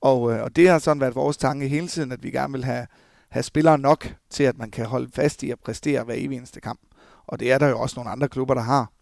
Og, 0.00 0.32
øh, 0.32 0.42
og 0.42 0.56
det 0.56 0.68
har 0.68 0.78
sådan 0.78 1.00
været 1.00 1.14
vores 1.14 1.36
tanke 1.36 1.68
hele 1.68 1.88
tiden, 1.88 2.12
at 2.12 2.22
vi 2.22 2.30
gerne 2.30 2.52
vil 2.52 2.64
have, 2.64 2.86
have 3.28 3.42
spillere 3.42 3.78
nok 3.78 4.14
til, 4.30 4.44
at 4.44 4.58
man 4.58 4.70
kan 4.70 4.86
holde 4.86 5.10
fast 5.14 5.42
i 5.42 5.50
at 5.50 5.58
præstere 5.58 6.04
hver 6.04 6.14
evig 6.14 6.36
eneste 6.36 6.60
kamp. 6.60 6.80
Og 7.26 7.40
det 7.40 7.52
er 7.52 7.58
der 7.58 7.68
jo 7.68 7.80
også 7.80 7.94
nogle 7.96 8.10
andre 8.10 8.28
klubber, 8.28 8.54
der 8.54 8.62
har. 8.62 8.92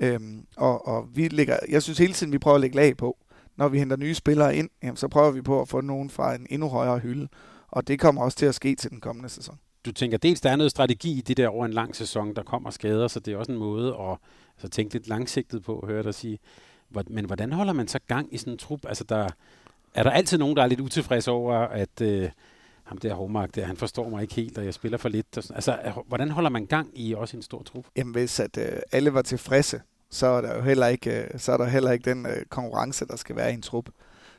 Øhm, 0.00 0.46
og, 0.56 0.88
og 0.88 1.08
vi 1.14 1.28
ligger, 1.28 1.56
jeg 1.68 1.82
synes 1.82 1.98
hele 1.98 2.12
tiden, 2.12 2.32
vi 2.32 2.38
prøver 2.38 2.54
at 2.54 2.60
lægge 2.60 2.76
lag 2.76 2.96
på 2.96 3.18
når 3.58 3.68
vi 3.68 3.78
henter 3.78 3.96
nye 3.96 4.14
spillere 4.14 4.56
ind, 4.56 4.70
jamen, 4.82 4.96
så 4.96 5.08
prøver 5.08 5.30
vi 5.30 5.42
på 5.42 5.60
at 5.60 5.68
få 5.68 5.80
nogen 5.80 6.10
fra 6.10 6.34
en 6.34 6.46
endnu 6.50 6.68
højere 6.68 6.98
hylde. 6.98 7.28
Og 7.68 7.88
det 7.88 8.00
kommer 8.00 8.22
også 8.22 8.38
til 8.38 8.46
at 8.46 8.54
ske 8.54 8.74
til 8.74 8.90
den 8.90 9.00
kommende 9.00 9.28
sæson. 9.28 9.58
Du 9.84 9.92
tænker 9.92 10.18
dels, 10.18 10.40
der 10.40 10.50
er 10.50 10.56
noget 10.56 10.70
strategi 10.70 11.18
i 11.18 11.20
det 11.20 11.36
der 11.36 11.48
over 11.48 11.66
en 11.66 11.72
lang 11.72 11.96
sæson, 11.96 12.34
der 12.34 12.42
kommer 12.42 12.70
skader, 12.70 13.08
så 13.08 13.20
det 13.20 13.34
er 13.34 13.36
også 13.36 13.52
en 13.52 13.58
måde 13.58 13.88
at 13.88 14.16
altså, 14.56 14.68
tænke 14.68 14.94
lidt 14.94 15.08
langsigtet 15.08 15.62
på, 15.62 15.78
at 15.78 15.88
høre 15.88 16.02
dig 16.02 16.14
sige. 16.14 16.38
Men 17.06 17.24
hvordan 17.24 17.52
holder 17.52 17.72
man 17.72 17.88
så 17.88 17.98
gang 18.08 18.34
i 18.34 18.38
sådan 18.38 18.52
en 18.52 18.58
trup? 18.58 18.80
Altså, 18.88 19.04
der, 19.04 19.28
er 19.94 20.02
der 20.02 20.10
altid 20.10 20.38
nogen, 20.38 20.56
der 20.56 20.62
er 20.62 20.66
lidt 20.66 20.80
utilfredse 20.80 21.30
over, 21.30 21.54
at 21.54 22.00
øh, 22.00 22.30
ham 22.84 22.98
der 22.98 23.14
Hårmark 23.14 23.54
der, 23.54 23.64
han 23.64 23.76
forstår 23.76 24.08
mig 24.08 24.22
ikke 24.22 24.34
helt, 24.34 24.58
og 24.58 24.64
jeg 24.64 24.74
spiller 24.74 24.98
for 24.98 25.08
lidt. 25.08 25.36
Og 25.36 25.42
sådan. 25.42 25.54
Altså, 25.54 26.02
hvordan 26.08 26.30
holder 26.30 26.50
man 26.50 26.66
gang 26.66 27.00
i 27.00 27.14
også 27.14 27.36
en 27.36 27.42
stor 27.42 27.62
trup? 27.62 27.84
Jamen, 27.96 28.12
hvis 28.12 28.40
at, 28.40 28.58
øh, 28.58 28.78
alle 28.92 29.14
var 29.14 29.22
tilfredse, 29.22 29.80
så 30.10 30.26
er 30.26 30.40
der 30.40 30.56
jo 30.56 30.62
heller 30.62 30.86
ikke, 30.86 31.22
øh, 31.22 31.40
så 31.40 31.52
er 31.52 31.56
der 31.56 31.64
heller 31.64 31.90
ikke 31.90 32.10
den 32.10 32.26
øh, 32.26 32.44
konkurrence, 32.48 33.06
der 33.06 33.16
skal 33.16 33.36
være 33.36 33.50
i 33.50 33.54
en 33.54 33.62
trup. 33.62 33.88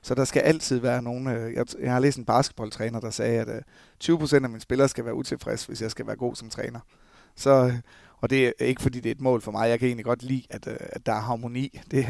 Så 0.02 0.16
der 0.16 0.26
skal 0.26 0.42
altid 0.42 0.80
være 0.80 1.02
nogen... 1.02 1.28
Øh, 1.28 1.54
jeg, 1.54 1.66
jeg 1.80 1.92
har 1.92 2.00
læst 2.00 2.18
en 2.18 2.26
basketballtræner, 2.26 3.00
der 3.00 3.10
sagde, 3.10 3.40
at 3.42 3.64
20% 4.04 4.36
af 4.36 4.50
mine 4.50 4.62
spillere 4.62 4.90
skal 4.90 5.06
være 5.06 5.14
utilfredse, 5.14 5.68
hvis 5.68 5.82
jeg 5.82 5.92
skal 5.92 6.08
være 6.08 6.16
god 6.16 6.36
som 6.36 6.50
træner. 6.50 6.80
Så, 7.36 7.74
og 8.18 8.30
det 8.30 8.48
er 8.48 8.66
ikke 8.66 8.82
fordi, 8.82 9.00
det 9.00 9.10
er 9.10 9.16
et 9.16 9.22
mål 9.22 9.42
for 9.42 9.52
mig. 9.52 9.70
Jeg 9.70 9.80
kan 9.80 9.88
egentlig 9.88 10.06
godt 10.06 10.24
lide, 10.24 10.44
at, 10.50 10.68
at 10.68 11.06
der 11.06 11.14
er 11.14 11.22
harmoni. 11.22 11.80
Det, 11.92 12.08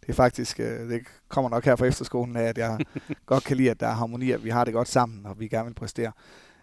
det 0.00 0.08
er 0.08 0.12
faktisk, 0.12 0.56
det 0.56 1.02
kommer 1.28 1.50
nok 1.50 1.64
her 1.64 1.76
fra 1.76 1.86
efterskolen 1.86 2.36
af, 2.36 2.42
at 2.42 2.58
jeg 2.58 2.78
godt 3.26 3.44
kan 3.44 3.56
lide, 3.56 3.70
at 3.70 3.80
der 3.80 3.86
er 3.86 3.94
harmoni, 3.94 4.30
at 4.30 4.44
vi 4.44 4.50
har 4.50 4.64
det 4.64 4.74
godt 4.74 4.88
sammen, 4.88 5.26
og 5.26 5.40
vi 5.40 5.48
gerne 5.48 5.66
vil 5.66 5.74
præstere 5.74 6.12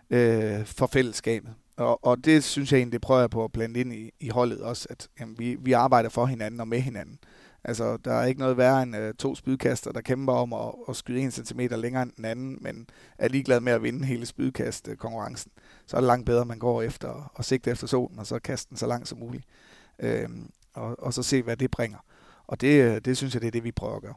øh, 0.09 0.65
for 0.65 0.87
fællesskabet. 0.87 1.53
Og, 1.77 2.05
og 2.05 2.25
det 2.25 2.43
synes 2.43 2.71
jeg 2.71 2.77
egentlig, 2.77 2.93
det 2.93 3.01
prøver 3.01 3.19
jeg 3.19 3.29
på 3.29 3.43
at 3.43 3.51
blande 3.51 3.79
ind 3.79 3.93
i, 3.93 4.11
i 4.19 4.29
holdet 4.29 4.61
også, 4.61 4.87
at 4.89 5.09
jamen, 5.19 5.39
vi, 5.39 5.55
vi 5.55 5.71
arbejder 5.71 6.09
for 6.09 6.25
hinanden 6.25 6.59
og 6.59 6.67
med 6.67 6.79
hinanden. 6.79 7.19
Altså, 7.63 7.97
der 7.97 8.13
er 8.13 8.25
ikke 8.25 8.39
noget 8.39 8.57
værre 8.57 8.83
end 8.83 8.95
øh, 8.95 9.13
to 9.13 9.35
spydkaster, 9.35 9.91
der 9.91 10.01
kæmper 10.01 10.33
om 10.33 10.53
at, 10.53 10.73
at 10.89 10.95
skyde 10.95 11.19
en 11.19 11.31
centimeter 11.31 11.77
længere 11.77 12.03
end 12.03 12.11
den 12.17 12.25
anden, 12.25 12.57
men 12.61 12.89
er 13.17 13.27
ligeglad 13.27 13.59
med 13.59 13.73
at 13.73 13.83
vinde 13.83 14.05
hele 14.05 14.25
spydkast-konkurrencen. 14.25 15.51
Så 15.87 15.97
er 15.97 16.01
det 16.01 16.07
langt 16.07 16.25
bedre, 16.25 16.41
at 16.41 16.47
man 16.47 16.59
går 16.59 16.81
efter 16.81 17.31
og 17.33 17.45
sigter 17.45 17.71
efter 17.71 17.87
solen, 17.87 18.19
og 18.19 18.27
så 18.27 18.39
kaster 18.39 18.69
den 18.69 18.77
så 18.77 18.87
langt 18.87 19.07
som 19.07 19.19
muligt. 19.19 19.45
Øhm, 19.99 20.49
og, 20.73 20.95
og 20.99 21.13
så 21.13 21.23
se, 21.23 21.41
hvad 21.41 21.57
det 21.57 21.71
bringer. 21.71 21.97
Og 22.47 22.61
det, 22.61 22.83
øh, 22.83 23.01
det 23.01 23.17
synes 23.17 23.33
jeg, 23.33 23.41
det 23.41 23.47
er 23.47 23.51
det, 23.51 23.63
vi 23.63 23.71
prøver 23.71 23.95
at 23.95 24.01
gøre. 24.01 24.15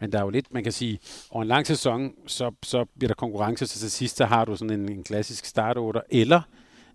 Men 0.00 0.12
der 0.12 0.18
er 0.18 0.22
jo 0.22 0.30
lidt, 0.30 0.52
man 0.52 0.62
kan 0.62 0.72
sige, 0.72 1.00
over 1.30 1.42
en 1.42 1.48
lang 1.48 1.66
sæson, 1.66 2.12
så, 2.26 2.52
så 2.62 2.84
bliver 2.98 3.08
der 3.08 3.14
konkurrence, 3.14 3.66
så 3.66 3.78
til 3.78 3.90
sidst, 3.90 4.16
så 4.16 4.24
har 4.24 4.44
du 4.44 4.56
sådan 4.56 4.80
en, 4.80 4.88
en 4.88 5.04
klassisk 5.04 5.44
startoter, 5.44 6.00
eller 6.10 6.42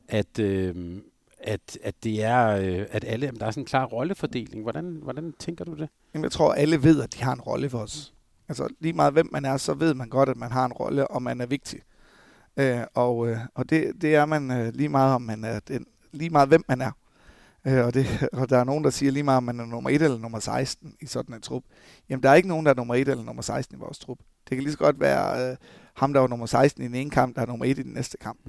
at, 0.08 0.39
øh, 0.39 0.97
at, 1.39 1.78
at 1.84 1.95
det 2.03 2.24
er, 2.24 2.47
øh, 2.47 2.86
at 2.91 3.03
alle, 3.08 3.32
der 3.39 3.45
er 3.45 3.51
sådan 3.51 3.62
en 3.62 3.66
klar 3.66 3.86
rollefordeling. 3.86 4.64
Hvordan, 4.64 4.99
hvordan 5.03 5.34
tænker 5.39 5.66
du 5.66 5.74
det? 5.74 5.89
Jamen, 6.14 6.24
jeg 6.24 6.32
tror, 6.32 6.53
alle 6.53 6.84
ved, 6.84 7.01
at 7.01 7.14
de 7.14 7.24
har 7.24 7.34
en 7.34 7.41
rolle 7.41 7.70
for 7.70 7.80
os. 7.80 8.14
Altså 8.47 8.68
lige 8.80 8.93
meget 8.93 9.14
hvem 9.14 9.30
man 9.32 9.45
er, 9.45 9.58
så 9.58 9.74
ved 9.74 9.93
man 9.93 10.10
godt, 10.10 10.30
at 10.30 10.38
man 10.38 10.51
har 10.51 10.66
en 10.66 10.74
rolle, 10.74 11.08
og 11.08 11.22
man 11.22 11.41
er 11.41 11.45
vigtig. 11.45 11.82
Øh, 12.58 12.80
og 12.93 13.28
øh, 13.28 13.38
og 13.56 13.70
det, 13.70 13.93
det 14.01 14.16
er 14.16 14.26
man 14.26 14.51
øh, 14.51 14.74
lige 14.74 14.89
meget, 14.89 15.16
om 15.16 15.22
man 15.22 15.43
er 15.43 15.60
den, 15.60 15.86
lige 16.12 16.30
meget 16.30 16.47
hvem 16.47 16.64
man 16.68 16.82
er. 16.82 16.91
Øh, 17.68 17.86
og, 17.86 17.93
det, 17.93 18.08
og 18.39 18.49
der 18.49 18.58
er 18.58 18.64
nogen, 18.64 18.84
der 18.84 18.89
siger 18.89 19.12
lige 19.12 19.24
meget, 19.24 19.38
om 19.38 19.43
man 19.43 19.60
er 19.60 19.66
nummer 19.66 19.89
1 19.89 20.01
eller 20.01 20.18
nummer 20.18 20.39
16 20.39 20.95
i 21.01 21.06
sådan 21.06 21.36
en 21.36 21.41
trup. 21.41 21.64
Jamen, 22.10 22.24
der 22.24 22.30
er 22.30 22.36
ikke 22.36 22.47
nogen, 22.47 22.66
der 22.66 22.72
er 22.72 22.76
nummer 22.76 22.95
1 22.95 23.10
eller 23.10 23.24
nummer 23.24 23.41
16 23.41 23.78
i 23.78 23.80
vores 23.80 23.99
trup. 23.99 24.18
Det 24.49 24.56
kan 24.56 24.64
lige 24.64 24.72
så 24.72 24.78
godt 24.78 24.99
være 24.99 25.51
øh, 25.51 25.58
ham, 25.93 26.14
der 26.14 26.20
var 26.20 26.28
nummer 26.28 26.45
16 26.45 26.84
i 26.84 26.88
den 26.88 26.95
ene 26.95 27.10
kamp, 27.10 27.36
der 27.36 27.41
er 27.41 27.45
nummer 27.45 27.66
1 27.66 27.80
i 27.80 27.84
den 27.84 27.93
næste 27.93 28.18
kamp. 28.18 28.39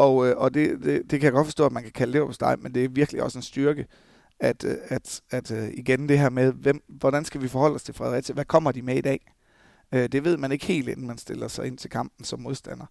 Og, 0.00 0.28
øh, 0.28 0.36
og 0.36 0.54
det, 0.54 0.82
det, 0.82 1.02
det 1.10 1.20
kan 1.20 1.22
jeg 1.22 1.32
godt 1.32 1.46
forstå, 1.46 1.66
at 1.66 1.72
man 1.72 1.82
kan 1.82 1.92
kalde 1.92 2.18
det 2.18 2.26
på 2.26 2.32
dig, 2.40 2.56
men 2.60 2.74
det 2.74 2.84
er 2.84 2.88
virkelig 2.88 3.22
også 3.22 3.38
en 3.38 3.42
styrke, 3.42 3.86
at, 4.40 4.64
øh, 4.64 4.76
at, 4.88 5.20
at 5.30 5.50
øh, 5.50 5.68
igen 5.74 6.08
det 6.08 6.18
her 6.18 6.30
med, 6.30 6.52
hvem, 6.52 6.82
hvordan 6.88 7.24
skal 7.24 7.42
vi 7.42 7.48
forholde 7.48 7.74
os 7.74 7.82
til 7.82 7.94
Fredericia? 7.94 8.34
Hvad 8.34 8.44
kommer 8.44 8.72
de 8.72 8.82
med 8.82 8.96
i 8.96 9.00
dag? 9.00 9.32
Øh, 9.92 10.08
det 10.08 10.24
ved 10.24 10.36
man 10.36 10.52
ikke 10.52 10.66
helt, 10.66 10.88
inden 10.88 11.06
man 11.06 11.18
stiller 11.18 11.48
sig 11.48 11.66
ind 11.66 11.78
til 11.78 11.90
kampen 11.90 12.24
som 12.24 12.40
modstander. 12.40 12.86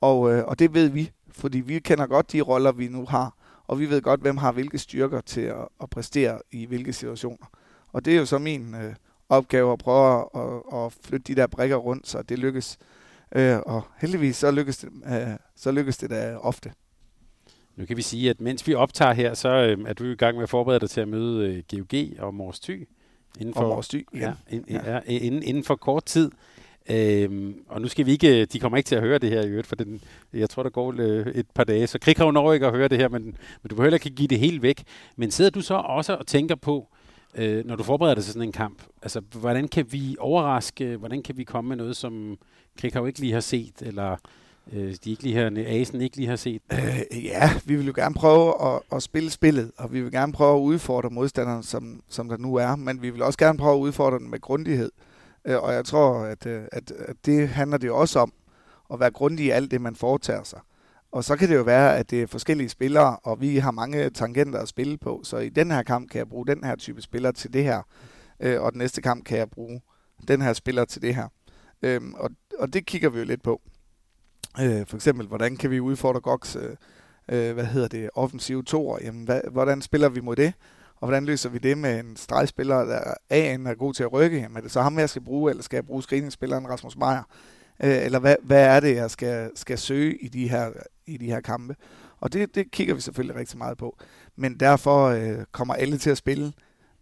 Og, 0.00 0.32
øh, 0.32 0.44
og 0.44 0.58
det 0.58 0.74
ved 0.74 0.88
vi, 0.88 1.10
fordi 1.32 1.60
vi 1.60 1.78
kender 1.78 2.06
godt 2.06 2.32
de 2.32 2.40
roller, 2.40 2.72
vi 2.72 2.88
nu 2.88 3.04
har, 3.04 3.34
og 3.66 3.80
vi 3.80 3.90
ved 3.90 4.02
godt, 4.02 4.20
hvem 4.20 4.36
har 4.36 4.52
hvilke 4.52 4.78
styrker 4.78 5.20
til 5.20 5.40
at, 5.40 5.68
at 5.82 5.90
præstere 5.90 6.38
i 6.50 6.66
hvilke 6.66 6.92
situationer. 6.92 7.46
Og 7.92 8.04
det 8.04 8.14
er 8.14 8.18
jo 8.18 8.26
så 8.26 8.38
min 8.38 8.74
øh, 8.74 8.94
opgave 9.28 9.72
at 9.72 9.78
prøve 9.78 10.18
at, 10.18 10.42
at, 10.42 10.84
at 10.84 10.92
flytte 10.92 11.34
de 11.34 11.40
der 11.40 11.46
brikker 11.46 11.76
rundt, 11.76 12.08
så 12.08 12.22
det 12.22 12.38
lykkes. 12.38 12.78
Øh, 13.34 13.58
og 13.66 13.82
heldigvis 14.00 14.36
så 14.36 14.50
lykkes 14.50 14.76
det, 14.78 14.88
øh, 15.06 15.36
så 15.56 15.72
lykkes 15.72 15.96
det 15.96 16.10
da 16.10 16.36
ofte. 16.36 16.72
Nu 17.76 17.86
kan 17.86 17.96
vi 17.96 18.02
sige, 18.02 18.30
at 18.30 18.40
mens 18.40 18.66
vi 18.66 18.74
optager 18.74 19.12
her, 19.12 19.34
så 19.34 19.48
øh, 19.48 19.78
er 19.88 19.92
du 19.92 20.04
i 20.04 20.14
gang 20.14 20.36
med 20.36 20.42
at 20.42 20.48
forberede 20.48 20.80
dig 20.80 20.90
til 20.90 21.00
at 21.00 21.08
møde 21.08 21.48
øh, 21.48 21.62
GOG 21.70 22.24
og 22.26 22.34
Mors 22.34 22.60
Thy. 22.60 22.88
Inden 23.40 23.54
for, 23.54 23.60
og 23.60 23.68
Mors 23.68 23.88
Thy, 23.88 24.06
ja. 24.14 24.32
ja, 24.70 24.94
ja. 24.94 25.00
inden, 25.06 25.42
inden 25.42 25.64
for 25.64 25.76
kort 25.76 26.04
tid. 26.04 26.30
Øhm, 26.90 27.54
og 27.68 27.80
nu 27.80 27.88
skal 27.88 28.06
vi 28.06 28.12
ikke, 28.12 28.44
de 28.44 28.60
kommer 28.60 28.76
ikke 28.76 28.88
til 28.88 28.94
at 28.94 29.02
høre 29.02 29.18
det 29.18 29.30
her 29.30 29.42
i 29.42 29.48
øvrigt, 29.48 29.66
for 29.66 29.76
den, 29.76 30.02
jeg 30.32 30.50
tror, 30.50 30.62
der 30.62 30.70
går 30.70 30.94
øh, 30.98 31.26
et 31.26 31.46
par 31.54 31.64
dage, 31.64 31.86
så 31.86 31.98
Krighav 31.98 32.32
når 32.32 32.52
ikke 32.52 32.66
at 32.66 32.72
høre 32.72 32.88
det 32.88 32.98
her, 32.98 33.08
men, 33.08 33.22
men 33.22 33.70
du 33.70 33.74
behøver 33.74 33.94
ikke 33.94 34.10
give 34.10 34.28
det 34.28 34.38
helt 34.38 34.62
væk. 34.62 34.82
Men 35.16 35.30
sidder 35.30 35.50
du 35.50 35.60
så 35.60 35.74
også 35.74 36.14
og 36.14 36.26
tænker 36.26 36.54
på, 36.54 36.88
øh, 36.92 37.03
øh, 37.34 37.66
når 37.66 37.76
du 37.76 37.82
forbereder 37.82 38.14
dig 38.14 38.24
til 38.24 38.32
sådan 38.32 38.48
en 38.48 38.52
kamp, 38.52 38.82
altså 39.02 39.20
hvordan 39.20 39.68
kan 39.68 39.86
vi 39.92 40.16
overraske, 40.20 40.96
hvordan 40.96 41.22
kan 41.22 41.36
vi 41.36 41.44
komme 41.44 41.68
med 41.68 41.76
noget, 41.76 41.96
som 41.96 42.38
Krikau 42.78 43.06
ikke 43.06 43.20
lige 43.20 43.32
har 43.32 43.40
set, 43.40 43.82
eller 43.82 44.16
øh, 44.72 44.94
de 45.04 45.10
ikke 45.10 45.22
lige 45.22 45.36
har, 45.36 45.52
Asen 45.66 46.00
ikke 46.00 46.16
lige 46.16 46.28
har 46.28 46.36
set? 46.36 46.62
Øh, 46.72 47.24
ja, 47.24 47.50
vi 47.64 47.76
vil 47.76 47.86
jo 47.86 47.92
gerne 47.96 48.14
prøve 48.14 48.74
at, 48.74 48.80
at 48.92 49.02
spille 49.02 49.30
spillet, 49.30 49.72
og 49.76 49.92
vi 49.92 50.00
vil 50.00 50.12
gerne 50.12 50.32
prøve 50.32 50.56
at 50.56 50.60
udfordre 50.60 51.10
modstanderen, 51.10 51.62
som, 51.62 52.02
som 52.08 52.28
der 52.28 52.36
nu 52.36 52.54
er, 52.54 52.76
men 52.76 53.02
vi 53.02 53.10
vil 53.10 53.22
også 53.22 53.38
gerne 53.38 53.58
prøve 53.58 53.74
at 53.74 53.80
udfordre 53.80 54.18
den 54.18 54.30
med 54.30 54.40
grundighed. 54.40 54.90
Øh, 55.44 55.62
og 55.62 55.74
jeg 55.74 55.84
tror, 55.84 56.18
at, 56.18 56.46
øh, 56.46 56.62
at, 56.72 56.90
at 56.90 57.16
det 57.26 57.48
handler 57.48 57.78
det 57.78 57.86
jo 57.86 58.00
også 58.00 58.18
om, 58.18 58.32
at 58.92 59.00
være 59.00 59.10
grundig 59.10 59.46
i 59.46 59.50
alt 59.50 59.70
det, 59.70 59.80
man 59.80 59.96
foretager 59.96 60.42
sig. 60.42 60.60
Og 61.14 61.24
så 61.24 61.36
kan 61.36 61.48
det 61.48 61.54
jo 61.54 61.62
være, 61.62 61.96
at 61.98 62.10
det 62.10 62.22
er 62.22 62.26
forskellige 62.26 62.68
spillere, 62.68 63.16
og 63.16 63.40
vi 63.40 63.56
har 63.56 63.70
mange 63.70 64.10
tangenter 64.10 64.58
at 64.58 64.68
spille 64.68 64.98
på. 64.98 65.20
Så 65.24 65.36
i 65.36 65.48
den 65.48 65.70
her 65.70 65.82
kamp 65.82 66.10
kan 66.10 66.18
jeg 66.18 66.28
bruge 66.28 66.46
den 66.46 66.64
her 66.64 66.76
type 66.76 67.02
spiller 67.02 67.32
til 67.32 67.52
det 67.52 67.64
her, 67.64 67.82
øh, 68.40 68.62
og 68.62 68.72
den 68.72 68.78
næste 68.78 69.02
kamp 69.02 69.24
kan 69.24 69.38
jeg 69.38 69.50
bruge 69.50 69.80
den 70.28 70.42
her 70.42 70.52
spiller 70.52 70.84
til 70.84 71.02
det 71.02 71.14
her. 71.14 71.28
Øhm, 71.82 72.14
og, 72.14 72.30
og 72.58 72.72
det 72.72 72.86
kigger 72.86 73.10
vi 73.10 73.18
jo 73.18 73.24
lidt 73.24 73.42
på. 73.42 73.60
Øh, 74.60 74.86
for 74.86 74.96
eksempel, 74.96 75.26
hvordan 75.26 75.56
kan 75.56 75.70
vi 75.70 75.80
udfordre 75.80 76.20
Goks, 76.20 76.56
øh, 76.56 76.76
øh, 77.28 77.54
hvad 77.54 77.64
hedder 77.64 77.88
det, 77.88 78.10
offensive 78.14 78.62
toer? 78.62 78.98
Jamen, 79.02 79.24
hvad, 79.24 79.40
hvordan 79.50 79.82
spiller 79.82 80.08
vi 80.08 80.20
mod 80.20 80.36
det? 80.36 80.52
Og 80.96 81.08
hvordan 81.08 81.24
løser 81.24 81.48
vi 81.48 81.58
det 81.58 81.78
med 81.78 82.00
en 82.00 82.16
stregspiller, 82.16 82.84
der 82.84 83.00
A'en 83.32 83.68
er 83.68 83.74
god 83.78 83.94
til 83.94 84.02
at 84.02 84.12
rykke? 84.12 84.38
Jamen, 84.38 84.56
er 84.56 84.60
det 84.60 84.70
så 84.70 84.82
ham, 84.82 84.98
jeg 84.98 85.10
skal 85.10 85.22
bruge, 85.22 85.50
eller 85.50 85.62
skal 85.62 85.76
jeg 85.76 85.86
bruge 85.86 86.02
screeningsspilleren 86.02 86.68
Rasmus 86.68 86.96
Meier? 86.96 87.22
Øh, 87.82 88.04
eller 88.04 88.18
hvad, 88.18 88.36
hvad 88.42 88.64
er 88.64 88.80
det, 88.80 88.94
jeg 88.96 89.10
skal, 89.10 89.50
skal 89.54 89.78
søge 89.78 90.16
i 90.16 90.28
de 90.28 90.48
her, 90.48 90.70
i 91.06 91.16
de 91.16 91.26
her 91.26 91.40
kampe? 91.40 91.76
Og 92.20 92.32
det, 92.32 92.54
det 92.54 92.70
kigger 92.70 92.94
vi 92.94 93.00
selvfølgelig 93.00 93.36
rigtig 93.36 93.58
meget 93.58 93.78
på. 93.78 93.98
Men 94.36 94.60
derfor 94.60 95.06
øh, 95.06 95.44
kommer 95.52 95.74
alle 95.74 95.98
til 95.98 96.10
at 96.10 96.18
spille, 96.18 96.52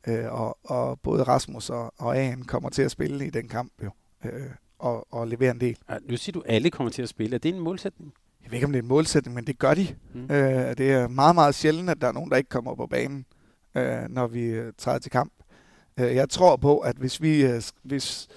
øh, 0.06 0.32
og, 0.32 0.58
og 0.64 1.00
både 1.00 1.22
Rasmus 1.22 1.70
og, 1.70 1.94
og 1.98 2.16
A'en 2.16 2.44
kommer 2.44 2.68
til 2.68 2.82
at 2.82 2.90
spille 2.90 3.26
i 3.26 3.30
den 3.30 3.48
kamp 3.48 3.72
jo. 3.84 3.90
Øh, 4.24 4.50
og, 4.78 5.14
og 5.14 5.28
levere 5.28 5.50
en 5.50 5.60
del. 5.60 5.76
Ja, 5.90 5.96
nu 6.08 6.16
siger 6.16 6.32
du, 6.32 6.40
at 6.40 6.54
alle 6.54 6.70
kommer 6.70 6.90
til 6.90 7.02
at 7.02 7.08
spille. 7.08 7.34
Er 7.34 7.38
det 7.38 7.54
en 7.54 7.60
målsætning? 7.60 8.12
Jeg 8.42 8.50
ved 8.50 8.56
ikke, 8.56 8.66
om 8.66 8.72
det 8.72 8.78
er 8.78 8.82
en 8.82 8.88
målsætning, 8.88 9.34
men 9.34 9.46
det 9.46 9.58
gør 9.58 9.74
de. 9.74 9.86
Mm. 10.14 10.22
Øh, 10.22 10.78
det 10.78 10.92
er 10.92 11.08
meget, 11.08 11.34
meget 11.34 11.54
sjældent, 11.54 11.90
at 11.90 12.00
der 12.00 12.08
er 12.08 12.12
nogen, 12.12 12.30
der 12.30 12.36
ikke 12.36 12.48
kommer 12.48 12.74
på 12.74 12.86
banen, 12.86 13.26
øh, 13.74 14.08
når 14.08 14.26
vi 14.26 14.44
øh, 14.44 14.72
træder 14.78 14.98
til 14.98 15.10
kamp. 15.10 15.32
Øh, 16.00 16.14
jeg 16.14 16.28
tror 16.28 16.56
på, 16.56 16.78
at 16.78 16.96
hvis 16.96 17.22
vi, 17.22 17.44
øh, 17.44 17.62
hvis, 17.82 18.28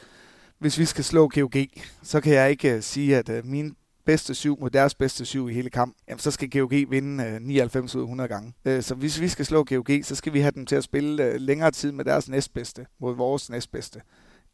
hvis 0.60 0.80
vi 0.80 0.86
skal 0.86 1.04
slå 1.04 1.28
GOG, 1.28 1.56
så 2.04 2.22
kan 2.22 2.34
jeg 2.34 2.50
ikke 2.50 2.76
øh, 2.76 2.82
sige, 2.82 3.18
at 3.18 3.30
øh, 3.30 3.46
min 3.46 3.76
bedste 4.06 4.36
syv 4.36 4.60
mod 4.60 4.70
deres 4.70 4.96
bedste 4.96 5.26
syv 5.26 5.50
i 5.50 5.54
hele 5.54 5.70
kamp, 5.70 5.96
jamen, 6.08 6.20
så 6.20 6.32
skal 6.32 6.50
GOG 6.50 6.72
vinde 6.72 7.24
øh, 7.24 7.42
99 7.42 7.96
ud 7.96 8.02
af 8.02 8.06
100 8.06 8.30
gange. 8.30 8.54
Øh, 8.66 8.84
så 8.84 8.96
hvis 8.96 9.22
vi 9.22 9.28
skal 9.28 9.46
slå 9.46 9.64
GOG, 9.64 9.88
så 10.04 10.16
skal 10.16 10.34
vi 10.34 10.40
have 10.40 10.52
dem 10.52 10.66
til 10.66 10.76
at 10.76 10.84
spille 10.84 11.24
øh, 11.24 11.36
længere 11.42 11.72
tid 11.72 11.92
med 11.92 12.06
deres 12.06 12.30
næstbedste 12.30 12.86
mod 13.00 13.16
vores 13.16 13.50
næstbedste 13.50 14.02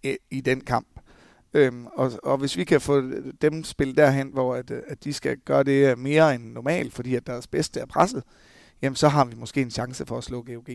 øh, 0.06 0.16
i 0.32 0.42
den 0.42 0.62
kamp. 0.62 0.88
Øhm, 1.54 1.88
og, 1.88 2.12
og 2.24 2.38
hvis 2.38 2.58
vi 2.58 2.64
kan 2.64 2.82
få 2.82 3.02
øh, 3.02 3.34
dem 3.42 3.64
spillet 3.64 3.98
derhen, 3.98 4.30
hvor 4.34 4.56
at, 4.56 4.72
øh, 4.72 4.82
at 4.88 5.04
de 5.04 5.14
skal 5.14 5.38
gøre 5.38 5.64
det 5.64 5.98
mere 5.98 6.36
end 6.36 6.44
normalt, 6.44 6.94
fordi 6.94 7.16
at 7.16 7.28
deres 7.28 7.48
bedste 7.48 7.80
er 7.80 7.86
presset, 7.86 8.24
jamen 8.82 8.96
så 8.96 9.08
har 9.08 9.26
vi 9.26 9.36
måske 9.36 9.62
en 9.62 9.72
chance 9.72 10.06
for 10.06 10.18
at 10.18 10.24
slå 10.24 10.42
GOG. 10.42 10.70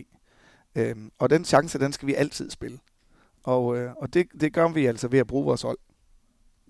Øhm, 0.75 1.11
og 1.19 1.29
den 1.29 1.45
chance, 1.45 1.79
den 1.79 1.93
skal 1.93 2.07
vi 2.07 2.13
altid 2.13 2.49
spille. 2.49 2.79
Og, 3.47 3.77
øh, 3.77 3.91
og 3.97 4.13
det, 4.13 4.27
det 4.41 4.53
gør 4.53 4.67
vi 4.67 4.85
altså 4.85 5.07
ved 5.07 5.19
at 5.19 5.27
bruge 5.27 5.45
vores 5.45 5.61
hold. 5.61 5.77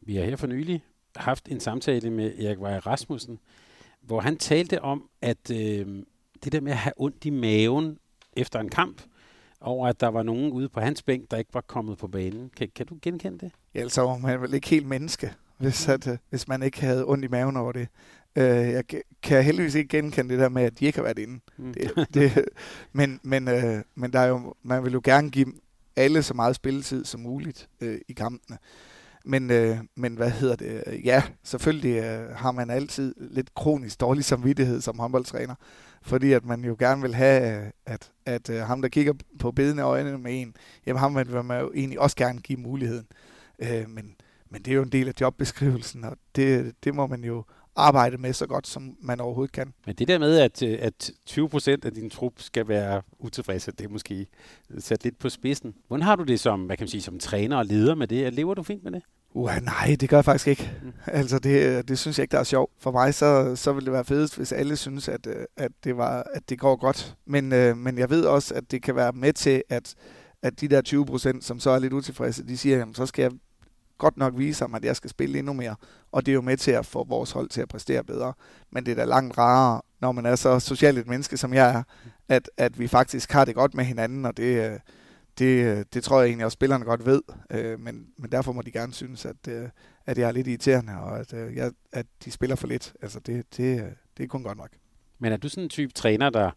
Vi 0.01 0.15
har 0.15 0.23
her 0.23 0.35
for 0.35 0.47
nylig 0.47 0.83
haft 1.15 1.47
en 1.47 1.59
samtale 1.59 2.09
med 2.09 2.39
Erik 2.39 2.59
Weier 2.59 2.87
Rasmussen, 2.87 3.39
hvor 4.01 4.19
han 4.19 4.37
talte 4.37 4.81
om, 4.81 5.09
at 5.21 5.51
øh, 5.51 6.03
det 6.43 6.51
der 6.51 6.61
med 6.61 6.71
at 6.71 6.77
have 6.77 6.93
ondt 6.97 7.25
i 7.25 7.29
maven 7.29 7.97
efter 8.33 8.59
en 8.59 8.69
kamp, 8.69 9.01
over 9.61 9.87
at 9.87 9.99
der 9.99 10.07
var 10.07 10.23
nogen 10.23 10.51
ude 10.51 10.69
på 10.69 10.79
hans 10.79 11.03
bænk, 11.03 11.31
der 11.31 11.37
ikke 11.37 11.53
var 11.53 11.61
kommet 11.61 11.97
på 11.97 12.07
banen. 12.07 12.51
Kan, 12.57 12.69
kan 12.75 12.85
du 12.85 12.97
genkende 13.01 13.37
det? 13.37 13.51
Ja, 13.75 13.79
ellers 13.79 13.97
var 13.97 14.17
man 14.17 14.41
vel 14.41 14.53
ikke 14.53 14.69
helt 14.69 14.87
menneske, 14.87 15.33
hvis, 15.57 15.87
at, 15.89 16.07
øh, 16.07 16.17
hvis 16.29 16.47
man 16.47 16.63
ikke 16.63 16.81
havde 16.81 17.07
ondt 17.07 17.25
i 17.25 17.27
maven 17.27 17.57
over 17.57 17.71
det. 17.71 17.87
Uh, 18.35 18.43
jeg 18.43 18.83
kan 19.21 19.43
heldigvis 19.43 19.75
ikke 19.75 19.97
genkende 19.97 20.29
det 20.29 20.39
der 20.39 20.49
med, 20.49 20.63
at 20.63 20.79
de 20.79 20.85
ikke 20.85 20.97
har 20.97 21.03
været 21.03 21.19
inde. 21.19 21.39
Mm. 21.57 21.73
Det, 21.73 22.07
det, 22.13 22.45
men 22.91 23.19
men, 23.23 23.47
uh, 23.47 23.81
men 23.95 24.13
der 24.13 24.19
er 24.19 24.27
jo, 24.27 24.53
man 24.63 24.83
vil 24.83 24.93
jo 24.93 25.01
gerne 25.03 25.29
give 25.29 25.53
alle 25.97 26.23
så 26.23 26.33
meget 26.33 26.55
spilletid 26.55 27.05
som 27.05 27.19
muligt 27.21 27.69
øh, 27.81 27.97
i 28.07 28.13
kampene. 28.13 28.57
Men, 29.25 29.51
øh, 29.51 29.77
men 29.95 30.15
hvad 30.15 30.29
hedder 30.29 30.55
det? 30.55 31.01
Ja, 31.03 31.23
selvfølgelig 31.43 32.03
øh, 32.03 32.35
har 32.35 32.51
man 32.51 32.69
altid 32.69 33.15
lidt 33.19 33.55
kronisk 33.55 33.99
dårlig 33.99 34.25
samvittighed 34.25 34.81
som 34.81 34.99
håndboldtræner 34.99 35.55
fordi 36.07 36.31
at 36.31 36.45
man 36.45 36.65
jo 36.65 36.75
gerne 36.79 37.01
vil 37.01 37.15
have, 37.15 37.65
øh, 37.65 37.71
at, 37.85 38.11
at, 38.25 38.49
øh, 38.49 38.61
ham, 38.61 38.81
der 38.81 38.89
kigger 38.89 39.13
på 39.39 39.51
bedende 39.51 39.83
øjne 39.83 40.17
med 40.17 40.41
en, 40.41 40.55
jamen 40.85 40.99
ham 40.99 41.15
vil 41.15 41.43
man 41.43 41.61
jo 41.61 41.71
egentlig 41.75 41.99
også 41.99 42.15
gerne 42.15 42.39
give 42.39 42.59
muligheden. 42.59 43.07
Øh, 43.59 43.89
men, 43.89 44.15
men 44.49 44.61
det 44.61 44.71
er 44.71 44.75
jo 44.75 44.81
en 44.81 44.91
del 44.91 45.07
af 45.07 45.13
jobbeskrivelsen, 45.21 46.03
og 46.03 46.17
det, 46.35 46.75
det 46.83 46.95
må 46.95 47.07
man 47.07 47.23
jo 47.23 47.43
arbejde 47.77 48.17
med 48.17 48.33
så 48.33 48.47
godt, 48.47 48.67
som 48.67 48.95
man 49.01 49.19
overhovedet 49.19 49.51
kan. 49.51 49.73
Men 49.85 49.95
det 49.95 50.07
der 50.07 50.19
med, 50.19 50.39
at, 50.39 50.63
at 50.63 51.11
20 51.25 51.49
procent 51.49 51.85
af 51.85 51.91
din 51.91 52.09
trup 52.09 52.33
skal 52.37 52.67
være 52.67 53.01
utilfredse, 53.19 53.71
det 53.71 53.85
er 53.85 53.89
måske 53.89 54.27
sat 54.79 55.03
lidt 55.03 55.19
på 55.19 55.29
spidsen. 55.29 55.75
Hvordan 55.87 56.03
har 56.03 56.15
du 56.15 56.23
det 56.23 56.39
som, 56.39 56.61
hvad 56.65 56.77
kan 56.77 56.83
man 56.83 56.89
sige, 56.89 57.01
som 57.01 57.19
træner 57.19 57.57
og 57.57 57.65
leder 57.65 57.95
med 57.95 58.07
det? 58.07 58.33
Lever 58.33 58.53
du 58.53 58.63
fint 58.63 58.83
med 58.83 58.91
det? 58.91 59.01
Uh, 59.33 59.51
nej, 59.61 59.95
det 59.99 60.09
gør 60.09 60.17
jeg 60.17 60.25
faktisk 60.25 60.47
ikke. 60.47 60.71
Mm. 60.83 60.93
Altså, 61.13 61.39
det, 61.39 61.87
det 61.87 61.99
synes 61.99 62.17
jeg 62.17 62.23
ikke, 62.23 62.31
der 62.31 62.39
er 62.39 62.43
sjovt. 62.43 62.71
For 62.79 62.91
mig, 62.91 63.13
så, 63.13 63.55
så 63.55 63.73
ville 63.73 63.85
det 63.85 63.93
være 63.93 64.05
fedest, 64.05 64.37
hvis 64.37 64.51
alle 64.51 64.75
synes, 64.75 65.07
at, 65.07 65.27
øh, 65.27 65.45
at, 65.57 65.71
det, 65.83 65.97
var, 65.97 66.27
at 66.33 66.49
det 66.49 66.59
går 66.59 66.75
godt. 66.75 67.15
Men, 67.25 67.53
øh, 67.53 67.77
men 67.77 67.97
jeg 67.97 68.09
ved 68.09 68.25
også, 68.25 68.53
at 68.53 68.71
det 68.71 68.83
kan 68.83 68.95
være 68.95 69.11
med 69.11 69.33
til, 69.33 69.63
at, 69.69 69.95
at 70.41 70.61
de 70.61 70.67
der 70.67 70.81
20 70.81 71.05
procent, 71.05 71.43
som 71.43 71.59
så 71.59 71.69
er 71.69 71.79
lidt 71.79 71.93
utilfredse, 71.93 72.47
de 72.47 72.57
siger, 72.57 72.77
jamen, 72.77 72.95
så 72.95 73.05
skal 73.05 73.21
jeg 73.23 73.31
godt 73.97 74.17
nok 74.17 74.33
vise 74.37 74.63
ham, 74.63 74.75
at 74.75 74.85
jeg 74.85 74.95
skal 74.95 75.09
spille 75.09 75.39
endnu 75.39 75.53
mere. 75.53 75.75
Og 76.11 76.25
det 76.25 76.31
er 76.31 76.33
jo 76.33 76.41
med 76.41 76.57
til 76.57 76.71
at 76.71 76.85
få 76.85 77.03
vores 77.03 77.31
hold 77.31 77.49
til 77.49 77.61
at 77.61 77.69
præstere 77.69 78.03
bedre. 78.03 78.33
Men 78.71 78.85
det 78.85 78.91
er 78.91 78.95
da 78.95 79.03
langt 79.03 79.37
rarere, 79.37 79.81
når 79.99 80.11
man 80.11 80.25
er 80.25 80.35
så 80.35 80.59
socialt 80.59 80.97
et 80.97 81.07
menneske, 81.07 81.37
som 81.37 81.53
jeg 81.53 81.69
er, 81.69 81.83
at, 82.29 82.49
at 82.57 82.79
vi 82.79 82.87
faktisk 82.87 83.31
har 83.31 83.45
det 83.45 83.55
godt 83.55 83.73
med 83.73 83.85
hinanden, 83.85 84.25
og 84.25 84.37
det, 84.37 84.71
øh, 84.71 84.79
det, 85.39 85.65
øh, 85.65 85.85
det 85.93 86.03
tror 86.03 86.19
jeg 86.19 86.27
egentlig 86.27 86.45
også, 86.45 86.53
spillerne 86.53 86.85
godt 86.85 87.05
ved, 87.05 87.21
øh, 87.51 87.79
men, 87.79 88.05
men 88.17 88.31
derfor 88.31 88.51
må 88.51 88.61
de 88.61 88.71
gerne 88.71 88.93
synes, 88.93 89.25
at, 89.25 89.71
at 90.05 90.17
jeg 90.17 90.27
er 90.27 90.31
lidt 90.31 90.47
irriterende, 90.47 90.93
og 90.93 91.19
at, 91.19 91.33
jeg, 91.33 91.71
at 91.91 92.05
de 92.25 92.31
spiller 92.31 92.55
for 92.55 92.67
lidt. 92.67 92.93
Altså, 93.01 93.19
det, 93.19 93.57
det, 93.57 93.93
det 94.17 94.23
er 94.23 94.27
kun 94.27 94.43
godt 94.43 94.57
nok. 94.57 94.69
Men 95.19 95.31
er 95.31 95.37
du 95.37 95.49
sådan 95.49 95.63
en 95.63 95.69
type 95.69 95.93
træner, 95.93 96.29
der, 96.29 96.51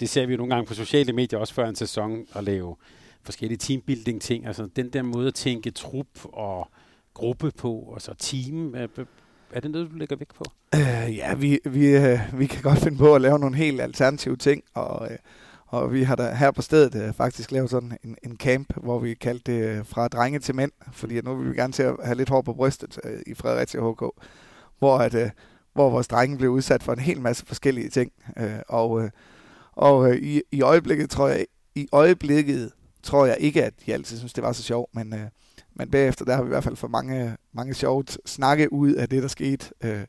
det 0.00 0.08
ser 0.08 0.26
vi 0.26 0.32
jo 0.32 0.36
nogle 0.36 0.54
gange 0.54 0.66
på 0.66 0.74
sociale 0.74 1.12
medier, 1.12 1.38
også 1.38 1.54
før 1.54 1.68
en 1.68 1.76
sæson, 1.76 2.26
at 2.34 2.44
lave 2.44 2.76
forskellige 3.22 3.58
teambuilding-ting, 3.58 4.46
altså 4.46 4.68
den 4.76 4.90
der 4.90 5.02
måde 5.02 5.28
at 5.28 5.34
tænke 5.34 5.70
trup 5.70 6.06
og 6.24 6.70
gruppe 7.16 7.50
på, 7.50 7.72
og 7.72 8.02
så 8.02 8.14
team, 8.14 8.74
er, 8.74 9.60
det 9.60 9.70
noget, 9.70 9.90
du 9.90 9.96
lægger 9.96 10.16
vægt 10.16 10.34
på? 10.34 10.44
Øh, 10.74 11.16
ja, 11.16 11.34
vi, 11.34 11.58
vi, 11.64 11.86
øh, 11.86 12.20
vi 12.38 12.46
kan 12.46 12.62
godt 12.62 12.78
finde 12.78 12.98
på 12.98 13.14
at 13.14 13.20
lave 13.20 13.38
nogle 13.38 13.56
helt 13.56 13.80
alternative 13.80 14.36
ting, 14.36 14.62
og, 14.74 15.08
øh, 15.10 15.18
og 15.66 15.92
vi 15.92 16.02
har 16.02 16.16
da 16.16 16.34
her 16.34 16.50
på 16.50 16.62
stedet 16.62 17.02
øh, 17.02 17.12
faktisk 17.12 17.52
lavet 17.52 17.70
sådan 17.70 17.98
en, 18.04 18.16
en 18.22 18.36
camp, 18.36 18.72
hvor 18.76 18.98
vi 18.98 19.14
kaldte 19.14 19.52
det 19.52 19.78
øh, 19.78 19.86
fra 19.86 20.08
drenge 20.08 20.38
til 20.38 20.54
mænd, 20.54 20.72
fordi 20.92 21.20
nu 21.20 21.34
vil 21.34 21.50
vi 21.50 21.56
gerne 21.56 21.72
til 21.72 21.82
at 21.82 21.96
have 22.04 22.16
lidt 22.16 22.28
hår 22.28 22.42
på 22.42 22.54
brystet 22.54 22.98
øh, 23.04 23.20
i 23.26 23.34
Fredericia 23.34 23.90
HK, 23.90 24.02
hvor, 24.78 24.98
at, 24.98 25.14
øh, 25.14 25.30
hvor 25.72 25.90
vores 25.90 26.08
drenge 26.08 26.38
blev 26.38 26.50
udsat 26.50 26.82
for 26.82 26.92
en 26.92 26.98
hel 26.98 27.20
masse 27.20 27.46
forskellige 27.46 27.90
ting. 27.90 28.12
Øh, 28.36 28.58
og 28.68 29.02
øh, 29.02 29.10
og 29.76 30.10
øh, 30.10 30.16
i, 30.16 30.42
i 30.52 30.62
øjeblikket 30.62 31.10
tror 31.10 31.28
jeg, 31.28 31.46
i 31.74 31.88
øjeblikket 31.92 32.72
tror 33.02 33.26
jeg 33.26 33.36
ikke, 33.40 33.64
at 33.64 33.72
de 33.86 33.94
altid 33.94 34.18
synes, 34.18 34.32
det 34.32 34.44
var 34.44 34.52
så 34.52 34.62
sjovt, 34.62 34.94
men, 34.94 35.14
øh, 35.14 35.28
men 35.78 35.90
bagefter 35.90 36.24
der 36.24 36.34
har 36.34 36.42
vi 36.42 36.46
i 36.46 36.48
hvert 36.48 36.64
fald 36.64 36.76
fået 36.76 36.90
mange, 36.90 37.36
mange 37.52 37.74
sjovt 37.74 38.18
snakke 38.26 38.72
ud 38.72 38.92
af 38.92 39.08
det, 39.08 39.22
der 39.22 39.28
skete 39.28 39.70
øh, 39.84 40.04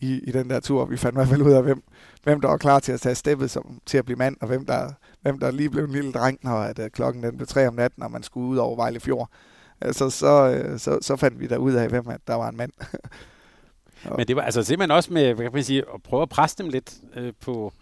i, 0.00 0.20
i 0.20 0.32
den 0.32 0.50
der 0.50 0.60
tur. 0.60 0.84
Vi 0.84 0.96
fandt 0.96 1.14
i 1.14 1.18
hvert 1.18 1.28
fald 1.28 1.42
ud 1.42 1.52
af, 1.52 1.62
hvem, 1.62 1.82
hvem 2.22 2.40
der 2.40 2.48
var 2.48 2.56
klar 2.56 2.78
til 2.78 2.92
at 2.92 3.00
tage 3.00 3.14
steppet 3.14 3.50
som, 3.50 3.80
til 3.86 3.98
at 3.98 4.04
blive 4.04 4.16
mand, 4.16 4.36
og 4.40 4.46
hvem 4.46 4.66
der, 4.66 4.92
hvem 5.20 5.38
der 5.38 5.50
lige 5.50 5.70
blev 5.70 5.84
en 5.84 5.90
lille 5.90 6.12
dreng, 6.12 6.38
når 6.42 6.56
at, 6.56 6.78
øh, 6.78 6.90
klokken 6.90 7.22
den 7.22 7.36
blev 7.36 7.46
tre 7.46 7.68
om 7.68 7.74
natten, 7.74 8.02
og 8.02 8.10
man 8.10 8.22
skulle 8.22 8.48
ud 8.48 8.56
over 8.56 8.76
Vejle 8.76 9.00
Fjord. 9.00 9.30
Altså, 9.80 10.10
så, 10.10 10.48
øh, 10.48 10.78
så, 10.78 10.98
så 11.02 11.16
fandt 11.16 11.40
vi 11.40 11.46
der 11.46 11.56
ud 11.56 11.72
af, 11.72 11.88
hvem 11.88 12.04
der 12.26 12.34
var 12.34 12.48
en 12.48 12.56
mand. 12.56 12.72
Men 14.16 14.28
det 14.28 14.36
var 14.36 14.42
altså 14.42 14.62
simpelthen 14.62 14.96
også 14.96 15.12
med, 15.12 15.34
hvad 15.34 15.44
kan 15.44 15.52
man 15.52 15.64
sige, 15.64 15.84
at 15.94 16.02
prøve 16.02 16.22
at 16.22 16.28
presse 16.28 16.58
dem 16.58 16.68
lidt 16.68 16.94
øh, 17.16 17.32
på, 17.40 17.72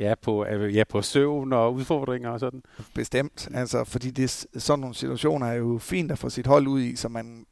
ja, 0.00 0.14
på, 0.22 0.46
øh, 0.46 0.76
ja, 0.76 0.84
på 0.84 1.02
søvn 1.02 1.52
og 1.52 1.74
udfordringer 1.74 2.30
og 2.30 2.40
sådan. 2.40 2.62
Bestemt, 2.94 3.48
altså, 3.54 3.84
fordi 3.84 4.10
det, 4.10 4.30
sådan 4.56 4.80
nogle 4.80 4.94
situationer 4.94 5.46
er 5.46 5.54
jo 5.54 5.78
fint 5.78 6.12
at 6.12 6.18
få 6.18 6.30
sit 6.30 6.46
hold 6.46 6.66
ud 6.66 6.80
i, 6.80 6.96
så 6.96 7.08
man, 7.08 7.46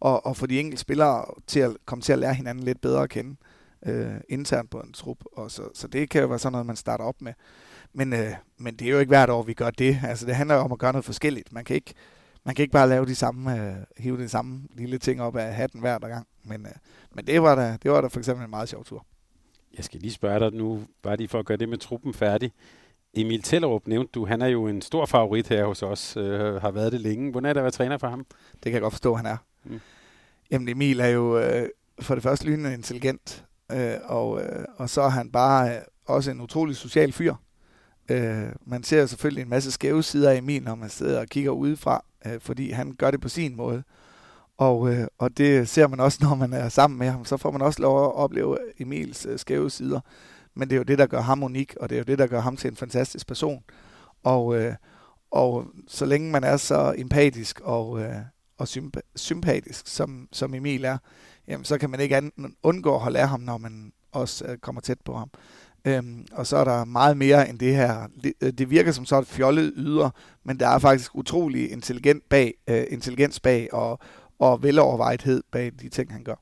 og, 0.00 0.26
og 0.26 0.36
få 0.36 0.46
de 0.46 0.60
enkelte 0.60 0.80
spillere 0.80 1.24
til 1.46 1.60
at 1.60 1.76
komme 1.84 2.02
til 2.02 2.12
at 2.12 2.18
lære 2.18 2.34
hinanden 2.34 2.64
lidt 2.64 2.80
bedre 2.80 3.02
at 3.02 3.10
kende 3.10 3.36
øh, 3.86 4.14
internt 4.28 4.70
på 4.70 4.80
en 4.80 4.92
trup. 4.92 5.18
Og 5.32 5.50
så, 5.50 5.62
så 5.74 5.88
det 5.88 6.10
kan 6.10 6.22
jo 6.22 6.28
være 6.28 6.38
sådan 6.38 6.52
noget, 6.52 6.66
man 6.66 6.76
starter 6.76 7.04
op 7.04 7.22
med. 7.22 7.32
Men, 7.92 8.12
øh, 8.12 8.32
men 8.58 8.76
det 8.76 8.86
er 8.86 8.90
jo 8.90 8.98
ikke 8.98 9.10
hvert 9.10 9.30
år, 9.30 9.42
vi 9.42 9.54
gør 9.54 9.70
det. 9.70 9.98
Altså, 10.04 10.26
det 10.26 10.34
handler 10.34 10.54
jo 10.54 10.60
om 10.60 10.72
at 10.72 10.78
gøre 10.78 10.92
noget 10.92 11.04
forskelligt. 11.04 11.52
Man 11.52 11.64
kan 11.64 11.76
ikke, 11.76 11.94
man 12.44 12.54
kan 12.54 12.62
ikke 12.62 12.72
bare 12.72 12.88
lave 12.88 13.06
de 13.06 13.14
samme, 13.14 13.68
øh, 13.68 13.76
hive 13.96 14.18
de 14.18 14.28
samme 14.28 14.62
lille 14.74 14.98
ting 14.98 15.22
op 15.22 15.36
af 15.36 15.54
hatten 15.54 15.80
hver 15.80 15.98
gang. 15.98 16.26
Men, 16.44 16.66
øh, 16.66 16.72
men 17.14 17.26
det, 17.26 17.42
var 17.42 17.54
da, 17.54 17.76
det 17.82 17.90
var 17.90 18.00
da 18.00 18.06
for 18.06 18.18
eksempel 18.18 18.44
en 18.44 18.50
meget 18.50 18.68
sjov 18.68 18.84
tur. 18.84 19.06
Jeg 19.76 19.84
skal 19.84 20.00
lige 20.00 20.12
spørge 20.12 20.40
dig 20.40 20.52
nu, 20.52 20.82
bare 21.02 21.16
lige 21.16 21.28
for 21.28 21.38
at 21.38 21.46
gøre 21.46 21.56
det 21.56 21.68
med 21.68 21.78
truppen 21.78 22.14
færdig. 22.14 22.52
Emil 23.14 23.42
Tellerup 23.42 23.86
nævnte 23.86 24.12
du, 24.12 24.26
han 24.26 24.42
er 24.42 24.46
jo 24.46 24.66
en 24.66 24.82
stor 24.82 25.06
favorit 25.06 25.48
her 25.48 25.64
hos 25.64 25.82
os, 25.82 26.16
øh, 26.16 26.54
har 26.54 26.70
været 26.70 26.92
det 26.92 27.00
længe. 27.00 27.30
Hvordan 27.30 27.48
er 27.48 27.52
det 27.52 27.60
at 27.60 27.64
være 27.64 27.70
træner 27.70 27.98
for 27.98 28.08
ham? 28.08 28.26
Det 28.52 28.62
kan 28.62 28.72
jeg 28.72 28.80
godt 28.80 28.92
forstå, 28.92 29.14
han 29.14 29.26
er. 29.26 29.36
Mm. 29.64 29.80
Jamen 30.50 30.68
Emil 30.68 31.00
er 31.00 31.08
jo 31.08 31.38
øh, 31.38 31.68
for 32.00 32.14
det 32.14 32.22
første 32.22 32.46
lynende 32.46 32.74
intelligent, 32.74 33.44
øh, 33.72 33.94
og, 34.04 34.42
øh, 34.42 34.64
og 34.76 34.90
så 34.90 35.02
er 35.02 35.08
han 35.08 35.30
bare 35.30 35.76
øh, 35.76 35.82
også 36.04 36.30
en 36.30 36.40
utrolig 36.40 36.76
social 36.76 37.12
fyr. 37.12 37.34
Øh, 38.10 38.48
man 38.66 38.82
ser 38.82 39.06
selvfølgelig 39.06 39.42
en 39.42 39.48
masse 39.48 39.72
skæve 39.72 40.02
sider 40.02 40.30
af 40.30 40.36
Emil, 40.36 40.62
når 40.62 40.74
man 40.74 40.88
sidder 40.88 41.20
og 41.20 41.26
kigger 41.26 41.50
udefra, 41.50 42.04
øh, 42.26 42.40
fordi 42.40 42.70
han 42.70 42.92
gør 42.92 43.10
det 43.10 43.20
på 43.20 43.28
sin 43.28 43.56
måde. 43.56 43.82
Og, 44.58 44.94
øh, 44.94 45.06
og 45.18 45.38
det 45.38 45.68
ser 45.68 45.86
man 45.86 46.00
også, 46.00 46.18
når 46.24 46.34
man 46.34 46.52
er 46.52 46.68
sammen 46.68 46.98
med 46.98 47.10
ham. 47.10 47.24
Så 47.24 47.36
får 47.36 47.50
man 47.50 47.62
også 47.62 47.82
lov 47.82 48.04
at 48.04 48.14
opleve 48.14 48.58
Emils 48.78 49.26
øh, 49.26 49.38
skæve 49.38 49.70
sider. 49.70 50.00
Men 50.54 50.70
det 50.70 50.76
er 50.76 50.78
jo 50.78 50.84
det, 50.84 50.98
der 50.98 51.06
gør 51.06 51.20
ham 51.20 51.42
unik, 51.42 51.76
og 51.80 51.90
det 51.90 51.96
er 51.96 51.98
jo 52.00 52.04
det, 52.04 52.18
der 52.18 52.26
gør 52.26 52.40
ham 52.40 52.56
til 52.56 52.70
en 52.70 52.76
fantastisk 52.76 53.26
person. 53.26 53.62
Og, 54.22 54.56
øh, 54.56 54.74
og 55.30 55.66
så 55.88 56.06
længe 56.06 56.30
man 56.30 56.44
er 56.44 56.56
så 56.56 56.94
empatisk 56.98 57.60
og, 57.60 58.00
øh, 58.00 58.16
og 58.58 58.66
symp- 58.68 59.12
sympatisk, 59.16 59.86
som, 59.86 60.28
som 60.32 60.54
Emil 60.54 60.84
er, 60.84 60.98
jamen, 61.48 61.64
så 61.64 61.78
kan 61.78 61.90
man 61.90 62.00
ikke 62.00 62.30
undgå 62.62 62.94
at 62.94 63.00
holde 63.00 63.18
af 63.18 63.28
ham, 63.28 63.40
når 63.40 63.58
man 63.58 63.92
også 64.12 64.44
øh, 64.44 64.58
kommer 64.58 64.80
tæt 64.80 64.98
på 65.04 65.16
ham. 65.16 65.30
Øhm, 65.84 66.26
og 66.32 66.46
så 66.46 66.56
er 66.56 66.64
der 66.64 66.84
meget 66.84 67.16
mere 67.16 67.48
end 67.48 67.58
det 67.58 67.76
her. 67.76 68.06
Det, 68.22 68.32
øh, 68.40 68.52
det 68.52 68.70
virker 68.70 68.92
som 68.92 69.04
så 69.04 69.18
et 69.18 69.26
fjollet 69.26 69.72
yder, 69.76 70.10
men 70.44 70.60
der 70.60 70.68
er 70.68 70.78
faktisk 70.78 71.14
utrolig 71.14 71.72
intelligent 71.72 72.28
bag, 72.28 72.54
øh, 72.68 72.84
intelligens 72.90 73.40
bag 73.40 73.74
og, 73.74 73.98
og 74.38 74.62
velovervejethed 74.62 75.42
bag 75.50 75.72
de 75.80 75.88
ting, 75.88 76.12
han 76.12 76.24
gør. 76.24 76.34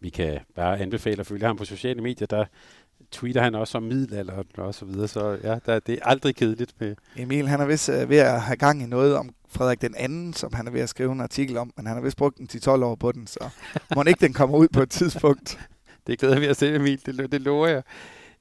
Vi 0.00 0.10
kan 0.10 0.40
bare 0.54 0.78
anbefale 0.78 1.20
at 1.20 1.26
følge 1.26 1.46
ham 1.46 1.56
på 1.56 1.64
sociale 1.64 2.02
medier. 2.02 2.26
Der 2.26 2.44
tweeter 3.10 3.42
han 3.42 3.54
også 3.54 3.78
om 3.78 3.82
middelalder 3.82 4.42
og 4.56 4.74
så 4.74 4.84
videre, 4.84 5.08
så 5.08 5.38
ja, 5.42 5.58
der, 5.66 5.78
det 5.78 5.94
er 5.94 5.98
aldrig 6.02 6.36
kedeligt 6.36 6.80
med... 6.80 6.94
Emil, 7.16 7.48
han 7.48 7.60
er 7.60 7.66
vist 7.66 7.88
uh, 7.88 8.10
ved 8.10 8.18
at 8.18 8.40
have 8.40 8.56
gang 8.56 8.82
i 8.82 8.86
noget 8.86 9.16
om 9.16 9.30
Frederik 9.48 9.80
den 9.80 9.94
anden, 9.94 10.32
som 10.32 10.52
han 10.52 10.66
er 10.66 10.70
ved 10.70 10.80
at 10.80 10.88
skrive 10.88 11.12
en 11.12 11.20
artikel 11.20 11.56
om, 11.56 11.72
men 11.76 11.86
han 11.86 11.96
har 11.96 12.02
vist 12.02 12.16
brugt 12.16 12.38
den 12.38 12.48
10-12 12.52 12.70
år 12.70 12.94
på 12.94 13.12
den, 13.12 13.26
så 13.26 13.48
må 13.96 14.02
ikke 14.02 14.20
den 14.20 14.32
kommer 14.32 14.58
ud 14.58 14.68
på 14.68 14.82
et 14.82 14.90
tidspunkt. 14.90 15.58
det 16.06 16.18
glæder 16.18 16.40
vi 16.40 16.46
at 16.46 16.56
se, 16.56 16.74
Emil, 16.74 17.06
det, 17.06 17.32
det 17.32 17.40
lover 17.40 17.66
jeg. 17.66 17.82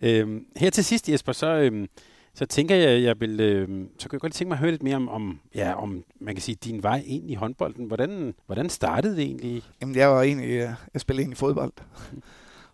Øhm, 0.01 0.45
her 0.55 0.69
til 0.69 0.85
sidst, 0.85 1.09
Jesper, 1.09 1.31
så, 1.31 1.47
øhm, 1.47 1.87
så 2.35 2.45
tænker 2.45 2.75
jeg, 2.75 3.03
jeg 3.03 3.19
vil, 3.19 3.39
øh, 3.39 3.67
så 3.97 4.09
kan 4.09 4.13
jeg 4.13 4.21
godt 4.21 4.33
tænke 4.33 4.49
mig 4.49 4.55
at 4.55 4.59
høre 4.59 4.71
lidt 4.71 4.83
mere 4.83 4.95
om, 4.95 5.09
om, 5.09 5.39
ja, 5.55 5.73
om 5.73 6.03
man 6.21 6.35
kan 6.35 6.41
sige, 6.41 6.55
din 6.55 6.83
vej 6.83 7.03
ind 7.05 7.31
i 7.31 7.33
håndbolden. 7.33 7.85
Hvordan, 7.85 8.33
hvordan 8.45 8.69
startede 8.69 9.15
det 9.15 9.23
egentlig? 9.23 9.63
Jamen, 9.81 9.95
jeg 9.95 10.09
var 10.09 10.21
egentlig, 10.21 10.49
øh, 10.49 10.69
jeg 10.93 11.01
spillede 11.01 11.21
egentlig 11.21 11.37
fodbold. 11.37 11.73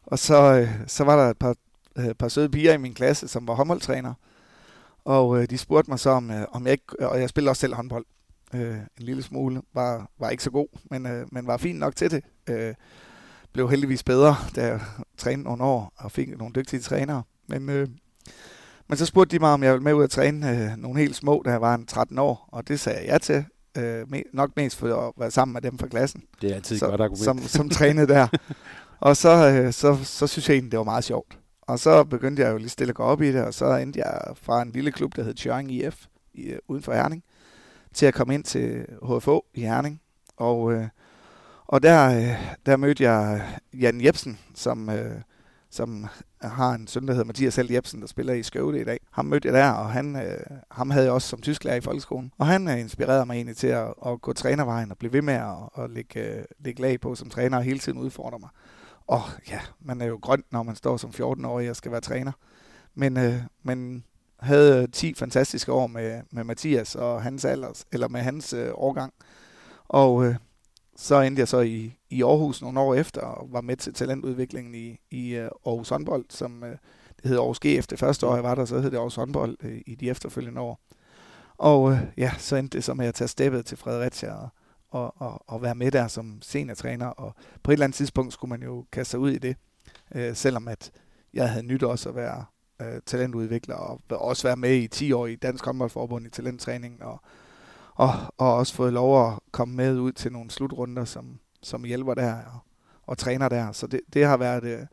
Og 0.06 0.20
så, 0.20 0.54
øh, 0.54 0.70
så 0.88 1.04
var 1.04 1.24
der 1.24 1.30
et 1.30 1.38
par, 1.38 1.56
øh, 1.96 2.14
par 2.14 2.28
søde 2.28 2.50
piger 2.50 2.74
i 2.74 2.78
min 2.78 2.94
klasse, 2.94 3.28
som 3.28 3.48
var 3.48 3.54
håndboldtræner. 3.54 4.14
Og 5.06 5.42
øh, 5.42 5.50
de 5.50 5.58
spurgte 5.58 5.92
mig 5.92 6.00
så, 6.00 6.10
om, 6.10 6.32
om 6.52 6.66
jeg 6.66 6.72
ikke, 6.72 7.10
og 7.10 7.20
jeg 7.20 7.30
spillede 7.30 7.52
også 7.52 7.60
selv 7.60 7.74
håndbold. 7.74 8.06
Øh, 8.54 8.76
en 8.78 9.06
lille 9.06 9.24
smule, 9.24 9.62
var, 9.74 10.10
var 10.20 10.30
ikke 10.30 10.44
så 10.44 10.52
god, 10.52 10.68
men, 10.90 11.06
øh, 11.06 11.28
men 11.32 11.48
var 11.48 11.58
fint 11.58 11.80
nok 11.80 11.96
til 11.96 12.12
det. 12.12 12.24
Øh, 12.50 12.74
blev 13.54 13.70
heldigvis 13.70 14.04
bedre, 14.04 14.36
da 14.56 14.66
jeg 14.66 14.80
trænede 15.18 15.44
nogle 15.44 15.64
år 15.64 15.94
og 15.98 16.12
fik 16.12 16.38
nogle 16.38 16.54
dygtige 16.54 16.80
trænere. 16.80 17.24
Men, 17.48 17.70
øh, 17.70 17.88
men 18.90 18.98
så 18.98 19.06
spurgte 19.06 19.36
de 19.36 19.40
mig, 19.40 19.50
om 19.50 19.64
jeg 19.64 19.74
ville 19.74 19.84
med 19.84 19.94
ud 19.94 20.04
at 20.04 20.10
træne 20.10 20.50
øh, 20.50 20.78
nogle 20.78 21.00
helt 21.00 21.16
små, 21.16 21.42
da 21.46 21.50
jeg 21.52 21.62
var 21.62 21.76
en 21.76 21.86
13 21.86 22.20
år, 22.20 22.50
og 22.52 22.68
det 22.68 22.80
sagde 22.80 23.00
jeg 23.00 23.08
ja 23.08 23.18
til. 23.18 23.46
Øh, 23.78 24.02
me- 24.02 24.32
nok 24.34 24.52
mest 24.56 24.76
for 24.78 25.08
at 25.08 25.14
være 25.18 25.32
sammen 25.32 25.54
med 25.54 25.62
dem 25.62 25.78
fra 25.78 25.88
klassen. 25.88 26.24
Det 26.42 26.52
er 26.52 26.56
altid 26.56 26.78
så, 26.78 26.86
godt 26.88 27.02
argument. 27.02 27.24
Som, 27.24 27.40
som 27.40 27.70
trænede 27.70 28.08
der. 28.08 28.28
og 29.00 29.18
så, 29.18 29.50
øh, 29.50 29.74
så, 29.74 29.98
så 30.04 30.28
synes 30.28 30.50
jeg 30.50 30.56
egentlig, 30.56 30.72
det 30.72 30.78
var 30.78 30.84
meget 30.84 31.04
sjovt. 31.04 31.38
Og 31.62 31.80
så 31.80 32.04
begyndte 32.04 32.42
jeg 32.42 32.52
jo 32.52 32.58
lige 32.58 32.70
stille 32.70 32.92
at 32.92 32.96
gå 32.96 33.04
op 33.04 33.22
i 33.22 33.32
det, 33.32 33.44
og 33.44 33.54
så 33.54 33.76
endte 33.76 34.00
jeg 34.00 34.22
fra 34.36 34.62
en 34.62 34.72
lille 34.72 34.92
klub, 34.92 35.16
der 35.16 35.24
hed 35.24 35.34
Tjøring 35.34 35.72
IF, 35.72 36.06
i, 36.34 36.44
øh, 36.44 36.60
uden 36.68 36.84
for 36.84 36.94
Herning, 36.94 37.24
til 37.94 38.06
at 38.06 38.14
komme 38.14 38.34
ind 38.34 38.44
til 38.44 38.86
HFO 39.04 39.46
i 39.54 39.62
Herning. 39.62 40.02
Og 40.38 40.74
øh, 40.74 40.88
og 41.72 41.84
der, 41.84 42.18
øh, 42.18 42.56
der 42.66 42.78
mødte 42.78 43.04
jeg 43.04 43.48
Jan 43.74 44.02
Jebsen, 44.02 44.40
som, 44.56 44.90
øh, 44.90 45.22
som 45.70 46.08
har 46.42 46.74
en 46.74 46.88
søn, 46.88 47.08
der 47.08 47.14
hedder 47.14 47.26
Mathias 47.26 47.56
Held 47.56 47.72
Jebsen, 47.72 48.02
der 48.02 48.08
spiller 48.08 48.34
i 48.34 48.44
Skøvde 48.44 48.82
i 48.82 48.84
dag. 48.84 49.00
Ham 49.12 49.26
mødte 49.26 49.48
jeg 49.48 49.56
der, 49.56 49.72
og 49.72 49.92
han, 49.92 50.16
øh, 50.16 50.40
ham 50.72 50.90
havde 50.90 51.06
jeg 51.06 51.14
også 51.14 51.28
som 51.28 51.42
tysklærer 51.42 51.76
i 51.76 51.82
folkeskolen. 51.82 52.32
Og 52.38 52.48
han 52.48 52.68
øh, 52.68 52.80
inspirerede 52.80 53.26
mig 53.26 53.36
egentlig 53.36 53.58
til 53.58 53.68
at, 53.68 53.94
at 54.06 54.22
gå 54.22 54.34
trænervejen 54.34 54.92
og 54.92 54.98
blive 54.98 55.14
ved 55.14 55.22
med 55.22 55.34
at, 55.34 55.84
at 55.84 55.90
lægge, 55.90 56.20
øh, 56.20 56.44
lægge 56.60 56.82
lag 56.82 57.00
på 57.00 57.16
som 57.16 57.30
træner 57.30 57.58
og 57.58 57.64
hele 57.64 57.80
tiden 57.80 58.00
udfordre 58.00 58.40
mig. 58.40 58.50
Og 59.08 59.22
ja, 59.50 59.60
man 59.80 60.02
er 60.02 60.06
jo 60.06 60.20
grøn, 60.22 60.44
når 60.52 60.64
man 60.64 60.76
står 60.76 60.98
som 60.98 61.10
14-årig 61.10 61.70
og 61.70 61.76
skal 61.76 61.92
være 61.92 62.02
træner. 62.02 62.32
Men, 62.96 63.18
øh, 63.18 63.42
men 63.64 64.04
havde 64.40 64.82
øh, 64.82 64.88
10 64.92 65.14
fantastiske 65.14 65.72
år 65.72 65.88
med, 65.88 66.22
med 66.32 66.44
Mathias 66.44 66.96
og 66.96 67.24
hans 67.24 67.46
alders, 67.46 67.86
eller 67.92 68.08
med 68.08 68.22
hans 68.22 68.54
øh, 68.54 68.72
årgang. 68.74 69.14
Og 69.88 70.26
øh, 70.26 70.36
så 71.02 71.22
endte 71.22 71.40
jeg 71.40 71.48
så 71.48 71.60
i, 71.60 71.98
i 72.10 72.24
Aarhus 72.24 72.62
nogle 72.62 72.80
år 72.80 72.96
efter, 72.96 73.22
og 73.22 73.54
var 73.54 73.62
med 73.62 73.78
til 73.78 73.94
talentudviklingen 73.94 74.76
i, 74.76 75.00
i 75.12 75.36
øh, 75.36 75.50
Aarhus 75.66 75.90
håndbold, 75.90 76.26
som 76.30 76.64
øh, 76.64 76.70
det 77.22 77.30
hed 77.30 77.38
Aarhus 77.38 77.60
GF 77.60 77.88
det 77.88 78.00
første 78.00 78.28
år, 78.28 78.36
jeg 78.36 78.44
var 78.44 78.56
der, 78.56 78.66
så 78.66 78.80
hed 78.80 78.92
det 78.92 78.98
Aarhus 78.98 79.16
håndbold 79.16 79.58
øh, 79.64 79.82
i 79.86 79.96
de 79.96 80.10
efterfølgende 80.10 80.62
år. 80.62 80.80
Og 81.58 82.00
ja, 82.18 82.32
så 82.38 82.56
endte 82.56 82.78
det 82.78 82.84
så 82.84 82.94
med 82.94 83.06
at 83.06 83.14
tage 83.16 83.28
steppet 83.28 83.66
til 83.66 83.78
Fredericia 83.78 84.34
og, 84.34 84.50
og, 84.90 85.22
og, 85.22 85.44
og 85.48 85.62
være 85.62 85.76
med 85.76 85.92
der 85.92 86.08
som 86.08 86.38
seniortræner, 86.42 87.08
og 87.08 87.36
på 87.64 87.72
et 87.72 87.74
eller 87.74 87.84
andet 87.84 87.96
tidspunkt 87.96 88.34
skulle 88.34 88.50
man 88.50 88.64
jo 88.64 88.86
kaste 88.92 89.12
sig 89.12 89.20
ud 89.20 89.32
i 89.32 89.38
det, 89.38 89.56
øh, 90.16 90.36
selvom 90.36 90.68
at 90.68 90.92
jeg 91.34 91.50
havde 91.50 91.66
nyt 91.66 91.84
også 91.84 92.10
at 92.10 92.16
være 92.16 92.46
øh, 92.82 93.02
talentudvikler, 93.06 93.76
og 93.76 94.02
også 94.10 94.48
være 94.48 94.58
med 94.58 94.76
i 94.76 94.88
10 94.88 95.12
år 95.12 95.28
i 95.28 95.36
Dansk 95.36 95.66
Håndboldforbund 95.66 96.26
i 96.26 96.30
talenttræning, 96.30 97.04
og 97.04 97.22
og, 98.00 98.14
og 98.38 98.56
også 98.56 98.74
fået 98.74 98.94
lov 98.94 99.28
at 99.28 99.40
komme 99.52 99.76
med 99.76 100.00
ud 100.00 100.12
til 100.12 100.32
nogle 100.32 100.52
slutrunder, 100.52 101.06
som, 101.06 101.40
som 101.64 101.84
hjælper 101.84 102.14
der 102.14 102.34
og, 102.34 102.60
og 103.08 103.18
træner 103.18 103.50
der. 103.50 103.72
Så 103.72 103.88
det, 103.88 104.02
det 104.14 104.26
har 104.26 104.38
været, 104.38 104.64
øh, 104.64 104.86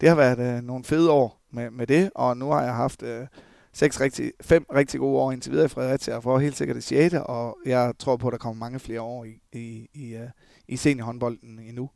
det 0.00 0.08
har 0.08 0.16
været 0.16 0.56
øh, 0.56 0.62
nogle 0.62 0.84
fede 0.84 1.10
år 1.10 1.40
med, 1.50 1.70
med 1.70 1.86
det, 1.86 2.10
og 2.14 2.36
nu 2.36 2.50
har 2.50 2.62
jeg 2.62 2.74
haft 2.74 3.02
øh, 3.02 3.26
seks 3.72 4.00
rigtig, 4.00 4.32
fem 4.40 4.66
rigtig 4.74 5.00
gode 5.00 5.18
år 5.18 5.32
indtil 5.32 5.52
videre 5.52 5.64
i 5.64 5.68
Fredericia, 5.68 6.16
og 6.16 6.22
får 6.22 6.38
helt 6.38 6.56
sikkert 6.56 6.74
det 6.74 6.84
sjette, 6.84 7.22
og 7.22 7.58
jeg 7.66 7.92
tror 7.98 8.16
på, 8.16 8.28
at 8.28 8.32
der 8.32 8.38
kommer 8.38 8.64
mange 8.64 8.78
flere 8.78 9.00
år 9.00 9.24
i, 9.24 9.40
i, 9.52 9.88
i, 9.94 10.14
uh, 10.14 10.28
i 10.68 10.76
seniorhåndbolden 10.76 11.58
endnu. 11.58 11.90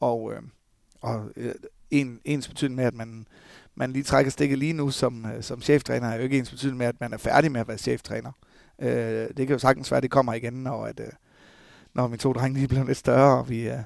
Og, 0.00 0.32
øh, 0.32 0.42
og 1.00 1.30
øh, 1.36 1.54
en, 1.90 2.20
ens 2.24 2.48
betydning 2.48 2.76
med, 2.76 2.84
at 2.84 2.94
man, 2.94 3.26
man 3.74 3.92
lige 3.92 4.02
trækker 4.02 4.30
stikket 4.30 4.58
lige 4.58 4.72
nu 4.72 4.90
som, 4.90 5.26
som 5.40 5.60
cheftræner, 5.60 6.08
er 6.08 6.16
jo 6.16 6.22
ikke 6.22 6.38
ens 6.38 6.50
betydning 6.50 6.78
med, 6.78 6.86
at 6.86 7.00
man 7.00 7.12
er 7.12 7.18
færdig 7.18 7.52
med 7.52 7.60
at 7.60 7.68
være 7.68 7.78
cheftræner. 7.78 8.32
Øh, 8.78 9.28
det 9.36 9.36
kan 9.36 9.48
jo 9.48 9.58
sagtens 9.58 9.90
være, 9.90 9.96
at 9.96 10.02
det 10.02 10.10
kommer 10.10 10.34
igen, 10.34 10.52
når, 10.52 10.84
at, 10.86 11.00
øh, 11.00 11.06
når 11.94 12.06
mine 12.06 12.18
to 12.18 12.32
drenge 12.32 12.58
lige 12.58 12.68
bliver 12.68 12.84
lidt 12.84 12.98
større, 12.98 13.38
og 13.38 13.48
vi, 13.48 13.68
øh, 13.68 13.78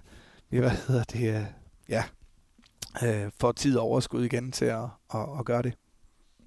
vi 0.51 0.59
hvad 0.59 0.71
hedder 0.71 1.05
det, 1.05 1.35
øh, 1.37 1.45
ja, 1.89 2.05
øh, 3.05 3.31
får 3.41 3.53
tid 3.53 3.77
og 3.77 3.85
overskud 3.85 4.25
igen 4.25 4.53
til 4.53 4.65
at, 4.65 4.85
at, 5.15 5.27
at 5.39 5.45
gøre 5.45 5.63
det. 5.63 5.75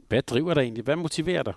Hvad 0.07 0.21
driver 0.21 0.53
dig 0.53 0.61
egentlig? 0.61 0.83
Hvad 0.83 0.95
motiverer 0.95 1.43
dig 1.43 1.53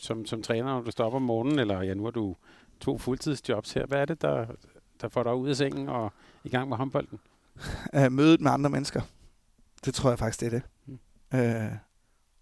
som, 0.00 0.26
som 0.26 0.42
træner, 0.42 0.64
når 0.64 0.80
du 0.80 0.90
står 0.90 1.06
op 1.06 1.14
om 1.14 1.22
morgenen, 1.22 1.58
eller 1.58 1.82
ja, 1.82 1.94
nu 1.94 2.04
har 2.04 2.10
du 2.10 2.36
to 2.80 2.98
fuldtidsjobs 2.98 3.72
her. 3.72 3.86
Hvad 3.86 4.00
er 4.00 4.04
det, 4.04 4.22
der, 4.22 4.46
der 5.00 5.08
får 5.08 5.22
dig 5.22 5.34
ud 5.34 5.48
af 5.48 5.56
sengen 5.56 5.88
og 5.88 6.12
i 6.44 6.48
gang 6.48 6.68
med 6.68 6.76
håndbolden? 6.76 7.18
Øh, 7.94 8.12
mødet 8.12 8.40
med 8.40 8.50
andre 8.50 8.70
mennesker. 8.70 9.00
Det 9.84 9.94
tror 9.94 10.10
jeg 10.10 10.18
faktisk, 10.18 10.40
det 10.40 10.46
er 10.46 10.50
det. 10.50 10.62
Mm. 10.86 11.38
Øh, 11.38 11.72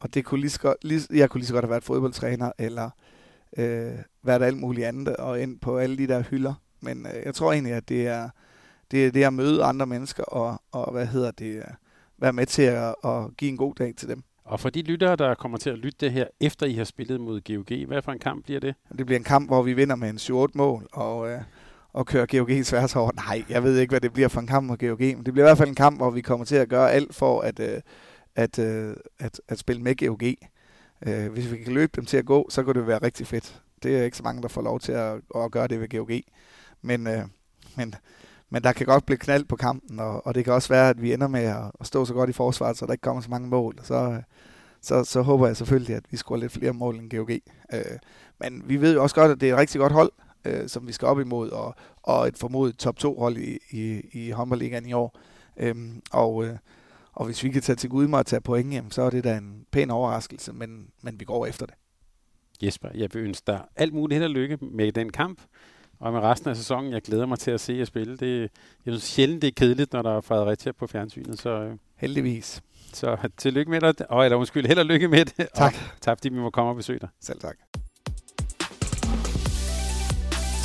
og 0.01 0.15
det 0.15 0.25
kunne 0.25 0.41
lige 0.41 0.51
så 0.51 0.61
godt, 0.61 0.85
lige, 0.85 1.01
jeg 1.11 1.31
kunne 1.31 1.39
lige 1.39 1.47
så 1.47 1.53
godt 1.55 1.65
have 1.65 1.71
været 1.71 1.85
fodboldtræner, 1.85 2.53
eller 2.59 2.91
øh, 3.59 3.93
været 4.23 4.43
alt 4.43 4.59
muligt 4.59 4.87
andet 4.87 5.17
og 5.17 5.41
ind 5.41 5.61
på 5.61 5.79
alle 5.79 5.99
de 5.99 6.07
der 6.07 6.23
hylder. 6.23 6.55
Men 6.81 7.07
øh, 7.07 7.23
jeg 7.25 7.35
tror 7.35 7.53
egentlig, 7.53 7.73
at 7.73 7.89
det 7.89 8.07
er, 8.07 8.29
det 8.91 9.07
er 9.07 9.11
det 9.11 9.25
at 9.25 9.33
møde 9.33 9.65
andre 9.65 9.87
mennesker 9.87 10.23
og, 10.23 10.63
og 10.73 10.93
hvad 10.93 11.07
hedder 11.07 11.31
det, 11.31 11.63
være 12.19 12.33
med 12.33 12.47
til 12.47 12.63
at, 12.63 12.95
at 13.05 13.37
give 13.37 13.51
en 13.51 13.57
god 13.57 13.75
dag 13.75 13.95
til 13.97 14.09
dem. 14.09 14.23
Og 14.45 14.61
for 14.61 14.71
de 14.71 14.83
lyttere, 14.83 15.17
der 15.17 15.35
kommer 15.35 15.59
til 15.59 15.71
at 15.71 15.79
lytte 15.79 15.99
det 16.01 16.13
her, 16.13 16.27
efter 16.41 16.67
I 16.67 16.73
har 16.73 16.85
spillet 16.85 17.21
mod 17.21 17.41
GOG, 17.41 17.87
hvad 17.87 18.03
for 18.03 18.13
en 18.13 18.19
kamp 18.19 18.45
bliver 18.45 18.61
det? 18.61 18.75
Det 18.99 19.07
bliver 19.07 19.19
en 19.19 19.25
kamp, 19.25 19.49
hvor 19.49 19.63
vi 19.63 19.73
vinder 19.73 19.97
med 19.97 20.11
en 20.11 20.17
7-8 20.17 20.47
mål, 20.55 20.87
og, 20.93 21.31
øh, 21.31 21.41
og 21.93 22.07
kører 22.07 22.27
GOG 22.27 22.65
svært 22.65 22.97
over. 22.97 23.11
Nej, 23.13 23.45
jeg 23.49 23.63
ved 23.63 23.79
ikke, 23.79 23.93
hvad 23.93 24.01
det 24.01 24.13
bliver 24.13 24.29
for 24.29 24.41
en 24.41 24.47
kamp 24.47 24.67
mod 24.67 24.77
GOG, 24.77 25.01
men 25.01 25.25
det 25.25 25.33
bliver 25.33 25.47
i 25.47 25.49
hvert 25.49 25.59
fald 25.59 25.69
en 25.69 25.75
kamp, 25.75 25.97
hvor 25.97 26.11
vi 26.11 26.21
kommer 26.21 26.47
til 26.47 26.57
at 26.57 26.69
gøre 26.69 26.93
alt 26.93 27.15
for 27.15 27.41
at, 27.41 27.61
øh, 27.61 27.81
at, 28.37 28.59
øh, 28.59 28.97
at, 29.19 29.41
at 29.49 29.59
spille 29.59 29.83
med 29.83 29.97
GOG. 29.97 30.23
Øh, 31.07 31.33
hvis 31.33 31.53
vi 31.53 31.57
kan 31.57 31.73
løbe 31.73 31.93
dem 31.97 32.05
til 32.05 32.17
at 32.17 32.27
gå, 32.27 32.47
så 32.51 32.63
kunne 32.63 32.81
det 32.81 32.87
være 32.87 33.03
rigtig 33.03 33.27
fedt. 33.27 33.63
Det 33.83 33.99
er 33.99 34.05
ikke 34.05 34.17
så 34.17 34.23
mange, 34.23 34.43
der 34.43 34.49
får 34.49 34.63
lov 34.63 34.81
til 34.81 34.93
at, 34.93 35.21
at 35.37 35.51
gøre 35.51 35.69
det 35.69 35.81
ved 35.81 35.89
GOG. 35.89 36.11
Men, 36.83 37.07
øh, 37.07 37.23
men, 37.77 37.95
men 38.51 38.63
der 38.63 38.73
kan 38.73 38.87
godt 38.87 39.07
blive 39.07 39.19
knald 39.19 39.45
på 39.45 39.57
kampen, 39.57 40.01
og, 40.01 40.27
og 40.27 40.35
det 40.35 40.45
kan 40.45 40.53
også 40.53 40.69
være, 40.69 40.89
at 40.89 41.03
vi 41.03 41.13
ender 41.13 41.29
med 41.29 41.45
at, 41.45 41.71
at 41.81 41.87
stå 41.87 42.05
så 42.05 42.15
godt 42.15 42.31
i 42.31 42.33
forsvaret, 42.33 42.77
så 42.77 42.87
der 42.87 42.93
ikke 42.93 43.03
kommer 43.03 43.23
så 43.23 43.31
mange 43.31 43.49
mål. 43.49 43.79
Så, 43.83 43.95
øh, 43.95 44.23
så, 44.81 45.05
så 45.05 45.23
håber 45.23 45.47
jeg 45.47 45.57
selvfølgelig, 45.57 45.97
at 45.97 46.05
vi 46.11 46.17
scorer 46.17 46.39
lidt 46.39 46.53
flere 46.53 46.73
mål 46.73 46.97
end 46.99 47.11
GOG. 47.11 47.31
Øh, 47.73 47.99
men 48.41 48.63
vi 48.67 48.81
ved 48.81 48.95
jo 48.95 49.03
også 49.03 49.15
godt, 49.15 49.31
at 49.31 49.41
det 49.41 49.49
er 49.49 49.53
et 49.53 49.59
rigtig 49.61 49.79
godt 49.79 49.93
hold, 49.93 50.13
øh, 50.45 50.69
som 50.69 50.87
vi 50.87 50.93
skal 50.93 51.09
op 51.09 51.21
imod, 51.21 51.51
og, 51.51 51.75
og 52.03 52.29
et 52.29 52.39
formodet 52.39 52.77
top 52.77 52.99
2 52.99 53.19
hold 53.19 53.37
i, 53.37 53.59
i, 53.71 54.01
i 54.13 54.31
håndboldligaen 54.31 54.87
i 54.87 54.93
år. 54.93 55.19
Øh, 55.57 55.75
og 56.13 56.45
øh, 56.45 56.57
og 57.17 57.27
hvis 57.27 57.45
vi 57.45 57.49
kan 57.49 57.63
tage 57.63 57.77
til 57.77 57.91
Gudmar 57.91 58.19
og 58.19 58.27
tage 58.27 58.41
point, 58.41 58.75
jamen, 58.75 58.91
så 58.91 59.03
er 59.03 59.11
det 59.11 59.25
da 59.25 59.37
en 59.37 59.67
pæn 59.73 59.91
overraskelse, 59.91 60.53
men, 60.53 60.87
men 61.03 61.21
vi 61.21 61.25
går 61.25 61.47
efter 61.47 61.67
det. 61.67 61.75
Jesper, 62.63 62.89
jeg 62.95 63.09
vil 63.13 63.23
ønske 63.23 63.45
dig 63.47 63.61
alt 63.77 63.95
muligt 63.95 64.21
held 64.21 64.25
og 64.25 64.31
lykke 64.31 64.59
med 64.61 64.93
den 64.93 65.13
kamp, 65.13 65.41
og 65.99 66.13
med 66.13 66.21
resten 66.21 66.51
af 66.51 66.57
sæsonen. 66.57 66.93
Jeg 66.93 67.03
glæder 67.03 67.27
mig 67.27 67.39
til 67.39 67.51
at 67.51 67.61
se 67.61 67.73
jer 67.73 67.85
spille. 67.85 68.17
Det, 68.17 68.41
jeg 68.87 68.93
synes 68.93 69.03
sjældent, 69.03 69.43
det 69.43 69.49
er 69.49 69.53
kedeligt, 69.57 69.93
når 69.93 70.03
der 70.03 70.17
er 70.17 70.21
Fredericia 70.21 70.73
på 70.73 70.87
fjernsynet. 70.87 71.39
Så, 71.39 71.51
øh, 71.51 71.77
Heldigvis. 71.97 72.63
så 72.93 73.29
tillykke 73.37 73.71
med 73.71 73.81
dig, 73.81 74.11
og 74.11 74.25
eller 74.25 74.37
undskyld, 74.37 74.67
held 74.67 74.79
og 74.79 74.87
lykke 74.87 75.09
med 75.09 75.25
det. 75.25 75.49
Tak. 75.55 75.75
Og 75.75 76.01
tak 76.01 76.19
fordi 76.19 76.29
vi 76.29 76.39
må 76.39 76.51
komme 76.51 76.71
og 76.71 76.77
besøge 76.77 76.99
dig. 76.99 77.09
Selv 77.21 77.41
tak. 77.41 77.57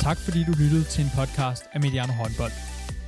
Tak 0.00 0.18
fordi 0.18 0.44
du 0.44 0.52
lyttede 0.52 0.84
til 0.84 1.04
en 1.04 1.10
podcast 1.16 1.64
af 1.72 1.80
Mediano 1.80 2.12
Håndbold. 2.12 2.71